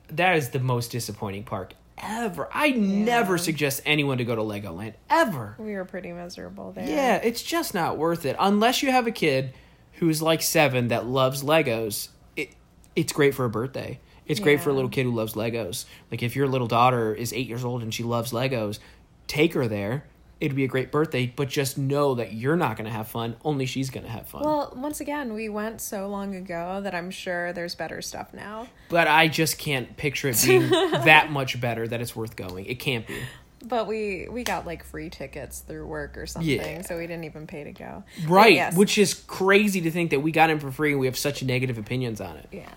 that 0.09 0.37
is 0.37 0.49
the 0.51 0.59
most 0.59 0.91
disappointing 0.91 1.43
park 1.43 1.73
ever. 1.97 2.47
I 2.51 2.71
never 2.71 3.37
suggest 3.37 3.81
anyone 3.85 4.17
to 4.17 4.25
go 4.25 4.35
to 4.35 4.41
Legoland 4.41 4.93
ever. 5.09 5.55
we 5.57 5.73
were 5.73 5.85
pretty 5.85 6.11
miserable 6.11 6.71
there 6.71 6.87
Yeah, 6.87 7.15
it's 7.17 7.41
just 7.41 7.73
not 7.73 7.97
worth 7.97 8.25
it 8.25 8.35
unless 8.39 8.83
you 8.83 8.91
have 8.91 9.07
a 9.07 9.11
kid 9.11 9.53
who's 9.93 10.21
like 10.21 10.41
seven 10.41 10.89
that 10.89 11.05
loves 11.05 11.43
Legos. 11.43 12.09
It 12.35 12.53
it's 12.95 13.13
great 13.13 13.33
for 13.33 13.45
a 13.45 13.49
birthday. 13.49 13.99
It's 14.25 14.39
great 14.41 14.59
for 14.59 14.69
a 14.69 14.73
little 14.73 14.89
kid 14.89 15.03
who 15.03 15.13
loves 15.13 15.35
Legos. 15.35 15.85
Like 16.11 16.21
if 16.21 16.35
your 16.35 16.47
little 16.47 16.67
daughter 16.67 17.13
is 17.13 17.31
eight 17.31 17.47
years 17.47 17.63
old 17.63 17.81
and 17.81 17.93
she 17.93 18.03
loves 18.03 18.33
Legos, 18.33 18.79
take 19.27 19.53
her 19.53 19.67
there. 19.67 20.03
It'd 20.39 20.55
be 20.55 20.63
a 20.63 20.67
great 20.67 20.91
birthday, 20.91 21.31
but 21.35 21.49
just 21.49 21.77
know 21.77 22.15
that 22.15 22.33
you're 22.33 22.55
not 22.55 22.77
gonna 22.77 22.91
have 22.91 23.07
fun. 23.07 23.35
Only 23.43 23.65
she's 23.65 23.89
gonna 23.89 24.07
have 24.09 24.27
fun. 24.27 24.43
well 24.43 24.71
once 24.75 24.99
again 24.99 25.33
we 25.33 25.49
went 25.49 25.81
so 25.81 26.07
long 26.07 26.35
ago 26.35 26.79
that 26.83 26.93
i'm 26.93 27.09
sure 27.11 27.53
there's 27.53 27.73
better 27.75 28.01
stuff 28.01 28.33
now 28.33 28.67
but 28.89 29.07
I 29.07 29.27
just 29.27 29.57
can't 29.57 29.97
picture 29.97 30.29
it 30.29 30.41
being 30.45 30.69
that 30.69 31.31
much 31.31 31.59
better 31.59 31.87
that 31.87 31.99
it's 32.01 32.15
worth 32.15 32.35
going. 32.35 32.65
It 32.67 32.79
can't 32.79 33.05
be. 33.05 33.17
but 33.65 33.87
we 33.87 34.27
we 34.29 34.43
got 34.43 34.65
like 34.65 34.83
free 34.83 35.09
tickets 35.09 35.59
through 35.59 35.85
work 35.87 36.17
or 36.17 36.25
something 36.27 36.49
Yeah. 36.49 36.81
so 36.83 36.97
we 36.97 37.07
didn't 37.07 37.25
even 37.25 37.47
pay 37.47 37.63
to 37.65 37.71
go 37.71 38.03
Right. 38.27 38.53
yes. 38.53 38.75
Which 38.77 38.97
is 38.97 39.13
crazy 39.13 39.81
to 39.81 39.91
think 39.91 40.11
that 40.11 40.21
we 40.21 40.31
got 40.31 40.49
in 40.49 40.59
for 40.59 40.71
free 40.71 40.91
and 40.91 40.99
we 40.99 41.07
have 41.07 41.17
such 41.17 41.41
negative 41.43 41.77
opinions 41.77 42.21
on 42.21 42.37
it. 42.37 42.47
Yeah. 42.51 42.69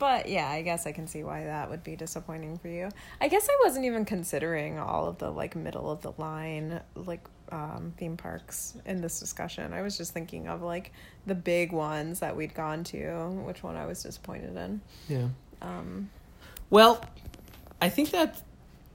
But 0.00 0.30
yeah, 0.30 0.48
I 0.48 0.62
guess 0.62 0.86
I 0.86 0.92
can 0.92 1.06
see 1.06 1.22
why 1.22 1.44
that 1.44 1.68
would 1.68 1.84
be 1.84 1.94
disappointing 1.94 2.56
for 2.58 2.68
you. 2.68 2.88
I 3.20 3.28
guess 3.28 3.46
I 3.48 3.56
wasn't 3.62 3.84
even 3.84 4.06
considering 4.06 4.78
all 4.78 5.06
of 5.06 5.18
the 5.18 5.30
like 5.30 5.54
middle 5.54 5.90
of 5.90 6.00
the 6.00 6.12
line 6.16 6.80
like 6.96 7.20
um, 7.52 7.92
theme 7.98 8.16
parks 8.16 8.74
in 8.86 9.02
this 9.02 9.20
discussion. 9.20 9.74
I 9.74 9.82
was 9.82 9.98
just 9.98 10.14
thinking 10.14 10.48
of 10.48 10.62
like 10.62 10.92
the 11.26 11.34
big 11.34 11.70
ones 11.72 12.20
that 12.20 12.34
we'd 12.34 12.54
gone 12.54 12.82
to, 12.84 13.28
which 13.44 13.62
one 13.62 13.76
I 13.76 13.84
was 13.84 14.02
disappointed 14.02 14.56
in. 14.56 14.80
Yeah. 15.06 15.28
Um, 15.60 16.08
Well, 16.70 17.04
I 17.82 17.90
think 17.90 18.10
that 18.12 18.40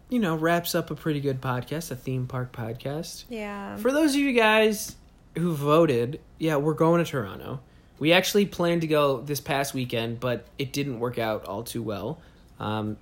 you 0.10 0.18
know 0.18 0.36
wraps 0.36 0.74
up 0.74 0.89
a 0.89 0.95
pretty 0.95 1.20
good 1.22 1.39
podcast, 1.39 1.91
a 1.91 1.95
theme 1.95 2.26
park 2.26 2.51
podcast. 2.51 3.26
yeah. 3.30 3.78
For 3.78 3.91
those 3.91 4.16
of 4.16 4.22
you 4.22 4.34
guys 4.34 4.95
who 5.38 5.53
voted, 5.53 6.20
yeah, 6.39 6.56
we're 6.56 6.74
going 6.74 7.03
to 7.03 7.10
Toronto. 7.10 7.60
We 7.98 8.12
actually 8.12 8.46
planned 8.46 8.82
to 8.82 8.88
go 8.88 9.22
this 9.22 9.39
past 9.39 9.74
weekend, 9.74 10.20
but 10.20 10.46
it 10.58 10.74
didn't 10.74 11.00
work 11.00 11.18
out 11.18 11.46
all 11.46 11.64
too 11.64 11.82
well. 11.82 12.20
Um, 12.60 12.98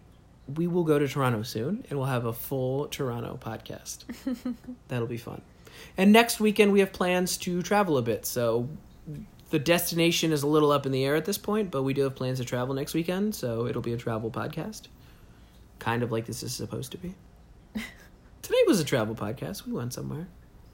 we 0.55 0.67
will 0.67 0.83
go 0.83 0.99
to 0.99 1.07
Toronto 1.07 1.43
soon, 1.43 1.85
and 1.89 1.97
we'll 1.97 2.07
have 2.07 2.25
a 2.25 2.33
full 2.33 2.87
Toronto 2.87 3.39
podcast. 3.41 4.03
That'll 4.87 5.07
be 5.07 5.17
fun. 5.17 5.41
And 5.97 6.11
next 6.11 6.39
weekend 6.39 6.71
we 6.71 6.79
have 6.81 6.93
plans 6.93 7.37
to 7.37 7.61
travel 7.61 7.97
a 7.97 8.01
bit. 8.01 8.25
So 8.25 8.69
the 9.49 9.59
destination 9.59 10.31
is 10.31 10.43
a 10.43 10.47
little 10.47 10.71
up 10.71 10.85
in 10.85 10.91
the 10.91 11.05
air 11.05 11.15
at 11.15 11.25
this 11.25 11.37
point, 11.37 11.71
but 11.71 11.83
we 11.83 11.93
do 11.93 12.01
have 12.01 12.15
plans 12.15 12.39
to 12.39 12.45
travel 12.45 12.75
next 12.75 12.93
weekend, 12.93 13.35
so 13.35 13.67
it'll 13.67 13.81
be 13.81 13.93
a 13.93 13.97
travel 13.97 14.29
podcast. 14.29 14.87
Kind 15.79 16.03
of 16.03 16.11
like 16.11 16.25
this 16.25 16.43
is 16.43 16.53
supposed 16.53 16.91
to 16.91 16.97
be. 16.97 17.15
Today 18.41 18.63
was 18.67 18.79
a 18.79 18.85
travel 18.85 19.15
podcast. 19.15 19.65
We 19.65 19.73
went 19.73 19.93
somewhere. 19.93 20.27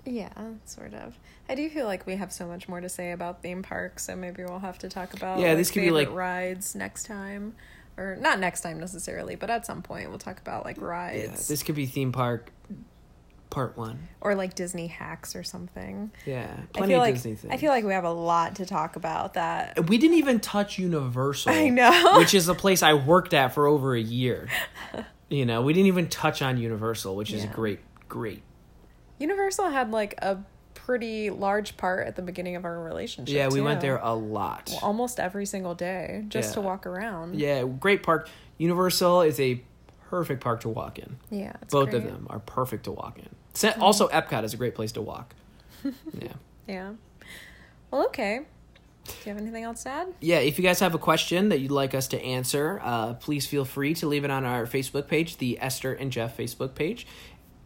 Yeah, 0.10 0.30
sort 0.66 0.94
of. 0.94 1.18
I 1.48 1.56
do 1.56 1.70
feel 1.70 1.86
like 1.86 2.06
we 2.08 2.16
have 2.16 2.32
so 2.34 2.48
much 2.48 2.68
more 2.68 2.82
to 2.82 2.90
say 2.90 3.12
about 3.12 3.42
theme 3.42 3.62
parks, 3.64 4.06
so 4.06 4.16
maybe 4.16 4.44
we'll 4.44 4.60
have 4.60 4.80
to 4.80 4.90
talk 4.90 5.14
about 5.14 5.40
Yeah, 5.40 5.50
like, 5.50 5.58
this 5.58 5.72
could 5.72 5.82
be, 5.82 5.92
like- 5.92 6.12
rides 6.12 6.74
next 6.76 7.06
time. 7.06 7.56
Or 7.98 8.16
not 8.16 8.40
next 8.40 8.62
time 8.62 8.80
necessarily, 8.80 9.36
but 9.36 9.50
at 9.50 9.66
some 9.66 9.82
point 9.82 10.10
we'll 10.10 10.20
talk 10.20 10.40
about 10.40 10.64
like 10.64 10.80
rides. 10.82 11.22
Yeah, 11.22 11.36
this 11.50 11.64
could 11.64 11.76
be 11.76 11.86
theme 11.86 12.14
park 12.14 12.50
part 13.50 13.76
one. 13.78 14.08
or 14.22 14.36
like 14.36 14.56
Disney 14.56 14.88
hacks 14.88 15.36
or 15.36 15.44
something. 15.44 16.10
Yeah, 16.26 16.48
I 16.60 16.66
plenty 16.78 16.94
feel 16.94 17.02
of 17.02 17.08
like 17.08 17.16
Disney 17.16 17.36
things. 17.36 17.54
I 17.54 17.58
feel 17.58 17.72
like 17.72 17.84
we 17.84 17.92
have 17.92 18.06
a 18.06 18.12
lot 18.12 18.56
to 18.56 18.66
talk 18.66 18.96
about 18.96 19.34
that. 19.34 19.90
we 19.90 19.98
didn't 19.98 20.16
even 20.18 20.40
touch 20.40 20.80
Universal. 20.80 21.52
I 21.52 21.68
know. 21.68 22.14
which 22.20 22.34
is 22.34 22.48
a 22.48 22.56
place 22.56 22.82
I 22.84 22.94
worked 22.94 23.34
at 23.34 23.54
for 23.54 23.68
over 23.68 23.94
a 23.96 24.00
year. 24.02 24.48
You 25.28 25.46
know, 25.46 25.62
we 25.62 25.74
didn't 25.74 25.88
even 25.88 26.08
touch 26.08 26.42
on 26.42 26.58
Universal, 26.58 27.18
which 27.18 27.34
is 27.34 27.44
Yeah. 27.44 27.52
great, 27.52 27.80
great. 28.08 28.44
Universal 29.20 29.70
had 29.70 29.92
like 29.92 30.16
a 30.20 30.40
pretty 30.74 31.30
large 31.30 31.78
part 31.78 32.08
at 32.08 32.16
the 32.16 32.22
beginning 32.22 32.56
of 32.56 32.66
our 32.66 32.82
relationship. 32.82 33.34
Yeah, 33.34 33.48
we 33.48 33.60
too. 33.60 33.64
went 33.64 33.82
there 33.82 33.98
a 33.98 34.14
lot. 34.14 34.70
Well, 34.72 34.80
almost 34.82 35.20
every 35.20 35.46
single 35.46 35.76
day 35.76 36.26
just 36.30 36.56
to 36.56 36.62
walk 36.62 36.88
around. 36.88 37.40
Yeah, 37.40 37.64
great 37.64 38.02
park. 38.02 38.28
Universal 38.58 39.22
is 39.22 39.40
a 39.40 39.62
perfect 40.10 40.42
park 40.42 40.62
to 40.62 40.70
walk 40.70 40.98
in. 40.98 41.18
Yeah, 41.30 41.54
it's 41.62 41.72
Both 41.72 41.94
of 41.94 42.04
them 42.04 42.28
are 42.30 42.40
perfect 42.40 42.86
to 42.86 42.92
walk 42.92 43.20
in. 43.20 43.30
Also, 43.80 44.08
Epcot 44.08 44.44
is 44.44 44.54
a 44.54 44.58
great 44.58 44.74
place 44.74 44.94
to 44.94 45.02
walk. 45.02 45.36
yeah. 45.84 46.34
Yeah. 46.68 46.94
Well, 47.92 48.06
okay. 48.08 48.42
Do 49.06 49.14
you 49.26 49.34
have 49.34 49.42
anything 49.42 49.64
else 49.64 49.84
to 49.84 49.90
add? 49.90 50.14
Yeah, 50.22 50.38
if 50.38 50.58
you 50.60 50.64
guys 50.64 50.80
have 50.80 50.94
a 50.94 51.00
question 51.00 51.50
that 51.50 51.60
you'd 51.60 51.72
like 51.72 51.96
us 51.96 52.08
to 52.10 52.22
answer, 52.22 52.80
uh, 52.84 53.14
please 53.16 53.46
feel 53.48 53.66
free 53.66 53.94
to 53.96 54.08
leave 54.08 54.24
it 54.24 54.32
on 54.32 54.46
our 54.46 54.66
Facebook 54.66 55.08
page, 55.08 55.38
the 55.38 55.60
Esther 55.60 55.94
and 55.94 56.12
Jeff 56.12 56.38
Facebook 56.38 56.76
page. 56.76 57.08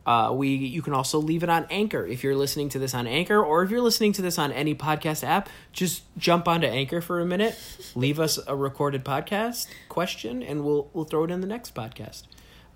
Uh, 0.05 0.31
we 0.33 0.49
you 0.49 0.81
can 0.81 0.93
also 0.93 1.17
leave 1.19 1.43
it 1.43 1.49
on 1.49 1.65
Anchor 1.69 2.05
if 2.05 2.23
you're 2.23 2.35
listening 2.35 2.69
to 2.69 2.79
this 2.79 2.93
on 2.93 3.07
Anchor, 3.07 3.41
or 3.41 3.63
if 3.63 3.71
you're 3.71 3.81
listening 3.81 4.11
to 4.13 4.21
this 4.21 4.37
on 4.37 4.51
any 4.51 4.75
podcast 4.75 5.23
app. 5.23 5.49
Just 5.71 6.03
jump 6.17 6.47
onto 6.47 6.67
Anchor 6.67 6.99
for 7.01 7.19
a 7.19 7.25
minute, 7.25 7.57
leave 7.95 8.19
us 8.19 8.37
a 8.45 8.55
recorded 8.55 9.05
podcast 9.05 9.67
question, 9.89 10.43
and 10.43 10.63
we'll 10.63 10.89
we'll 10.93 11.05
throw 11.05 11.23
it 11.23 11.31
in 11.31 11.41
the 11.41 11.47
next 11.47 11.73
podcast. 11.73 12.23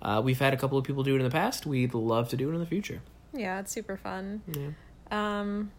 Uh, 0.00 0.22
we've 0.24 0.38
had 0.38 0.54
a 0.54 0.56
couple 0.56 0.78
of 0.78 0.84
people 0.84 1.02
do 1.02 1.14
it 1.14 1.18
in 1.18 1.24
the 1.24 1.30
past. 1.30 1.66
We'd 1.66 1.92
love 1.92 2.28
to 2.30 2.36
do 2.36 2.50
it 2.50 2.54
in 2.54 2.60
the 2.60 2.66
future. 2.66 3.02
Yeah, 3.34 3.60
it's 3.60 3.72
super 3.72 3.96
fun. 3.96 4.42
Yeah. 4.46 4.70
Um, 5.10 5.72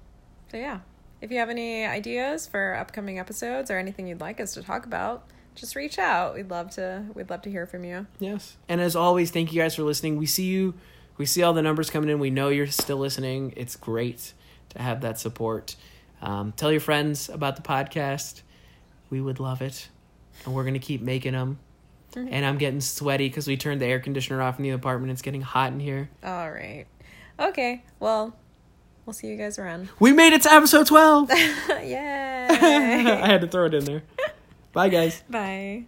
so 0.52 0.58
yeah, 0.58 0.80
if 1.22 1.32
you 1.32 1.40
have 1.40 1.50
any 1.50 1.86
ideas 1.86 2.46
for 2.48 2.76
upcoming 2.76 3.20
episodes 3.20 3.72
or 3.72 3.78
anything 3.78 4.08
you'd 4.08 4.22
like 4.22 4.40
us 4.40 4.54
to 4.54 4.64
talk 4.64 4.86
about, 4.86 5.26
just 5.56 5.76
reach 5.76 6.00
out. 6.00 6.36
We'd 6.36 6.50
love 6.50 6.70
to. 6.72 7.06
We'd 7.14 7.30
love 7.30 7.42
to 7.44 7.52
hear 7.52 7.66
from 7.66 7.84
you. 7.84 8.08
Yes. 8.20 8.58
And 8.68 8.80
as 8.82 8.96
always, 8.96 9.32
thank 9.32 9.52
you 9.52 9.62
guys 9.62 9.76
for 9.76 9.84
listening. 9.84 10.18
We 10.18 10.26
see 10.26 10.46
you. 10.46 10.76
We 11.20 11.26
see 11.26 11.44
all 11.44 11.52
the 11.52 11.62
numbers 11.62 11.90
coming 11.90 12.10
in. 12.10 12.18
We 12.18 12.30
know 12.30 12.48
you're 12.48 12.66
still 12.68 12.96
listening. 12.98 13.54
It's 13.58 13.76
great 13.76 14.34
to 14.70 14.82
have 14.82 15.02
that 15.02 15.20
support. 15.20 15.76
Um, 16.22 16.54
tell 16.54 16.72
your 16.72 16.80
friends 16.80 17.28
about 17.28 17.58
the 17.58 17.62
podcast. 17.62 18.42
We 19.10 19.20
would 19.20 19.42
love 19.42 19.62
it. 19.62 19.90
And 20.46 20.54
we're 20.56 20.64
going 20.64 20.76
to 20.76 20.80
keep 20.80 21.02
making 21.02 21.34
them. 21.34 21.60
And 22.16 22.46
I'm 22.46 22.58
getting 22.58 22.80
sweaty 22.80 23.28
because 23.28 23.48
we 23.48 23.58
turned 23.58 23.82
the 23.82 23.86
air 23.86 24.00
conditioner 24.00 24.42
off 24.42 24.58
in 24.60 24.64
the 24.64 24.70
apartment. 24.70 25.12
It's 25.12 25.22
getting 25.22 25.42
hot 25.42 25.74
in 25.74 25.82
here. 25.82 26.10
All 26.24 26.50
right. 26.50 26.86
Okay. 27.38 27.84
Well, 28.00 28.34
we'll 29.06 29.14
see 29.14 29.28
you 29.28 29.36
guys 29.36 29.60
around. 29.60 29.90
We 30.00 30.14
made 30.14 30.32
it 30.32 30.44
to 30.44 30.52
episode 30.52 30.88
12. 30.88 31.30
Yay! 31.70 32.48
I 32.50 33.28
had 33.28 33.42
to 33.42 33.48
throw 33.48 33.66
it 33.66 33.74
in 33.74 33.84
there. 33.84 34.04
Bye, 34.72 34.88
guys. 34.88 35.22
Bye. 35.30 35.84